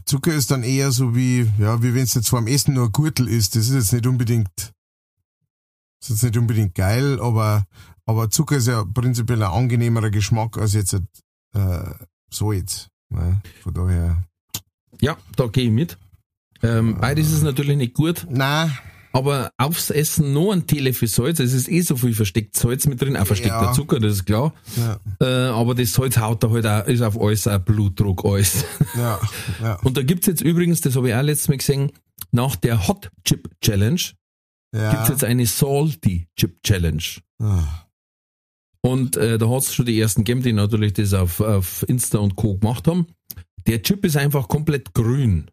Zucker 0.05 0.33
ist 0.33 0.51
dann 0.51 0.63
eher 0.63 0.91
so 0.91 1.15
wie, 1.15 1.51
ja, 1.59 1.83
wie 1.83 1.93
wenn 1.93 2.03
es 2.03 2.13
jetzt 2.13 2.29
vor 2.29 2.39
dem 2.39 2.47
Essen 2.47 2.73
nur 2.73 2.85
ein 2.85 2.91
Gürtel 2.91 3.27
ist. 3.27 3.55
Das 3.55 3.67
ist 3.67 3.73
jetzt 3.73 3.93
nicht 3.93 4.07
unbedingt, 4.07 4.49
das 4.55 6.09
ist 6.09 6.09
jetzt 6.09 6.23
nicht 6.23 6.37
unbedingt 6.37 6.75
geil, 6.75 7.19
aber, 7.21 7.65
aber 8.05 8.29
Zucker 8.29 8.57
ist 8.57 8.67
ja 8.67 8.85
prinzipiell 8.85 9.43
ein 9.43 9.51
angenehmerer 9.51 10.09
Geschmack 10.09 10.57
als 10.57 10.73
jetzt 10.73 10.93
äh, 10.93 11.93
Salz. 12.31 12.89
Ne? 13.09 13.41
Von 13.61 13.73
daher. 13.73 14.23
Ja, 15.01 15.17
da 15.35 15.47
gehe 15.47 15.65
ich 15.65 15.71
mit. 15.71 15.97
Ähm, 16.63 16.97
beides 16.99 17.31
ist 17.31 17.43
natürlich 17.43 17.77
nicht 17.77 17.93
gut. 17.93 18.25
Nein, 18.29 18.75
aber 19.11 19.51
aufs 19.57 19.89
Essen 19.89 20.33
noch 20.33 20.51
ein 20.51 20.67
Teelöffel 20.67 21.07
Salz, 21.07 21.39
es 21.39 21.53
ist 21.53 21.69
eh 21.69 21.81
so 21.81 21.95
viel 21.95 22.13
versteckt 22.13 22.55
Salz 22.55 22.85
mit 22.87 23.01
drin, 23.01 23.17
auch 23.17 23.25
versteckter 23.25 23.63
Ja. 23.63 23.73
Zucker, 23.73 23.99
das 23.99 24.13
ist 24.13 24.25
klar. 24.25 24.53
Ja. 24.75 24.99
Äh, 25.19 25.49
aber 25.49 25.75
das 25.75 25.93
Salz 25.93 26.17
haut 26.17 26.43
da 26.43 26.49
halt 26.49 26.65
auch, 26.65 26.85
ist 26.87 27.01
auf 27.01 27.19
alles 27.19 27.47
ein 27.47 27.63
Blutdruck, 27.63 28.25
alles. 28.25 28.65
Ja, 28.95 29.19
ja. 29.61 29.75
Und 29.83 29.97
da 29.97 30.03
gibt's 30.03 30.27
jetzt 30.27 30.41
übrigens, 30.41 30.81
das 30.81 30.95
habe 30.95 31.09
ich 31.09 31.15
auch 31.15 31.21
letztes 31.21 31.49
Mal 31.49 31.57
gesehen, 31.57 31.91
nach 32.31 32.55
der 32.55 32.87
Hot 32.87 33.09
Chip 33.23 33.49
Challenge 33.61 34.01
ja. 34.73 34.91
gibt's 34.91 35.09
jetzt 35.09 35.23
eine 35.23 35.45
Salty 35.45 36.27
Chip 36.35 36.61
Challenge. 36.63 37.03
Ah. 37.39 37.87
Und 38.81 39.17
äh, 39.17 39.37
da 39.37 39.49
hat's 39.49 39.73
schon 39.73 39.85
die 39.85 39.99
ersten 39.99 40.23
gegeben, 40.23 40.43
die 40.43 40.53
natürlich 40.53 40.93
das 40.93 41.13
auf, 41.13 41.41
auf 41.41 41.83
Insta 41.87 42.19
und 42.19 42.35
Co. 42.35 42.57
gemacht 42.57 42.87
haben. 42.87 43.07
Der 43.65 43.81
Chip 43.81 44.05
ist 44.05 44.15
einfach 44.15 44.47
komplett 44.47 44.93
grün. 44.93 45.51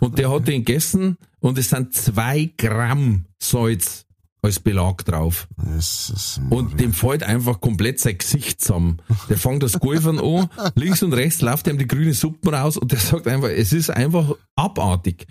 Und 0.00 0.18
der 0.18 0.30
hat 0.30 0.48
den 0.48 0.64
gegessen 0.64 1.16
und 1.40 1.58
es 1.58 1.70
sind 1.70 1.94
zwei 1.94 2.50
Gramm 2.56 3.26
Salz 3.40 4.06
als 4.40 4.60
Belag 4.60 5.04
drauf. 5.04 5.48
Das 5.56 6.40
Und 6.48 6.78
dem 6.78 6.92
fällt 6.92 7.22
einfach 7.22 7.60
komplett 7.60 7.98
sein 7.98 8.18
Gesicht 8.18 8.60
zusammen. 8.60 8.98
Der 9.28 9.36
fängt 9.36 9.62
das 9.62 9.80
Golfern 9.80 10.20
an, 10.20 10.48
links 10.76 11.02
und 11.02 11.12
rechts 11.12 11.40
läuft 11.40 11.66
ihm 11.66 11.78
die 11.78 11.88
grüne 11.88 12.14
Suppe 12.14 12.52
raus 12.52 12.76
und 12.76 12.92
der 12.92 13.00
sagt 13.00 13.26
einfach, 13.26 13.48
es 13.48 13.72
ist 13.72 13.90
einfach 13.90 14.34
abartig. 14.54 15.26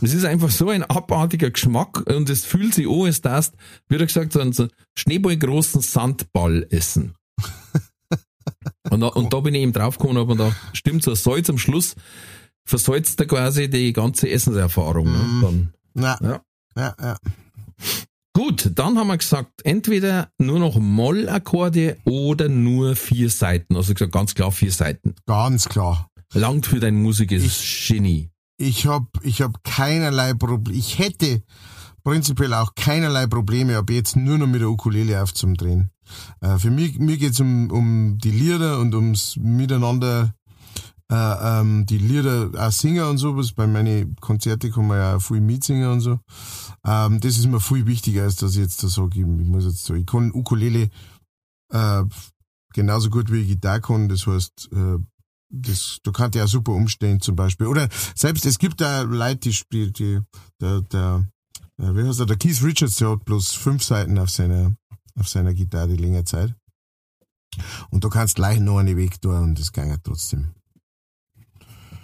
Es 0.00 0.14
ist 0.14 0.24
einfach 0.24 0.50
so 0.50 0.70
ein 0.70 0.84
abartiger 0.84 1.50
Geschmack 1.50 2.06
und 2.06 2.30
es 2.30 2.44
fühlt 2.44 2.74
sich 2.74 2.88
an, 2.88 3.06
als 3.06 3.20
darfst, 3.20 3.54
wie 3.88 3.96
er 3.96 4.06
gesagt 4.06 4.34
hat, 4.34 4.54
so 4.54 4.62
einen 4.62 4.70
schneeballgroßen 4.96 5.80
Sandball 5.80 6.66
essen. 6.70 7.14
Und 8.90 9.00
da, 9.00 9.08
und 9.08 9.32
da 9.32 9.40
bin 9.40 9.54
ich 9.54 9.62
eben 9.62 9.72
draufgekommen 9.72 10.16
und 10.16 10.22
hab 10.22 10.28
mir 10.28 10.44
gedacht, 10.44 10.56
stimmt, 10.72 11.02
so 11.02 11.10
ein 11.10 11.16
Salz 11.16 11.50
am 11.50 11.58
Schluss 11.58 11.96
versalzt 12.66 13.18
er 13.20 13.26
quasi 13.26 13.70
die 13.70 13.92
ganze 13.92 14.28
Essenserfahrung. 14.28 15.10
Ne? 15.10 15.40
Dann, 15.42 15.72
Na, 15.94 16.18
ja. 16.20 16.40
ja, 16.76 16.94
ja. 17.00 17.16
Gut, 18.34 18.72
dann 18.74 18.98
haben 18.98 19.06
wir 19.06 19.16
gesagt, 19.16 19.62
entweder 19.64 20.28
nur 20.36 20.58
noch 20.58 20.78
Mollakkorde 20.78 21.96
oder 22.04 22.50
nur 22.50 22.94
vier 22.94 23.30
Seiten. 23.30 23.76
Also 23.76 23.94
gesagt, 23.94 24.12
ganz 24.12 24.34
klar 24.34 24.52
vier 24.52 24.72
Seiten. 24.72 25.14
Ganz 25.24 25.70
klar. 25.70 26.10
Langt 26.34 26.66
für 26.66 26.80
dein 26.80 26.96
musiges 26.96 27.58
Genie. 27.86 28.28
Ich 28.58 28.86
hab, 28.86 29.04
ich 29.22 29.40
hab 29.40 29.64
keinerlei 29.64 30.34
Probleme. 30.34 30.78
Ich 30.78 30.98
hätte 30.98 31.42
prinzipiell 32.04 32.52
auch 32.52 32.74
keinerlei 32.74 33.26
Probleme, 33.26 33.78
ab 33.78 33.90
jetzt 33.90 34.16
nur 34.16 34.38
noch 34.38 34.46
mit 34.46 34.60
der 34.60 34.68
Ukulele 34.68 35.22
aufzudrehen. 35.22 35.90
Äh, 36.40 36.58
für 36.58 36.70
mich, 36.70 36.98
mir 36.98 37.16
geht's 37.16 37.40
um, 37.40 37.70
um 37.70 38.18
die 38.18 38.30
Lieder 38.30 38.80
und 38.80 38.94
ums 38.94 39.36
Miteinander, 39.36 40.34
äh, 41.10 41.60
ähm, 41.60 41.86
die 41.86 41.98
Lieder 41.98 42.50
auch 42.56 42.72
singen 42.72 43.04
und 43.04 43.18
sowas. 43.18 43.52
Bei 43.52 43.66
meinen 43.66 44.16
Konzerten 44.16 44.72
kann 44.72 44.86
man 44.86 44.98
ja 44.98 45.16
auch 45.16 45.20
viel 45.20 45.40
mitsingen 45.40 45.90
und 45.90 46.00
so. 46.00 46.20
Ähm, 46.84 47.20
das 47.20 47.38
ist 47.38 47.46
mir 47.46 47.60
viel 47.60 47.86
wichtiger, 47.86 48.24
als 48.24 48.36
dass 48.36 48.52
ich 48.52 48.62
jetzt 48.62 48.82
da 48.82 48.88
sage, 48.88 49.20
ich, 49.20 49.26
muss 49.26 49.64
jetzt 49.64 49.84
so, 49.84 49.94
ich 49.94 50.06
kann 50.06 50.32
Ukulele 50.32 50.90
äh, 51.72 52.02
genauso 52.72 53.10
gut 53.10 53.32
wie 53.32 53.42
ich 53.42 53.48
Gitarre 53.48 53.80
kann. 53.80 54.08
Das 54.08 54.26
heißt, 54.26 54.70
äh, 54.72 54.98
das, 55.48 55.98
du 56.02 56.12
kannst 56.12 56.34
ja 56.34 56.46
super 56.46 56.72
umstellen 56.72 57.20
zum 57.20 57.36
Beispiel. 57.36 57.66
Oder 57.66 57.88
selbst, 58.14 58.46
es 58.46 58.58
gibt 58.58 58.80
da 58.80 59.02
Leute, 59.02 59.38
die 59.38 59.52
spielen, 59.52 59.92
die, 59.92 60.20
der, 60.60 60.80
der, 60.82 61.26
äh, 61.78 61.94
wie 61.94 62.06
heißt 62.06 62.18
der, 62.18 62.26
der 62.26 62.36
Keith 62.36 62.62
Richards, 62.62 62.96
der 62.96 63.10
hat 63.10 63.24
bloß 63.24 63.52
fünf 63.52 63.84
Seiten 63.84 64.18
auf 64.18 64.30
seiner, 64.30 64.74
auf 65.18 65.28
seiner 65.28 65.54
Gitarre 65.54 65.88
die 65.88 66.02
längere 66.02 66.24
Zeit. 66.24 66.54
Und 67.90 68.04
du 68.04 68.08
kannst 68.08 68.38
leicht 68.38 68.60
noch 68.60 68.78
eine 68.78 68.96
Weg 68.96 69.20
tun 69.20 69.36
und 69.36 69.58
das 69.58 69.72
ging 69.72 69.96
trotzdem. 70.02 70.52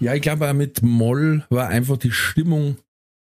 Ja, 0.03 0.14
ich 0.14 0.22
glaube 0.22 0.53
mit 0.53 0.82
Moll 0.82 1.44
war 1.48 1.68
einfach 1.68 1.96
die 1.96 2.11
Stimmung 2.11 2.76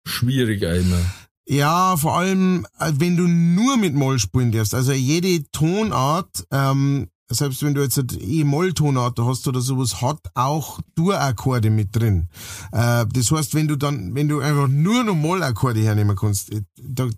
schwieriger 0.07 0.77
immer. 0.77 1.01
Ja, 1.45 1.97
vor 1.97 2.17
allem, 2.17 2.69
äh, 2.79 2.93
wenn 2.95 3.17
du 3.17 3.27
nur 3.27 3.77
mit 3.77 3.95
Moll 3.95 4.21
spielen 4.21 4.53
darfst. 4.53 4.73
Also 4.73 4.93
jede 4.93 5.43
Tonart, 5.51 6.47
ähm, 6.53 7.09
selbst 7.29 7.65
wenn 7.65 7.75
du 7.75 7.83
jetzt 7.83 8.01
E-Moll-Tonart 8.21 9.19
hast 9.19 9.49
oder 9.49 9.61
sowas, 9.61 10.01
hat 10.01 10.21
auch 10.35 10.79
Dur-Akkorde 10.95 11.71
mit 11.71 11.97
drin. 11.97 12.29
Äh, 12.71 13.07
das 13.13 13.33
heißt, 13.33 13.57
wenn 13.57 13.67
du 13.67 13.75
dann, 13.75 14.15
wenn 14.15 14.29
du 14.29 14.39
einfach 14.39 14.69
nur 14.69 15.03
noch 15.03 15.17
Moll-Akkorde 15.17 15.81
hernehmen 15.81 16.15
kannst, 16.15 16.53
äh, 16.53 16.63
da, 16.81 17.09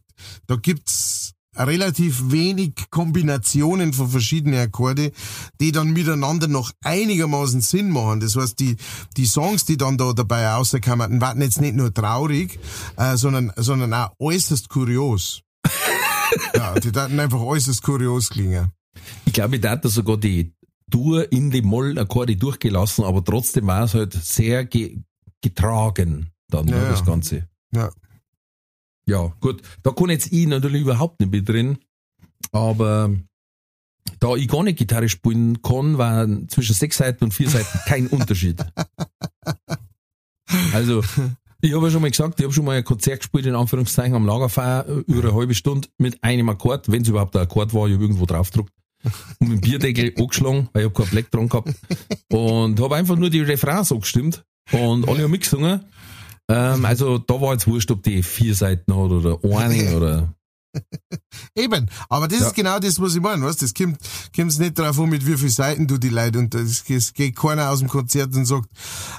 da 0.47 0.57
gibt's 0.57 1.34
relativ 1.57 2.30
wenig 2.30 2.72
Kombinationen 2.90 3.92
von 3.92 4.09
verschiedenen 4.09 4.61
Akkorde, 4.61 5.12
die 5.61 5.72
dann 5.72 5.92
miteinander 5.92 6.48
noch 6.48 6.72
einigermaßen 6.82 7.61
Sinn 7.61 7.90
machen. 7.90 8.20
Das 8.20 8.36
heißt, 8.36 8.59
die, 8.61 8.76
die 9.16 9.26
Songs, 9.26 9.64
die 9.64 9.76
dann 9.76 9.98
da 9.98 10.12
dabei 10.12 10.48
rauskommen, 10.48 11.20
waren 11.20 11.40
jetzt 11.40 11.61
nicht 11.61 11.74
nur 11.74 11.92
traurig, 11.92 12.59
äh, 12.96 13.16
sondern, 13.16 13.52
sondern 13.57 13.92
auch 13.94 14.11
äußerst 14.18 14.68
kurios. 14.68 15.42
ja, 16.55 16.78
die 16.78 16.92
daten 16.92 17.18
einfach 17.18 17.40
äußerst 17.40 17.82
kurios 17.82 18.30
klingen. 18.30 18.72
Ich 19.26 19.32
glaube, 19.32 19.57
ich 19.57 19.62
hätte 19.62 19.88
sogar 19.88 20.16
die 20.16 20.52
Dur 20.88 21.32
in 21.32 21.50
die 21.50 21.62
Mollakkorde 21.62 22.36
durchgelassen, 22.36 23.05
aber 23.05 23.24
trotzdem 23.24 23.66
war 23.66 23.84
es 23.84 23.94
halt 23.94 24.12
sehr 24.12 24.64
ge 24.64 24.98
getragen 25.40 26.30
dann, 26.48 26.68
Ja, 26.68 26.76
ne, 26.76 26.82
ja. 26.84 26.90
das 26.90 27.05
Ganze. 27.05 27.48
Ja. 27.72 27.90
Ja, 29.07 29.32
gut. 29.40 29.62
Da 29.82 29.90
kann 29.90 30.11
jetzt 30.11 30.32
ich 30.32 30.46
natürlich 30.46 30.82
überhaupt 30.82 31.20
nicht 31.20 31.32
mit 31.32 31.48
drin. 31.48 31.78
Aber 32.52 33.11
da 34.20 34.36
ich 34.36 34.48
gar 34.48 34.62
nicht 34.62 34.78
Gitarre 34.78 35.09
spielen 35.09 35.62
kann, 35.62 35.98
war 35.98 36.26
zwischen 36.48 36.74
sechs 36.74 36.98
Seiten 36.98 37.24
und 37.24 37.34
vier 37.34 37.48
Seiten 37.48 37.78
kein 37.86 38.07
Unterschied. 38.09 38.64
Also, 40.72 41.02
ich 41.61 41.72
habe 41.74 41.86
ja 41.86 41.90
schon 41.90 42.02
mal 42.02 42.11
gesagt, 42.11 42.38
ich 42.38 42.44
habe 42.44 42.52
schon 42.52 42.64
mal 42.64 42.76
ein 42.76 42.84
Konzert 42.84 43.20
gespielt, 43.20 43.46
in 43.46 43.55
Anführungszeichen, 43.55 44.14
am 44.14 44.26
Lagerfeuer, 44.26 44.84
über 45.07 45.28
eine 45.28 45.34
halbe 45.34 45.55
Stunde 45.55 45.88
mit 45.98 46.22
einem 46.22 46.48
Akkord, 46.50 46.92
wenn 46.92 47.02
es 47.02 47.09
überhaupt 47.09 47.34
ein 47.34 47.42
Akkord 47.42 47.72
war, 47.72 47.88
ich 47.88 47.94
habe 47.94 48.05
irgendwo 48.05 48.26
draufgedruckt. 48.26 48.72
Und 49.38 49.48
mit 49.48 49.59
dem 49.59 49.61
Bierdeckel 49.62 50.12
angeschlagen, 50.18 50.68
weil 50.72 50.82
ich 50.82 50.88
hab 50.88 50.94
kein 50.94 51.07
Black 51.09 51.30
dran 51.30 51.48
gehabt. 51.48 51.74
Und 52.30 52.80
habe 52.80 52.96
einfach 52.96 53.16
nur 53.16 53.30
die 53.30 53.40
Refrains 53.40 53.90
angestimmt. 53.90 54.44
Und 54.72 55.09
alle 55.09 55.24
haben 55.24 55.30
mitgesungen. 55.30 55.80
Ähm, 56.51 56.84
also 56.84 57.18
da 57.18 57.40
war 57.40 57.53
jetzt 57.53 57.66
wurscht, 57.66 57.90
ob 57.90 58.03
die 58.03 58.22
vier 58.22 58.55
Seiten 58.55 58.92
hat 58.92 59.11
oder 59.11 59.38
eine 59.42 59.97
oder. 59.97 60.34
Eben, 61.57 61.88
aber 62.09 62.26
das 62.26 62.40
Ja. 62.40 62.47
ist 62.49 62.55
genau 62.57 62.80
das, 62.80 63.01
was 63.01 63.14
ich 63.14 63.20
meine, 63.22 63.45
weißt 63.45 63.62
Das 63.62 63.74
kommt, 63.74 63.97
kommt's 64.34 64.59
nicht 64.59 64.76
drauf 64.76 64.99
an, 64.99 65.09
mit 65.09 65.24
wie 65.24 65.36
vielen 65.36 65.49
Seiten 65.51 65.86
du 65.86 65.99
die 65.99 66.09
Leute, 66.09 66.40
und 66.40 66.53
es 66.53 66.82
geht 67.14 67.36
keiner 67.36 67.70
aus 67.70 67.78
dem 67.78 67.86
Konzert 67.88 68.34
und 68.34 68.45
sagt, 68.45 68.68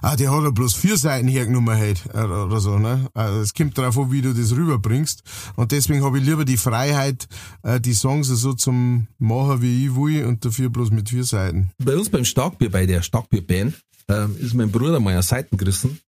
ah, 0.01 0.17
der 0.17 0.35
hat 0.35 0.43
ja 0.43 0.49
bloß 0.49 0.73
vier 0.73 0.97
Seiten 0.97 1.29
hergenommen 1.29 1.95
oder 2.13 2.45
oder 2.47 2.59
so, 2.59 2.77
ne? 2.77 3.07
Also 3.13 3.39
es 3.39 3.53
kommt 3.53 3.77
drauf 3.77 3.97
an, 3.97 4.11
wie 4.11 4.21
du 4.21 4.33
das 4.33 4.51
rüberbringst, 4.51 5.23
und 5.55 5.71
deswegen 5.71 6.03
habe 6.03 6.19
ich 6.19 6.25
lieber 6.25 6.43
die 6.43 6.57
Freiheit, 6.57 7.25
äh, 7.63 7.79
die 7.79 7.93
Songs 7.93 8.27
so 8.27 8.51
zum 8.53 9.07
machen, 9.17 9.61
wie 9.61 9.85
ich 9.85 9.95
will, 9.95 10.25
und 10.25 10.43
dafür 10.43 10.69
bloß 10.69 10.91
mit 10.91 11.07
vier 11.09 11.23
Seiten. 11.23 11.71
Bei 11.81 11.95
uns 11.95 12.09
beim 12.09 12.25
Starkbier, 12.25 12.69
bei 12.69 12.85
der 12.85 13.01
Starkbierband, 13.01 13.75
ähm, 14.09 14.35
ist 14.41 14.55
mein 14.55 14.71
Bruder 14.71 14.99
mal 14.99 15.11
eine 15.13 15.23
Seiten 15.23 15.55
gerissen. 15.55 15.99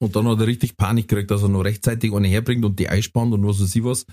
Und 0.00 0.14
dann 0.14 0.28
hat 0.28 0.38
er 0.40 0.46
richtig 0.46 0.76
Panik 0.76 1.08
gekriegt, 1.08 1.30
dass 1.30 1.42
er 1.42 1.48
noch 1.48 1.62
rechtzeitig 1.62 2.12
eine 2.14 2.28
herbringt 2.28 2.64
und 2.64 2.78
die 2.78 2.88
einspannt 2.88 3.34
und 3.34 3.44
was 3.46 3.60
weiß 3.60 3.74
ich 3.74 3.82
was. 3.82 4.06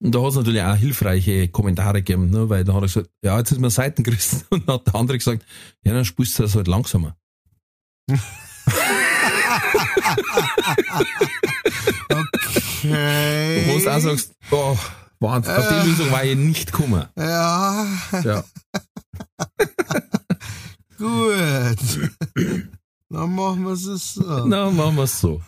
Und 0.00 0.14
da 0.14 0.22
hat 0.22 0.30
es 0.30 0.36
natürlich 0.36 0.62
auch 0.62 0.74
hilfreiche 0.74 1.48
Kommentare 1.48 2.02
gegeben, 2.02 2.30
ne? 2.30 2.48
weil 2.48 2.64
da 2.64 2.72
hat 2.72 2.82
er 2.82 2.86
gesagt, 2.86 3.10
ja, 3.22 3.36
jetzt 3.38 3.52
ist 3.52 3.60
mir 3.60 3.70
Seiten 3.70 4.02
gerissen. 4.02 4.42
Und 4.50 4.66
dann 4.66 4.76
hat 4.76 4.86
der 4.86 4.94
andere 4.94 5.18
gesagt, 5.18 5.44
ja, 5.84 5.92
dann 5.92 6.04
spielst 6.06 6.38
du 6.38 6.44
das 6.44 6.54
halt 6.54 6.68
langsamer. 6.68 7.16
Okay. 12.78 13.64
Wo 13.66 13.78
du 13.78 13.90
auch 13.90 14.00
sagst, 14.00 14.32
oh, 14.50 14.76
Wahnsinn, 15.20 15.54
auf 15.54 15.68
die 15.68 15.88
Lösung 15.88 16.10
war 16.10 16.24
ich 16.24 16.36
nicht 16.36 16.72
gekommen. 16.72 17.06
Ja, 17.16 17.86
Ja. 18.24 18.44
gut. 20.98 22.70
Dann 23.16 23.34
machen 23.34 23.64
wir 23.64 23.72
es 23.72 24.12
so. 24.12 24.46
Na, 24.46 24.70
machen 24.70 24.96
wir 24.96 25.04
es 25.04 25.18
so. 25.18 25.40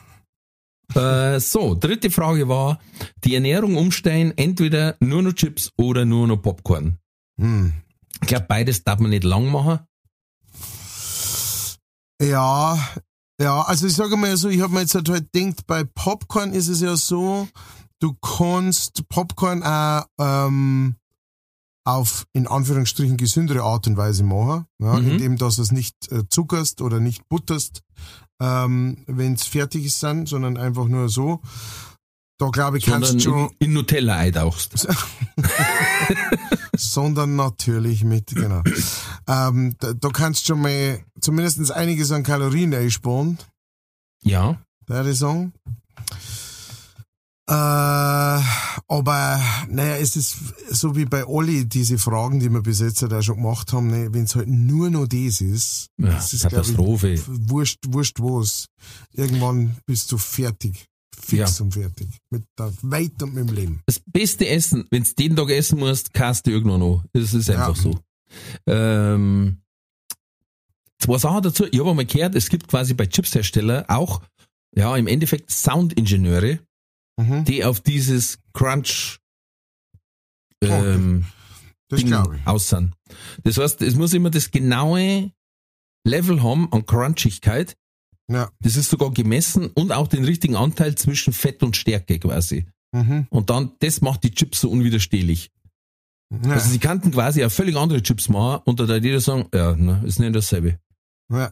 Äh, 0.94 1.38
so, 1.38 1.74
dritte 1.74 2.10
Frage 2.10 2.48
war, 2.48 2.80
die 3.24 3.34
Ernährung 3.34 3.76
umstellen, 3.76 4.32
entweder 4.36 4.96
nur 5.00 5.20
noch 5.20 5.34
Chips 5.34 5.70
oder 5.76 6.06
nur 6.06 6.26
noch 6.26 6.38
Popcorn. 6.38 6.96
Hm. 7.38 7.74
Ich 8.22 8.28
glaube, 8.28 8.46
beides 8.48 8.84
darf 8.84 9.00
man 9.00 9.10
nicht 9.10 9.24
lang 9.24 9.52
machen. 9.52 9.80
Ja, 12.22 12.78
ja, 13.38 13.60
also 13.60 13.86
ich 13.86 13.92
sage 13.92 14.16
mal 14.16 14.34
so, 14.38 14.48
ich 14.48 14.62
habe 14.62 14.72
mir 14.72 14.80
jetzt 14.80 14.94
halt 14.94 15.10
halt 15.10 15.30
gedacht, 15.30 15.66
bei 15.66 15.84
Popcorn 15.84 16.54
ist 16.54 16.68
es 16.68 16.80
ja 16.80 16.96
so, 16.96 17.48
du 18.00 18.14
kannst 18.14 19.06
Popcorn 19.10 19.62
auch 19.62 20.06
ähm, 20.18 20.96
auf 21.88 22.26
in 22.34 22.46
Anführungsstrichen 22.46 23.16
gesündere 23.16 23.62
Art 23.62 23.86
und 23.86 23.96
Weise 23.96 24.22
machen, 24.22 24.66
ja, 24.78 24.94
Mhm. 24.98 25.10
indem 25.12 25.36
dass 25.38 25.56
du 25.56 25.62
es 25.62 25.72
nicht 25.72 25.94
äh, 26.12 26.24
zuckerst 26.28 26.82
oder 26.82 27.00
nicht 27.00 27.28
butterst, 27.28 27.82
ähm, 28.40 29.04
wenn 29.06 29.32
es 29.34 29.44
fertig 29.44 29.84
ist, 29.86 30.02
dann, 30.02 30.26
sondern 30.26 30.56
einfach 30.58 30.86
nur 30.86 31.08
so. 31.08 31.40
Da 32.38 32.50
glaube 32.50 32.78
ich, 32.78 32.84
kannst 32.84 33.08
Sondern 33.08 33.24
du 33.24 33.24
schon, 33.24 33.56
in, 33.58 33.68
in 33.68 33.72
Nutella 33.72 34.16
eintauchst. 34.16 34.86
sondern 36.76 37.34
natürlich 37.36 38.04
mit, 38.04 38.28
genau. 38.28 38.62
ähm, 39.26 39.74
da, 39.80 39.92
da 39.94 40.08
kannst 40.10 40.42
du 40.42 40.52
schon 40.52 40.62
mal 40.62 41.00
zumindest 41.20 41.72
einiges 41.72 42.12
an 42.12 42.22
Kalorien 42.22 42.72
einsparen. 42.74 43.38
Ja. 44.22 44.60
würde 44.86 45.10
ich 45.10 45.18
sagen. 45.18 45.52
Äh, 47.50 47.52
aber 48.90 49.40
naja, 49.70 49.96
es 49.96 50.16
ist 50.16 50.36
so 50.70 50.94
wie 50.96 51.06
bei 51.06 51.24
Olli, 51.26 51.66
diese 51.66 51.96
Fragen, 51.96 52.40
die 52.40 52.50
wir 52.50 52.60
bis 52.62 52.80
jetzt 52.80 53.00
halt 53.00 53.14
auch 53.14 53.22
schon 53.22 53.36
gemacht 53.36 53.72
haben, 53.72 53.86
ne, 53.88 54.12
wenn 54.12 54.24
es 54.24 54.36
halt 54.36 54.48
nur 54.48 54.90
noch 54.90 55.06
das 55.06 55.40
ist, 55.40 55.88
Ja, 55.96 56.08
das 56.10 56.32
ist 56.34 56.42
Katastrophe. 56.42 57.12
Ich, 57.14 57.22
wurscht, 57.26 57.78
wurscht 57.88 58.20
was. 58.20 58.66
Irgendwann 59.12 59.76
bist 59.86 60.12
du 60.12 60.18
fertig. 60.18 60.86
Fix 61.18 61.58
Ja. 61.58 61.64
und 61.64 61.72
fertig. 61.72 62.08
Mit 62.30 62.44
der 62.58 62.70
Welt 62.82 63.22
und 63.22 63.34
mit 63.34 63.48
dem 63.48 63.54
Leben. 63.54 63.82
Das 63.86 63.98
beste 64.04 64.46
Essen, 64.46 64.86
wenn 64.90 65.02
du 65.02 65.10
jeden 65.18 65.36
Tag 65.36 65.48
essen 65.50 65.78
musst, 65.78 66.12
kannst 66.12 66.46
du 66.46 66.50
irgendwann 66.50 66.80
noch. 66.80 67.02
Das 67.14 67.32
ist 67.32 67.48
einfach 67.50 67.74
Ja. 67.76 67.82
so. 67.82 67.98
Ähm, 68.66 69.62
zwei 70.98 71.16
Sachen 71.18 71.42
dazu. 71.42 71.64
Ich 71.70 71.78
habe 71.80 71.90
einmal 71.90 72.04
gehört, 72.04 72.34
es 72.34 72.48
gibt 72.50 72.68
quasi 72.68 72.92
bei 72.94 73.06
Chipshersteller 73.06 73.86
auch, 73.88 74.20
ja, 74.76 74.94
im 74.96 75.06
Endeffekt 75.06 75.50
Soundingenieure, 75.50 76.60
Mhm. 77.18 77.44
die 77.44 77.64
auf 77.64 77.80
dieses 77.80 78.38
Crunch 78.52 79.18
ähm, 80.62 81.26
Das 81.88 81.98
Ding 82.00 82.08
glaube 82.08 82.36
ich. 82.36 82.46
aussehen. 82.46 82.94
Das 83.44 83.58
heißt, 83.58 83.82
es 83.82 83.94
muss 83.96 84.12
immer 84.14 84.30
das 84.30 84.50
genaue 84.50 85.32
Level 86.06 86.42
haben 86.42 86.72
an 86.72 86.86
Crunchigkeit. 86.86 87.76
Ja. 88.30 88.50
Das 88.60 88.76
ist 88.76 88.90
sogar 88.90 89.10
gemessen 89.10 89.68
und 89.68 89.90
auch 89.92 90.06
den 90.06 90.24
richtigen 90.24 90.54
Anteil 90.56 90.94
zwischen 90.96 91.32
Fett 91.32 91.62
und 91.62 91.76
Stärke 91.76 92.18
quasi. 92.18 92.66
Mhm. 92.92 93.26
Und 93.30 93.50
dann, 93.50 93.72
das 93.80 94.00
macht 94.00 94.22
die 94.24 94.32
Chips 94.32 94.60
so 94.60 94.70
unwiderstehlich. 94.70 95.50
Ja. 96.44 96.52
Also 96.52 96.70
sie 96.70 96.78
kannten 96.78 97.10
quasi 97.10 97.42
auch 97.44 97.50
völlig 97.50 97.74
andere 97.76 98.02
Chips 98.02 98.28
machen 98.28 98.62
und 98.66 98.80
da 98.80 98.86
da 98.86 98.96
jeder 98.96 99.20
sagen, 99.20 99.48
ja, 99.54 99.74
ne, 99.74 100.02
ist 100.06 100.18
nicht 100.18 100.34
dasselbe. 100.34 100.78
ja. 101.32 101.50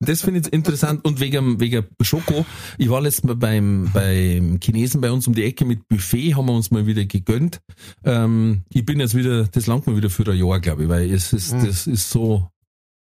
Das 0.00 0.22
finde 0.22 0.40
ich 0.40 0.52
interessant 0.52 1.04
und 1.04 1.20
wegen, 1.20 1.58
wegen 1.60 1.84
Schoko. 2.00 2.46
Ich 2.78 2.88
war 2.90 3.00
letztes 3.00 3.24
Mal 3.24 3.36
beim, 3.36 3.90
beim 3.92 4.60
Chinesen 4.62 5.00
bei 5.00 5.10
uns 5.10 5.26
um 5.26 5.34
die 5.34 5.44
Ecke 5.44 5.64
mit 5.64 5.88
Buffet, 5.88 6.34
haben 6.34 6.46
wir 6.46 6.52
uns 6.52 6.70
mal 6.70 6.86
wieder 6.86 7.04
gegönnt. 7.04 7.60
Ähm, 8.04 8.62
ich 8.72 8.84
bin 8.86 9.00
jetzt 9.00 9.14
wieder, 9.16 9.44
das 9.44 9.66
langt 9.66 9.86
mir 9.86 9.96
wieder 9.96 10.10
für 10.10 10.30
ein 10.30 10.38
Jahr, 10.38 10.60
glaube 10.60 10.84
ich, 10.84 10.88
weil 10.88 11.10
es 11.12 11.32
ist, 11.32 11.52
Mhm. 11.54 11.66
das 11.66 11.86
ist 11.86 12.08
so, 12.10 12.48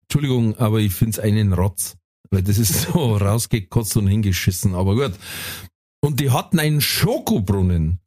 Entschuldigung, 0.09 0.57
aber 0.59 0.81
ich 0.81 0.93
finde 0.93 1.13
es 1.13 1.19
einen 1.19 1.53
Rotz. 1.53 1.97
Weil 2.31 2.43
das 2.43 2.59
ist 2.59 2.83
so 2.83 3.17
rausgekotzt 3.17 3.97
und 3.97 4.09
hingeschissen, 4.09 4.75
aber 4.75 4.97
gut. 4.97 5.13
Und 6.01 6.19
die 6.19 6.31
hatten 6.31 6.59
einen 6.59 6.81
Schokobrunnen. 6.81 8.01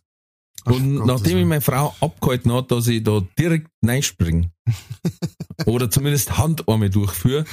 Ach 0.66 0.74
Und 0.74 0.98
Gott, 0.98 1.08
nachdem 1.08 1.38
ich 1.38 1.46
meine 1.46 1.62
Frau 1.62 1.96
abgehalten 2.02 2.52
hat, 2.52 2.72
dass 2.72 2.88
ich 2.88 3.02
da 3.04 3.22
direkt 3.38 3.70
reinspringe, 3.84 4.52
oder 5.66 5.90
zumindest 5.90 6.38
Handarme 6.38 6.90
durchführe, 6.90 7.46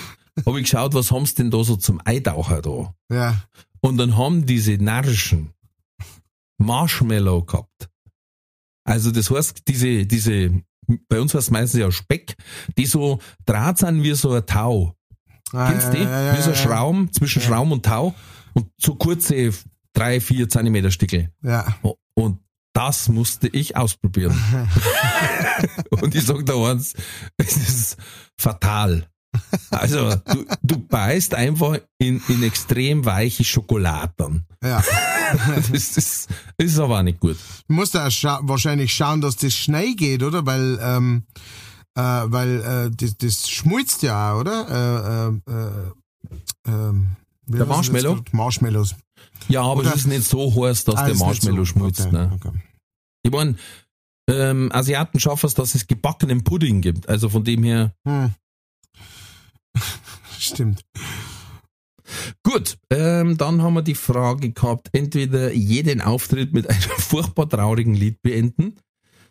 habe 0.44 0.60
ich 0.60 0.64
geschaut, 0.64 0.94
was 0.94 1.10
haben 1.10 1.26
sie 1.26 1.34
denn 1.36 1.50
da 1.50 1.62
so 1.64 1.76
zum 1.76 2.00
Eintaucher 2.04 2.62
da? 2.62 2.94
ja. 3.14 3.42
Und 3.80 3.98
dann 3.98 4.16
haben 4.16 4.46
diese 4.46 4.72
Narschen 4.78 5.52
Marshmallow 6.58 7.44
gehabt. 7.44 7.88
Also 8.84 9.10
das 9.10 9.30
heißt, 9.30 9.68
diese, 9.68 10.06
diese, 10.06 10.62
bei 11.08 11.20
uns 11.20 11.34
heißt 11.34 11.48
es 11.48 11.50
meistens 11.50 11.80
ja 11.80 11.92
Speck, 11.92 12.36
die 12.76 12.86
so 12.86 13.20
draht 13.44 13.78
sind 13.78 14.02
wie 14.02 14.14
so 14.14 14.32
ein 14.32 14.44
Tau. 14.46 14.94
Ah, 15.52 15.70
Kennst 15.70 15.92
du 15.92 15.98
ja, 15.98 16.04
die? 16.04 16.10
ja, 16.10 16.22
ja, 16.22 16.38
wie 16.38 16.42
so 16.42 16.50
ein 16.50 16.56
Schraum, 16.56 17.12
zwischen. 17.12 17.42
Schraum 17.42 17.70
und 17.70 17.84
Tau 17.84 18.14
und 18.54 18.70
so 18.76 18.94
kurze 18.96 19.52
drei, 19.92 20.20
vier 20.20 20.48
Zentimeter 20.48 20.90
Stickel. 20.90 21.30
Ja. 21.42 21.76
Und 22.14 22.40
das 22.72 23.08
musste 23.08 23.48
ich 23.48 23.76
ausprobieren. 23.76 24.36
und 25.90 26.14
ich 26.14 26.24
sag 26.24 26.44
da 26.46 26.54
eins, 26.70 26.94
es 27.36 27.56
ist 27.56 27.96
fatal. 28.36 29.08
Also, 29.70 30.14
du, 30.14 30.44
du 30.62 30.78
beißt 30.78 31.34
einfach 31.34 31.78
in, 31.98 32.22
in 32.28 32.42
extrem 32.42 33.04
weiche 33.04 33.44
Schokoladen. 33.44 34.46
ja. 34.62 34.82
Das 35.56 35.70
ist, 35.70 35.96
das 35.96 36.66
ist 36.68 36.78
aber 36.78 37.00
auch 37.00 37.02
nicht 37.02 37.18
gut. 37.18 37.36
Du 37.66 37.74
musst 37.74 37.94
ja 37.94 38.08
scha 38.12 38.38
wahrscheinlich 38.44 38.94
schauen, 38.94 39.20
dass 39.20 39.34
das 39.36 39.54
schnell 39.56 39.96
geht, 39.96 40.22
oder? 40.22 40.46
Weil, 40.46 40.78
ähm, 40.80 41.24
äh, 41.96 42.00
weil 42.00 42.60
äh, 42.60 42.90
das, 42.96 43.16
das 43.18 43.48
schmilzt 43.50 44.02
ja 44.04 44.32
auch, 44.34 44.40
oder? 44.42 45.40
Äh, 45.48 45.50
äh, 45.50 45.52
äh, 45.52 46.70
ähm, 46.70 47.16
Der 47.48 47.66
Marshmallow? 47.66 48.20
Marshmallows. 48.30 48.94
Ja, 49.48 49.62
aber 49.62 49.80
Oder- 49.80 49.90
es 49.90 49.96
ist 50.02 50.06
nicht 50.06 50.22
so 50.28 50.54
heiß, 50.64 50.84
dass 50.84 50.94
Ah, 50.94 51.06
der 51.06 51.16
Marshmallow 51.16 51.56
so. 51.58 51.64
schmilzt. 51.64 52.02
Okay, 52.06 52.12
Ne? 52.12 52.30
okay. 52.32 52.50
Ich 53.24 53.32
mein, 53.32 53.58
ähm, 54.30 54.70
Asiaten 54.72 55.18
schaffen 55.18 55.46
es, 55.46 55.54
dass 55.54 55.74
es 55.74 55.88
gebackenen 55.88 56.44
Pudding 56.44 56.82
gibt. 56.82 57.08
Also 57.08 57.28
von 57.28 57.42
dem 57.42 57.64
her, 57.64 57.92
Hm. 58.06 58.32
Stimmt. 60.38 60.82
Gut, 62.44 62.76
ähm, 62.90 63.36
dann 63.36 63.62
haben 63.62 63.74
wir 63.74 63.82
die 63.82 63.94
Frage 63.96 64.52
gehabt, 64.52 64.88
entweder 64.92 65.52
jeden 65.52 66.00
Auftritt 66.00 66.52
mit 66.52 66.68
einem 66.70 66.80
furchtbar 66.98 67.48
traurigen 67.48 67.94
Lied 67.94 68.22
beenden 68.22 68.74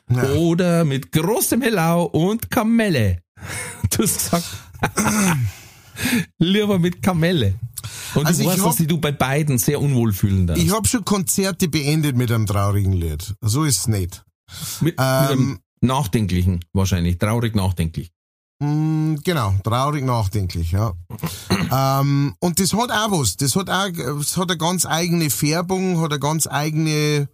Ja. 0.10 0.34
oder 0.34 0.84
mit 0.84 1.12
großem 1.12 1.62
Hellau 1.62 2.04
und 2.06 2.50
Kamelle. 2.52 3.20
Du 3.92 4.04
hast 4.04 4.16
gesagt, 4.32 4.46
lieber 6.40 6.80
mit 6.80 7.02
Kamelle. 7.02 7.56
Und 8.16 8.26
Also 8.26 8.42
ich 8.42 8.48
ich 8.48 8.54
weiß, 8.54 8.62
hab- 8.66 8.78
dass 8.78 8.88
du 8.88 8.98
bei 8.98 9.12
beiden 9.12 9.58
sehr 9.58 9.80
unwohl 9.80 10.12
fühlen 10.12 10.48
darfst. 10.48 10.62
Ich 10.64 10.72
habe 10.72 10.88
schon 10.88 11.06
Konzerte 11.06 11.68
beendet 11.70 12.18
mit 12.18 12.32
einem 12.32 12.46
traurigen 12.46 12.94
Lied. 12.94 13.36
So 13.42 13.64
ist 13.64 13.80
es 13.80 13.88
nicht. 13.88 14.24
mit, 14.82 14.82
mit 14.82 14.96
ähm, 15.00 15.04
einem 15.06 15.60
nachdenklichen 15.82 16.66
wahrscheinlich, 16.74 17.18
traurig 17.20 17.56
nachdenklich. 17.56 18.12
Mm, 18.60 19.16
Genau, 19.24 19.54
traurig 19.64 20.06
nachdenklich, 20.06 20.72
ja. 20.72 20.94
ähm, 21.72 22.36
und 22.40 22.60
das 22.60 22.74
hat 22.74 22.92
auch 22.92 23.12
was. 23.20 23.38
Das 23.38 23.56
hat 23.56 23.70
auch, 23.70 23.88
das 23.92 24.38
hat 24.38 24.50
eine 24.50 24.58
ganz 24.58 24.86
eigene 24.86 25.30
Färbung, 25.30 26.00
hat 26.00 26.12
eine 26.12 26.20
ganz 26.20 26.48
eigene, 26.48 27.28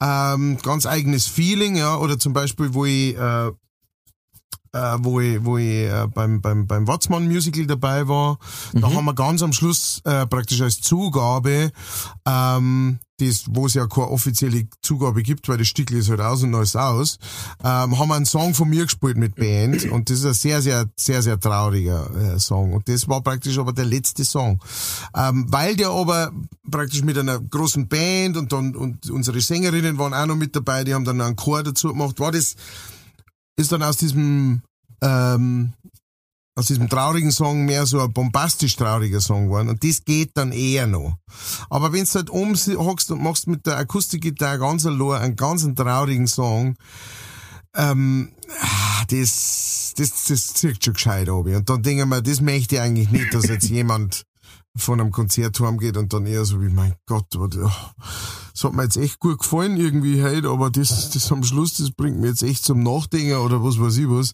ähm, 0.00 0.58
ganz 0.62 0.86
eigenes 0.86 1.26
Feeling, 1.26 1.76
ja. 1.76 1.96
Oder 1.96 2.18
zum 2.18 2.32
Beispiel, 2.32 2.72
wo 2.74 2.86
ich, 2.86 3.16
äh, 3.16 3.48
äh, 3.48 4.96
wo 4.98 5.20
ich, 5.20 5.44
wo 5.44 5.58
ich 5.58 5.66
äh, 5.90 6.06
beim, 6.12 6.40
beim, 6.40 6.66
beim 6.66 6.88
Watzmann 6.88 7.26
Musical 7.28 7.66
dabei 7.66 8.08
war, 8.08 8.38
da 8.72 8.92
haben 8.92 9.04
wir 9.04 9.14
ganz 9.14 9.42
am 9.42 9.52
Schluss 9.52 10.00
äh, 10.04 10.26
praktisch 10.26 10.60
als 10.60 10.80
Zugabe, 10.80 11.70
ähm, 12.26 12.98
das, 13.20 13.44
wo 13.48 13.66
es 13.66 13.74
ja 13.74 13.86
keine 13.86 14.08
offizielle 14.08 14.66
Zugabe 14.82 15.22
gibt, 15.22 15.48
weil 15.48 15.58
das 15.58 15.68
Stück 15.68 15.90
ist 15.90 16.08
halt 16.08 16.20
aus 16.20 16.42
und 16.42 16.54
alles 16.54 16.76
aus, 16.76 17.18
ähm, 17.62 17.98
haben 17.98 18.12
einen 18.12 18.26
Song 18.26 18.54
von 18.54 18.68
mir 18.68 18.84
gespielt 18.84 19.16
mit 19.16 19.34
Band 19.34 19.84
und 19.90 20.10
das 20.10 20.20
ist 20.20 20.26
ein 20.26 20.34
sehr, 20.34 20.62
sehr, 20.62 20.86
sehr, 20.96 21.22
sehr 21.22 21.38
trauriger 21.38 22.10
äh, 22.14 22.38
Song 22.38 22.72
und 22.72 22.88
das 22.88 23.08
war 23.08 23.20
praktisch 23.22 23.58
aber 23.58 23.72
der 23.72 23.84
letzte 23.84 24.24
Song. 24.24 24.60
Ähm, 25.14 25.46
weil 25.48 25.76
der 25.76 25.90
aber 25.90 26.32
praktisch 26.70 27.02
mit 27.02 27.18
einer 27.18 27.40
großen 27.40 27.88
Band 27.88 28.36
und 28.36 28.52
dann 28.52 28.76
und 28.76 29.10
unsere 29.10 29.40
Sängerinnen 29.40 29.98
waren 29.98 30.14
auch 30.14 30.26
noch 30.26 30.36
mit 30.36 30.54
dabei, 30.54 30.84
die 30.84 30.94
haben 30.94 31.04
dann 31.04 31.20
einen 31.20 31.36
Chor 31.36 31.62
dazu 31.62 31.88
gemacht, 31.88 32.20
war 32.20 32.32
das 32.32 32.54
ist 33.56 33.72
dann 33.72 33.82
aus 33.82 33.96
diesem 33.96 34.62
ähm, 35.02 35.72
aus 36.58 36.66
diesem 36.66 36.88
traurigen 36.88 37.30
Song 37.30 37.64
mehr 37.64 37.86
so 37.86 38.00
ein 38.00 38.12
bombastisch 38.12 38.74
trauriger 38.74 39.20
Song 39.20 39.44
geworden 39.44 39.68
und 39.68 39.84
das 39.84 40.04
geht 40.04 40.36
dann 40.36 40.50
eher 40.50 40.88
noch. 40.88 41.16
Aber 41.70 41.92
wenn 41.92 42.04
du 42.04 42.14
halt 42.14 42.30
oben 42.30 42.56
hockst 42.56 43.12
und 43.12 43.22
machst 43.22 43.46
mit 43.46 43.64
der 43.64 43.76
Akustikgitarre 43.76 44.58
ganz 44.58 44.84
allein 44.84 45.22
einen 45.22 45.36
ganz 45.36 45.64
traurigen 45.76 46.26
Song, 46.26 46.74
ähm, 47.76 48.32
ah, 48.60 49.04
das, 49.08 49.94
das, 49.96 50.24
das 50.24 50.46
zieht 50.54 50.84
schon 50.84 50.94
gescheit 50.94 51.28
ab. 51.28 51.46
Und 51.46 51.70
dann 51.70 51.82
denke 51.82 52.02
ich 52.02 52.08
mir, 52.08 52.22
das 52.22 52.40
möchte 52.40 52.74
ich 52.74 52.80
eigentlich 52.80 53.10
nicht, 53.10 53.32
dass 53.32 53.46
jetzt 53.46 53.68
jemand 53.68 54.24
von 54.76 55.00
einem 55.00 55.12
Konzert 55.12 55.58
heimgeht 55.60 55.96
und 55.96 56.12
dann 56.12 56.26
eher 56.26 56.44
so 56.44 56.60
wie, 56.60 56.68
mein 56.68 56.94
Gott, 57.06 57.26
oh, 57.36 57.46
das 57.46 58.64
hat 58.64 58.72
mir 58.72 58.82
jetzt 58.82 58.96
echt 58.96 59.20
gut 59.20 59.38
gefallen 59.38 59.76
irgendwie 59.76 60.22
heute, 60.22 60.48
aber 60.48 60.70
das, 60.70 61.10
das 61.10 61.30
am 61.30 61.44
Schluss, 61.44 61.74
das 61.74 61.90
bringt 61.90 62.18
mir 62.18 62.28
jetzt 62.28 62.42
echt 62.42 62.64
zum 62.64 62.82
Nachdenken 62.82 63.36
oder 63.36 63.62
was 63.62 63.78
weiß 63.78 63.96
ich 63.98 64.08
was. 64.08 64.32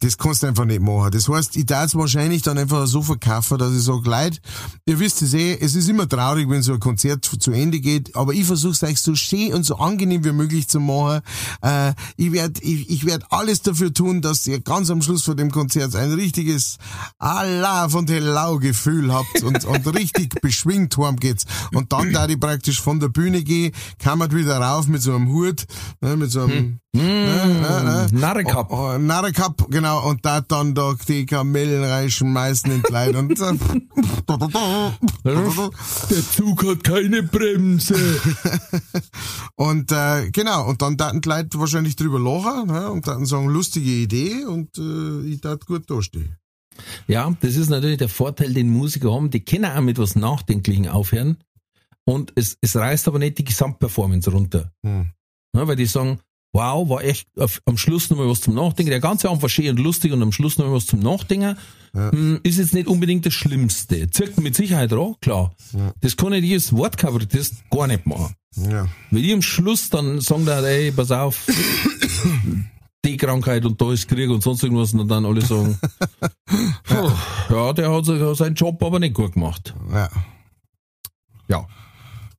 Das 0.00 0.18
kannst 0.18 0.42
du 0.42 0.46
einfach 0.46 0.64
nicht 0.64 0.80
machen. 0.80 1.10
Das 1.10 1.28
heißt, 1.28 1.56
ich 1.56 1.66
darf 1.66 1.86
es 1.86 1.94
wahrscheinlich 1.94 2.42
dann 2.42 2.58
einfach 2.58 2.86
so 2.86 3.02
verkaufen, 3.02 3.58
dass 3.58 3.74
ich 3.74 3.82
sage, 3.82 4.08
Leute, 4.08 4.38
ihr 4.86 4.98
wisst 4.98 5.22
es 5.22 5.34
eh, 5.34 5.58
es 5.60 5.74
ist 5.74 5.88
immer 5.88 6.08
traurig, 6.08 6.48
wenn 6.48 6.62
so 6.62 6.74
ein 6.74 6.80
Konzert 6.80 7.24
zu 7.24 7.50
Ende 7.52 7.80
geht, 7.80 8.14
aber 8.16 8.32
ich 8.32 8.44
versuche 8.44 8.72
es 8.72 8.82
euch 8.82 9.00
so 9.00 9.14
schön 9.14 9.54
und 9.54 9.64
so 9.64 9.76
angenehm 9.76 10.24
wie 10.24 10.32
möglich 10.32 10.68
zu 10.68 10.80
machen. 10.80 11.20
Äh, 11.62 11.94
ich 12.16 12.32
werde 12.32 12.60
ich, 12.62 12.90
ich 12.90 13.06
werd 13.06 13.24
alles 13.30 13.62
dafür 13.62 13.92
tun, 13.92 14.22
dass 14.22 14.46
ihr 14.46 14.60
ganz 14.60 14.90
am 14.90 15.02
Schluss 15.02 15.24
von 15.24 15.36
dem 15.36 15.50
Konzert 15.50 15.94
ein 15.94 16.12
richtiges 16.12 16.78
Allah 17.18 17.88
von 17.88 18.06
Hellau 18.06 18.58
Gefühl 18.58 19.12
habt 19.12 19.42
und, 19.42 19.64
und 19.64 19.86
richtig 19.94 20.40
beschwingt 20.40 20.96
heimgeht. 20.98 21.44
Und 21.72 21.92
dann, 21.92 22.12
da 22.12 22.26
ich 22.26 22.38
praktisch 22.38 22.80
von 22.80 23.00
der 23.00 23.08
Bühne 23.08 23.42
gehe, 23.42 23.72
kann 23.98 24.18
man 24.18 24.32
wieder 24.32 24.58
rauf 24.58 24.86
mit 24.86 25.02
so 25.02 25.14
einem 25.14 25.28
Hut, 25.28 25.66
ne, 26.00 26.16
mit 26.16 26.30
so 26.30 26.42
einem 26.42 26.54
ne, 26.54 26.80
ne, 27.02 28.06
ne. 28.12 28.18
Narrekap. 28.18 28.70
Oh, 28.70 28.96
oh, 28.96 29.66
genau, 29.68 30.08
und 30.08 30.24
da 30.24 30.40
dann 30.40 30.74
da 30.74 30.94
die 31.08 31.26
Kamellen 31.26 31.84
reinschmeißen 31.84 32.70
in 32.70 32.82
Leute 32.88 33.18
und. 33.18 33.38
Der 35.24 36.22
Zug 36.30 36.64
hat 36.64 36.84
keine 36.84 37.22
Bremse. 37.22 37.94
Und 39.56 39.92
äh, 39.92 40.30
genau, 40.30 40.68
und 40.68 40.82
dann 40.82 40.96
die 40.96 41.28
Leute 41.28 41.58
wahrscheinlich 41.58 41.96
drüber 41.96 42.18
lachen 42.18 42.66
ne, 42.66 42.90
und 42.90 43.06
dann 43.06 43.24
sagen, 43.24 43.48
lustige 43.48 43.90
Idee 43.90 44.44
und 44.44 44.76
äh, 44.78 45.20
ich 45.28 45.40
tat 45.40 45.64
gut 45.66 45.88
dastehen. 45.88 46.36
Ja, 47.06 47.32
das 47.40 47.54
ist 47.54 47.68
natürlich 47.70 47.98
der 47.98 48.08
Vorteil, 48.08 48.52
den 48.52 48.68
Musiker 48.68 49.12
haben. 49.12 49.30
Die 49.30 49.44
können 49.44 49.66
auch 49.66 49.80
mit 49.80 49.98
was 49.98 50.16
Nachdenklichen 50.16 50.88
aufhören. 50.88 51.38
und 52.04 52.32
es, 52.34 52.58
es 52.60 52.76
reißt 52.76 53.06
aber 53.08 53.18
nicht 53.18 53.38
die 53.38 53.44
Gesamtperformance 53.44 54.30
runter. 54.30 54.72
Hm. 54.84 55.10
Ja, 55.56 55.68
weil 55.68 55.76
die 55.76 55.86
sagen, 55.86 56.18
wow, 56.54 56.88
war 56.88 57.04
echt 57.04 57.28
auf, 57.36 57.60
am 57.66 57.76
Schluss 57.76 58.08
nochmal 58.08 58.28
was 58.28 58.40
zum 58.40 58.54
Nachdenken. 58.54 58.90
Der 58.90 59.00
ganze 59.00 59.28
Abend 59.28 59.42
war 59.42 59.48
schön 59.48 59.68
und 59.70 59.80
lustig 59.80 60.12
und 60.12 60.22
am 60.22 60.32
Schluss 60.32 60.56
nochmal 60.56 60.76
was 60.76 60.86
zum 60.86 61.00
Nachdenken. 61.00 61.58
Hm, 61.92 62.40
Ist 62.44 62.58
jetzt 62.58 62.74
nicht 62.74 62.86
unbedingt 62.86 63.26
das 63.26 63.34
Schlimmste. 63.34 64.08
Zirkt 64.10 64.40
mit 64.40 64.54
Sicherheit 64.54 64.92
auch, 64.92 65.20
klar. 65.20 65.54
Das 66.00 66.16
kann 66.16 66.32
jedes 66.32 66.72
Wortcover, 66.72 67.18
das 67.18 67.52
gar 67.70 67.88
nicht 67.88 68.06
machen. 68.06 68.34
Ja. 68.56 68.86
Wenn 69.10 69.22
die 69.22 69.32
am 69.32 69.42
Schluss 69.42 69.90
dann 69.90 70.20
sagen, 70.20 70.46
da, 70.46 70.64
ey, 70.64 70.92
pass 70.92 71.10
auf, 71.10 71.44
die 73.04 73.16
Krankheit 73.16 73.64
und 73.66 73.80
da 73.80 73.92
ist 73.92 74.08
Krieg 74.08 74.30
und 74.30 74.42
sonst 74.42 74.62
irgendwas 74.62 74.94
und 74.94 75.08
dann 75.08 75.26
alle 75.26 75.42
sagen, 75.42 75.78
puh, 76.84 77.10
ja, 77.50 77.72
der 77.72 77.90
hat 77.92 78.06
seinen 78.36 78.54
Job 78.54 78.82
aber 78.82 79.00
nicht 79.00 79.14
gut 79.14 79.32
gemacht. 79.34 79.74
ja. 79.92 80.08
Ja. 81.48 81.66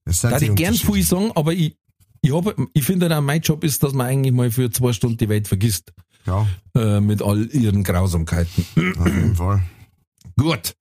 Das 0.05 0.21
Da 0.21 0.37
ich 0.39 0.53
gern 0.55 0.73
viel 0.73 1.03
sagen, 1.03 1.31
aber 1.35 1.53
ich, 1.53 1.75
ich, 2.25 2.33
hab, 2.33 2.55
ich 2.73 2.83
finde 2.83 3.05
halt 3.07 3.17
auch, 3.17 3.21
mein 3.21 3.41
Job 3.41 3.63
ist, 3.63 3.83
dass 3.83 3.93
man 3.93 4.07
eigentlich 4.07 4.33
mal 4.33 4.51
für 4.51 4.69
zwei 4.71 4.93
Stunden 4.93 5.17
die 5.17 5.29
Welt 5.29 5.47
vergisst. 5.47 5.93
Ja, 6.25 6.47
Äh, 6.75 6.99
mit 7.01 7.21
all 7.21 7.45
ihren 7.53 7.83
Grausamkeiten. 7.83 8.65
auf 8.99 9.05
jeden 9.05 9.35
Fall. 9.35 9.61
Gut. 10.37 10.75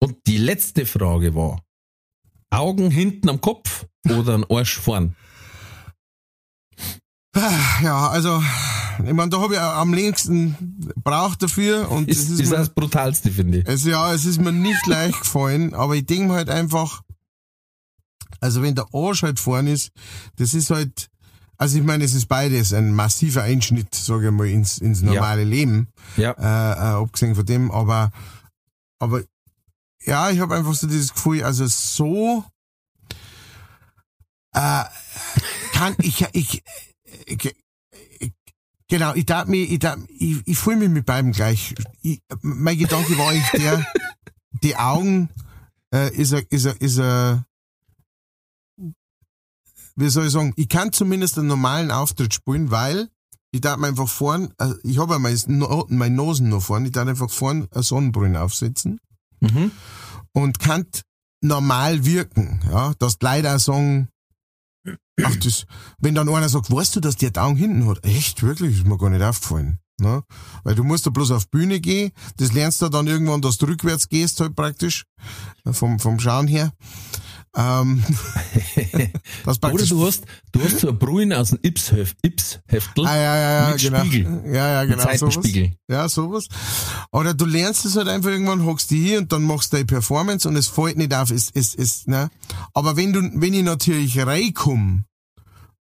Und 0.00 0.16
die 0.26 0.38
letzte 0.38 0.86
Frage 0.86 1.34
war, 1.34 1.62
Augen 2.50 2.90
hinten 2.90 3.28
am 3.28 3.40
Kopf 3.40 3.86
oder 4.08 4.34
ein 4.34 4.44
Arsch 4.50 4.76
vorn? 4.78 5.14
Ja, 7.82 8.08
also, 8.08 8.42
ich 9.06 9.12
meine, 9.12 9.28
da 9.30 9.40
habe 9.40 9.54
ich 9.54 9.60
am 9.60 9.94
längsten 9.94 10.56
braucht 11.04 11.42
dafür 11.42 11.88
und 11.90 12.08
Ist, 12.08 12.24
das 12.24 12.30
ist, 12.30 12.40
ist, 12.40 12.50
mir, 12.50 12.56
das 12.56 12.70
brutalste, 12.70 13.30
finde 13.30 13.58
ich. 13.58 13.68
es, 13.68 13.84
ja, 13.84 14.12
es 14.12 14.24
ist 14.24 14.40
mir 14.40 14.50
nicht 14.52 14.84
leicht 14.86 15.20
gefallen, 15.20 15.72
aber 15.74 15.94
ich 15.94 16.06
denke 16.06 16.28
mir 16.28 16.34
halt 16.34 16.50
einfach, 16.50 17.02
also 18.40 18.62
wenn 18.62 18.74
der 18.74 18.86
Arsch 18.92 19.22
halt 19.22 19.38
vorn 19.40 19.66
ist, 19.66 19.90
das 20.36 20.54
ist 20.54 20.70
halt, 20.70 21.08
also 21.56 21.78
ich 21.78 21.84
meine, 21.84 22.04
es 22.04 22.14
ist 22.14 22.26
beides 22.26 22.72
ein 22.72 22.92
massiver 22.94 23.42
Einschnitt, 23.42 23.94
sage 23.94 24.26
ich 24.26 24.32
mal, 24.32 24.46
ins, 24.48 24.78
ins 24.78 25.02
normale 25.02 25.44
Leben, 25.44 25.88
Ja. 26.16 26.32
äh, 26.32 26.72
äh, 26.78 27.02
abgesehen 27.02 27.34
von 27.34 27.44
dem, 27.46 27.70
aber, 27.70 28.12
aber 29.00 29.22
ja, 30.04 30.30
ich 30.30 30.40
habe 30.40 30.54
einfach 30.54 30.74
so 30.74 30.86
dieses 30.86 31.12
Gefühl, 31.12 31.42
also 31.42 31.66
so 31.66 32.44
äh, 34.54 34.84
kann 35.72 35.94
ich, 36.00 36.24
ich, 36.32 36.62
ich, 37.26 37.54
ich 38.20 38.32
genau, 38.88 39.14
ich 39.14 39.26
darf 39.26 39.46
mich, 39.48 39.70
ich, 39.70 39.78
darf, 39.80 39.98
ich, 40.08 40.36
ich 40.46 40.58
fühle 40.58 40.76
mich 40.76 40.88
mit 40.88 41.06
beiden 41.06 41.32
gleich. 41.32 41.74
Ich, 42.02 42.20
mein 42.42 42.78
Gedanke 42.78 43.16
war 43.18 43.30
eigentlich 43.30 43.50
der, 43.62 43.84
die 44.62 44.76
Augen 44.76 45.28
äh, 45.92 46.14
ist 46.14 46.32
er, 46.32 46.50
ist 46.50 46.64
er, 46.64 46.80
ist 46.80 46.98
er, 46.98 47.44
wie 49.98 50.08
soll 50.08 50.26
ich 50.26 50.32
sagen, 50.32 50.52
ich 50.56 50.68
kann 50.68 50.92
zumindest 50.92 51.38
einen 51.38 51.48
normalen 51.48 51.90
Auftritt 51.90 52.32
spielen, 52.34 52.70
weil 52.70 53.08
ich 53.50 53.60
darf 53.60 53.78
mir 53.78 53.88
einfach 53.88 54.08
vorn, 54.08 54.52
äh, 54.58 54.72
ich 54.82 54.98
habe 54.98 55.14
ja 55.14 55.18
mein, 55.18 55.36
No- 55.46 55.86
mein 55.88 56.14
Nosen 56.14 56.48
noch 56.50 56.62
vorn, 56.62 56.84
ich 56.86 56.92
darf 56.92 57.08
einfach 57.08 57.30
vorn 57.30 57.66
eine 57.72 57.82
Sonnenbrille 57.82 58.40
aufsetzen 58.40 59.00
Mhm. 59.40 59.70
und 60.32 60.58
kann 60.58 60.84
normal 61.42 62.04
wirken. 62.04 62.60
Ja, 62.70 62.92
dass 62.98 63.18
die 63.18 63.24
Leute 63.26 63.54
auch 63.54 63.58
sagen, 63.60 64.08
ach 65.22 65.36
das, 65.36 65.64
wenn 65.98 66.14
dann 66.14 66.28
einer 66.28 66.48
sagt, 66.48 66.70
weißt 66.70 66.96
du, 66.96 67.00
dass 67.00 67.16
der 67.16 67.30
Daumen 67.30 67.56
hinten 67.56 67.86
hat? 67.88 68.04
Echt, 68.04 68.42
wirklich? 68.42 68.78
Ist 68.78 68.86
mir 68.86 68.98
gar 68.98 69.10
nicht 69.10 69.22
aufgefallen. 69.22 69.78
Ne? 70.00 70.22
Weil 70.62 70.74
du 70.76 70.84
musst 70.84 71.06
da 71.06 71.10
bloß 71.10 71.32
auf 71.32 71.48
Bühne 71.50 71.80
gehen, 71.80 72.12
das 72.36 72.52
lernst 72.52 72.80
du 72.82 72.88
dann 72.88 73.08
irgendwann, 73.08 73.40
dass 73.42 73.58
du 73.58 73.66
rückwärts 73.66 74.08
gehst 74.08 74.38
halt 74.40 74.54
praktisch, 74.54 75.04
vom, 75.72 75.98
vom 75.98 76.20
Schauen 76.20 76.46
her. 76.46 76.72
Ähm, 77.56 78.04
das 79.44 79.62
Oder 79.62 79.86
du 79.86 80.06
hast, 80.06 80.24
du 80.52 80.62
hast 80.62 80.80
so 80.80 80.88
eine 80.88 80.96
Brühe 80.96 81.36
aus 81.36 81.50
dem 81.50 81.58
Ips-Heft, 81.62 82.16
Ips-Heftel. 82.22 83.06
Ah, 83.06 83.16
ja, 83.16 83.36
ja, 83.36 83.62
ja, 83.62 83.70
Mit 83.70 83.80
genau. 83.80 84.04
Spiegel. 84.04 84.42
Ja, 84.46 84.68
ja, 84.70 84.84
genau. 84.84 85.16
Sowas. 85.16 85.70
Ja, 85.88 86.08
sowas. 86.08 86.48
Oder 87.10 87.34
du 87.34 87.46
lernst 87.46 87.84
es 87.84 87.96
halt 87.96 88.08
einfach 88.08 88.30
irgendwann, 88.30 88.64
hockst 88.64 88.90
die 88.90 89.02
hier 89.02 89.18
und 89.18 89.32
dann 89.32 89.44
machst 89.44 89.72
du 89.72 89.76
deine 89.76 89.86
Performance 89.86 90.46
und 90.48 90.56
es 90.56 90.68
fällt 90.68 90.98
nicht 90.98 91.14
auf, 91.14 91.30
es, 91.30 91.50
es, 91.54 91.74
es, 91.74 92.06
ne. 92.06 92.30
Aber 92.74 92.96
wenn 92.96 93.12
du, 93.12 93.20
wenn 93.34 93.54
ich 93.54 93.62
natürlich 93.62 94.18
reinkomme 94.18 95.04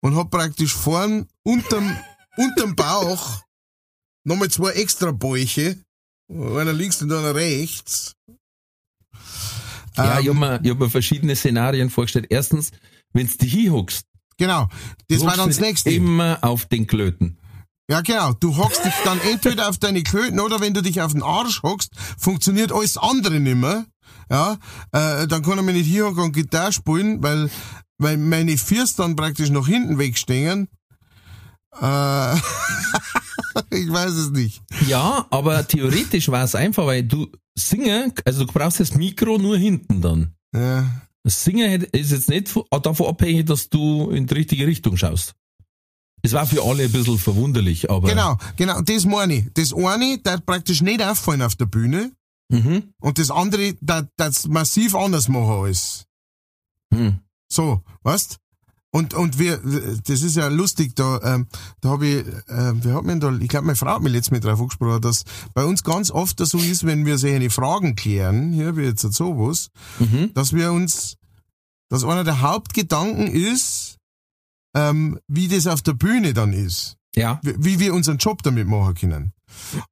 und 0.01 0.15
hab 0.15 0.31
praktisch 0.31 0.73
vorn 0.73 1.27
unterm, 1.43 1.95
unterm 2.37 2.75
Bauch 2.75 3.41
nochmal 4.23 4.49
zwei 4.49 4.71
extra 4.71 5.11
Bäuche, 5.11 5.77
einer 6.29 6.73
links 6.73 7.01
und 7.01 7.11
einer 7.11 7.35
rechts. 7.35 8.15
Ja, 9.97 10.17
Ähm, 10.17 10.21
ich 10.21 10.29
habe 10.29 10.39
mir, 10.39 10.59
ich 10.63 10.69
hab 10.71 10.79
mir 10.79 10.89
verschiedene 10.89 11.35
Szenarien 11.35 11.89
vorgestellt. 11.89 12.27
Erstens, 12.29 12.71
wenn 13.13 13.27
du 13.27 13.37
dich 13.37 13.53
hinhockst, 13.53 14.05
Genau. 14.37 14.69
Das 15.07 15.23
war 15.23 15.37
dann 15.37 15.49
das 15.49 15.59
nächste. 15.59 15.91
immer 15.91 16.39
auf 16.41 16.65
den 16.65 16.87
Klöten. 16.87 17.37
Ja, 17.87 18.01
genau. 18.01 18.33
Du 18.33 18.57
hockst 18.57 18.83
dich 18.83 18.93
dann 19.03 19.19
entweder 19.21 19.69
auf 19.69 19.77
deine 19.77 20.01
Klöten 20.01 20.39
oder 20.39 20.59
wenn 20.61 20.73
du 20.73 20.81
dich 20.81 20.99
auf 21.01 21.11
den 21.11 21.21
Arsch 21.21 21.61
hockst, 21.61 21.91
funktioniert 22.17 22.71
alles 22.71 22.97
andere 22.97 23.39
nimmer. 23.39 23.85
Ja, 24.31 24.57
äh, 24.93 25.27
dann 25.27 25.43
kann 25.43 25.59
ich 25.59 25.65
mich 25.65 25.75
nicht 25.75 25.87
hier 25.87 26.05
hocken 26.05 26.23
und 26.23 26.31
Gitarre 26.31 26.71
spielen, 26.71 27.21
weil, 27.21 27.51
weil 27.99 28.17
meine 28.17 28.57
Füße 28.57 28.95
dann 28.97 29.15
praktisch 29.15 29.51
nach 29.51 29.67
hinten 29.67 29.99
wegstehen. 29.99 30.69
Äh, 31.79 32.35
ich 33.71 33.91
weiß 33.91 34.11
es 34.11 34.29
nicht. 34.31 34.61
Ja, 34.87 35.25
aber 35.29 35.67
theoretisch 35.67 36.29
war 36.29 36.43
es 36.43 36.55
einfach, 36.55 36.85
weil 36.85 37.03
du 37.03 37.27
singen, 37.57 38.13
also 38.25 38.45
du 38.45 38.51
brauchst 38.53 38.79
das 38.79 38.95
Mikro 38.95 39.37
nur 39.37 39.57
hinten 39.57 40.01
dann. 40.01 40.33
Ja, 40.55 40.89
Das 41.23 41.43
Singen 41.43 41.69
hätte- 41.69 41.85
ist 41.97 42.11
jetzt 42.11 42.29
nicht 42.29 42.49
von- 42.49 42.63
davon 42.81 43.07
abhängig, 43.07 43.45
dass 43.45 43.69
du 43.69 44.09
in 44.11 44.25
die 44.27 44.33
richtige 44.33 44.65
Richtung 44.67 44.97
schaust. 44.97 45.33
Es 46.23 46.33
war 46.33 46.45
für 46.45 46.63
alle 46.63 46.83
ein 46.83 46.91
bisschen 46.91 47.17
verwunderlich, 47.17 47.89
aber. 47.89 48.07
genau, 48.09 48.37
genau, 48.55 48.81
das 48.81 49.05
meine 49.05 49.33
ich. 49.35 49.45
Das 49.53 49.73
eine, 49.73 50.17
der 50.19 50.37
praktisch 50.39 50.81
nicht 50.81 51.01
auffallen 51.01 51.41
auf 51.41 51.55
der 51.55 51.65
Bühne 51.65 52.11
Mhm. 52.51 52.93
und 53.01 53.17
das 53.17 53.31
andere, 53.31 53.73
der 53.81 54.07
das 54.17 54.47
massiv 54.47 54.93
anders 54.93 55.27
machen 55.29 55.65
als. 55.65 56.05
Hm. 56.93 57.19
So, 57.51 57.81
weißt? 58.03 58.37
Und, 58.93 59.13
und 59.13 59.39
wir, 59.39 59.57
das 60.05 60.21
ist 60.21 60.35
ja 60.35 60.47
lustig, 60.49 60.95
da, 60.95 61.19
ähm, 61.23 61.47
da 61.79 61.89
habe 61.89 62.07
ich, 62.07 62.27
äh, 62.49 62.83
wir 62.83 62.93
haben 62.93 63.19
da, 63.21 63.31
ich 63.31 63.47
glaube, 63.47 63.67
meine 63.67 63.77
Frau 63.77 63.91
hat 63.95 64.01
mich 64.01 64.11
letztes 64.11 64.31
Mal 64.31 64.41
drauf 64.41 64.59
angesprochen, 64.59 65.01
dass 65.01 65.23
bei 65.53 65.63
uns 65.63 65.83
ganz 65.83 66.11
oft 66.11 66.39
das 66.41 66.49
so 66.49 66.57
ist, 66.57 66.85
wenn 66.85 67.05
wir 67.05 67.17
solche 67.17 67.49
Fragen 67.49 67.95
klären, 67.95 68.51
hier 68.51 68.75
wie 68.75 68.81
jetzt 68.83 69.01
sowas, 69.13 69.69
Mhm. 69.99 70.33
dass 70.33 70.51
wir 70.53 70.73
uns, 70.73 71.15
dass 71.89 72.03
einer 72.03 72.25
der 72.25 72.41
Hauptgedanken 72.41 73.27
ist, 73.27 73.95
ähm, 74.75 75.19
wie 75.27 75.47
das 75.47 75.67
auf 75.67 75.81
der 75.81 75.93
Bühne 75.93 76.33
dann 76.33 76.51
ist 76.51 76.97
Ja. 77.15 77.39
wie, 77.43 77.55
wie 77.59 77.79
wir 77.79 77.93
unseren 77.93 78.17
Job 78.17 78.43
damit 78.43 78.67
machen 78.67 78.93
können. 78.95 79.31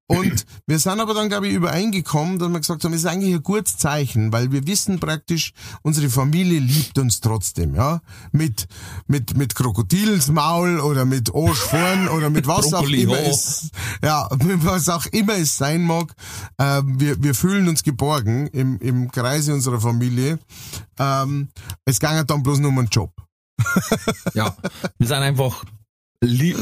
Und 0.07 0.45
wir 0.65 0.79
sind 0.79 0.99
aber 0.99 1.13
dann, 1.13 1.29
glaube 1.29 1.47
ich, 1.47 1.53
übereingekommen, 1.53 2.39
dass 2.39 2.49
wir 2.49 2.59
gesagt 2.59 2.83
haben, 2.83 2.93
es 2.93 3.01
ist 3.01 3.05
eigentlich 3.05 3.33
ein 3.35 3.43
gutes 3.43 3.77
Zeichen, 3.77 4.31
weil 4.31 4.51
wir 4.51 4.65
wissen 4.65 4.99
praktisch, 4.99 5.53
unsere 5.83 6.09
Familie 6.09 6.59
liebt 6.59 6.97
uns 6.97 7.21
trotzdem, 7.21 7.75
ja. 7.75 8.01
Mit, 8.31 8.67
mit, 9.07 9.37
mit 9.37 9.55
Krokodilsmaul 9.55 10.79
oder 10.79 11.05
mit 11.05 11.33
Arsch 11.33 11.59
vorn 11.59 12.07
oder 12.09 12.29
mit 12.29 12.47
was 12.47 12.73
auch 12.73 12.89
immer 12.89 13.19
es, 13.19 13.69
ja, 14.03 14.27
mit 14.43 14.65
was 14.65 14.89
auch 14.89 15.05
immer 15.07 15.33
es 15.33 15.57
sein 15.57 15.83
mag. 15.83 16.13
Ähm, 16.57 16.99
wir, 16.99 17.21
wir 17.21 17.35
fühlen 17.35 17.67
uns 17.67 17.83
geborgen 17.83 18.47
im, 18.47 18.79
im 18.79 19.11
Kreise 19.11 19.53
unserer 19.53 19.79
Familie. 19.79 20.39
Ähm, 20.97 21.49
es 21.85 21.99
ging 21.99 22.09
dann 22.25 22.43
bloß 22.43 22.59
nur 22.59 22.69
um 22.69 22.79
einen 22.79 22.89
Job. 22.89 23.11
Ja. 24.33 24.55
Wir 24.97 25.07
sind 25.07 25.17
einfach 25.17 25.63
Lie 26.21 26.55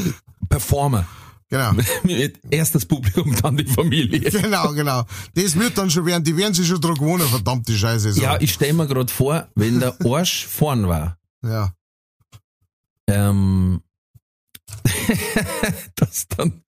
Performer. 0.48 1.06
Genau. 1.50 1.72
Erst 2.50 2.74
das 2.74 2.84
Publikum, 2.84 3.34
dann 3.40 3.56
die 3.56 3.64
Familie. 3.64 4.30
Genau, 4.38 4.72
genau. 4.72 5.04
Das 5.34 5.58
wird 5.58 5.78
dann 5.78 5.90
schon 5.90 6.04
werden, 6.06 6.22
die 6.22 6.36
werden 6.36 6.54
sich 6.54 6.66
schon 6.66 6.80
dran 6.80 6.94
gewohnen, 6.94 7.26
verdammte 7.26 7.76
Scheiße. 7.76 8.12
So. 8.12 8.22
Ja, 8.22 8.40
ich 8.40 8.52
stell 8.52 8.72
mir 8.72 8.86
gerade 8.86 9.12
vor, 9.12 9.48
wenn 9.54 9.80
der 9.80 9.96
Arsch 10.04 10.46
vorn 10.46 10.86
war, 10.88 11.18
ja. 11.42 11.72
ähm, 13.08 13.82
dass 15.96 16.28
dann 16.28 16.62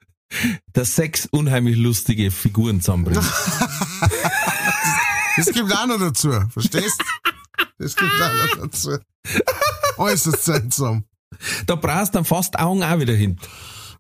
der 0.75 0.85
sechs 0.85 1.27
unheimlich 1.27 1.77
lustige 1.77 2.31
Figuren 2.31 2.81
zusammenbringt. 2.81 3.23
Das 5.37 5.47
gibt 5.53 5.73
auch 5.75 5.87
noch 5.87 5.99
dazu, 5.99 6.31
verstehst? 6.51 7.03
Das 7.79 7.97
gibt 7.97 8.11
auch 8.21 8.57
noch 8.57 8.63
dazu. 8.63 8.99
Äußerst 9.99 10.45
seltsam. 10.45 11.05
Da 11.67 11.75
brauchst 11.75 12.15
du 12.15 12.19
dann 12.19 12.25
fast 12.25 12.59
Augen 12.59 12.83
auch 12.83 12.99
wieder 12.99 13.15
hin. 13.15 13.39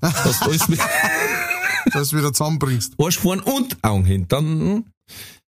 Dass 0.00 0.40
du 0.40 0.46
alles 0.46 0.68
mit 0.68 0.80
Dass 1.92 2.10
du 2.10 2.18
wieder 2.18 2.32
zusammenbringst. 2.32 2.94
Arsch 2.98 3.18
vorn 3.18 3.40
und 3.40 3.82
Augen 3.82 4.04
hin. 4.04 4.26
Dann, 4.28 4.84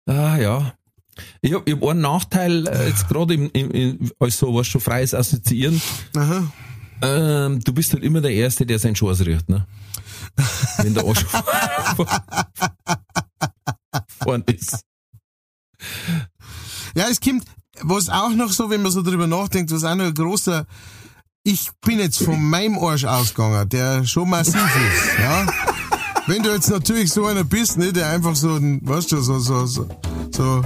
ah 0.06 0.36
ja. 0.36 0.74
Ich 1.40 1.52
hab, 1.52 1.68
ich 1.68 1.74
hab 1.74 1.84
einen 1.84 2.00
Nachteil, 2.00 2.66
äh, 2.68 2.88
jetzt 2.88 3.08
gerade 3.08 3.34
im, 3.34 3.50
im, 3.52 3.70
im, 3.70 4.10
als 4.20 4.38
so 4.38 4.54
was 4.54 4.66
schon 4.66 4.80
freies 4.80 5.14
Assoziieren. 5.14 5.80
Aha. 6.16 6.52
Ähm, 7.00 7.60
du 7.60 7.72
bist 7.72 7.92
halt 7.92 8.02
immer 8.02 8.20
der 8.20 8.32
Erste, 8.32 8.66
der 8.66 8.78
seinen 8.78 8.96
Schoß 8.96 9.20
riecht, 9.24 9.48
ne? 9.48 9.66
Wenn 10.78 10.94
der 10.94 11.04
Arsch 11.04 11.24
vorn 14.22 14.44
ist. 14.46 14.84
Ja, 16.96 17.06
es 17.08 17.20
kommt, 17.20 17.44
was 17.82 18.08
auch 18.08 18.30
noch 18.30 18.50
so, 18.50 18.70
wenn 18.70 18.82
man 18.82 18.92
so 18.92 19.02
drüber 19.02 19.26
nachdenkt, 19.26 19.70
was 19.70 19.84
auch 19.84 19.94
noch 19.94 20.06
ein 20.06 20.14
großer, 20.14 20.66
ich 21.44 21.70
bin 21.84 21.98
jetzt 21.98 22.22
von 22.22 22.42
meinem 22.42 22.78
Arsch 22.78 23.04
ausgegangen, 23.04 23.68
der 23.68 24.04
schon 24.04 24.28
massiv 24.28 24.56
ist, 24.56 25.18
ja. 25.20 25.46
Wenn 26.26 26.42
du 26.42 26.50
jetzt 26.50 26.68
natürlich 26.68 27.10
so 27.10 27.24
einer 27.24 27.44
bist, 27.44 27.78
ne, 27.78 27.92
der 27.92 28.10
einfach 28.10 28.36
so 28.36 28.56
ein, 28.56 28.80
weißt 28.82 29.12
du, 29.12 29.20
so, 29.20 29.38
so, 29.38 29.64
so, 29.64 29.88
so, 30.30 30.62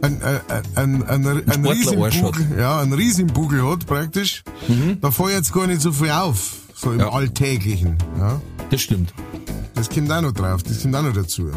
ein, 0.00 0.20
ein, 0.22 0.40
ein, 0.74 1.02
ein, 1.04 1.26
ein, 1.26 1.48
ein 1.48 1.66
Riesenbugel, 1.66 2.58
ja, 2.58 2.80
ein 2.80 2.92
Riesenbugel 2.92 3.64
hat 3.70 3.86
praktisch, 3.86 4.42
da 5.00 5.10
fällt 5.12 5.30
jetzt 5.30 5.52
gar 5.52 5.68
nicht 5.68 5.82
so 5.82 5.92
viel 5.92 6.10
auf, 6.10 6.52
so 6.74 6.90
im 6.92 7.00
Ja. 7.00 7.10
Alltäglichen, 7.10 7.96
ja. 8.18 8.40
Das 8.70 8.80
stimmt. 8.80 9.14
Das 9.74 9.88
kommt 9.88 10.10
auch 10.10 10.22
noch 10.22 10.32
drauf, 10.32 10.62
das 10.64 10.82
kommt 10.82 10.96
auch 10.96 11.02
noch 11.02 11.12
dazu. 11.12 11.50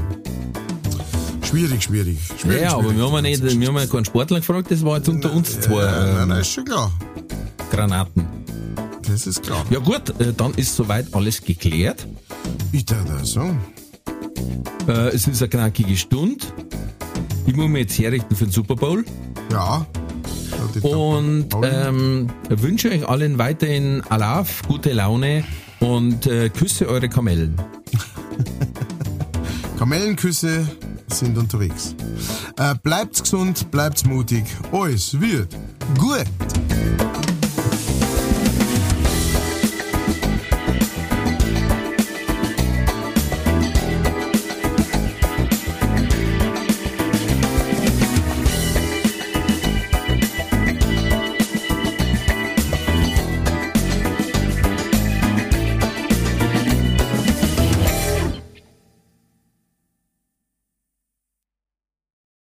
Schwierig, 1.43 1.83
schwierig. 1.83 2.19
schwierig 2.39 2.61
Ja, 2.61 2.73
aber 2.73 2.83
schwierig. 2.83 2.97
wir 2.97 3.05
haben 3.05 3.13
ja 3.15 3.21
nicht, 3.21 3.59
wir 3.59 3.67
haben 3.67 3.77
ja 3.77 3.85
keinen 3.87 4.05
Sportler 4.05 4.39
gefragt, 4.39 4.69
das 4.69 4.83
war 4.83 4.97
jetzt 4.97 5.09
unter 5.09 5.31
uns 5.33 5.59
zwei 5.61 5.85
nein, 5.85 6.17
ähm, 6.21 6.27
nein, 6.29 6.41
ist 6.41 6.51
schon 6.51 6.65
klar. 6.65 6.91
Granaten. 7.75 8.25
Das 9.05 9.27
ist 9.27 9.43
klar. 9.43 9.65
Ja 9.69 9.79
gut, 9.79 10.09
äh, 10.21 10.31
dann 10.31 10.53
ist 10.53 10.77
soweit 10.77 11.13
alles 11.13 11.41
geklärt. 11.41 12.07
Ich 12.71 12.85
das 12.85 13.33
sagen. 13.33 13.59
Äh, 14.87 15.09
es 15.09 15.27
ist 15.27 15.41
eine 15.41 15.49
knackige 15.49 15.97
Stunde. 15.97 16.45
Ich 17.45 17.53
muss 17.53 17.67
mich 17.67 17.81
jetzt 17.81 17.99
herrichten 17.99 18.33
für 18.33 18.45
den 18.45 18.51
Super 18.51 18.77
Bowl 18.77 19.03
Ja. 19.51 19.85
Und 20.81 21.49
ähm, 21.63 22.29
wünsche 22.49 22.89
euch 22.89 23.07
allen 23.07 23.37
weiterhin 23.37 24.01
Alaf, 24.09 24.61
gute 24.67 24.93
Laune 24.93 25.43
und 25.79 26.27
äh, 26.27 26.49
küsse 26.49 26.87
eure 26.87 27.09
Kamellen. 27.09 27.55
Kamellenküsse 29.77 30.65
sind 31.07 31.37
unterwegs. 31.37 31.93
Äh, 32.57 32.75
bleibt's 32.81 33.21
gesund, 33.21 33.69
bleibt's 33.69 34.05
mutig. 34.05 34.45
Alles 34.71 35.19
wird 35.19 35.55
gut. 35.99 36.25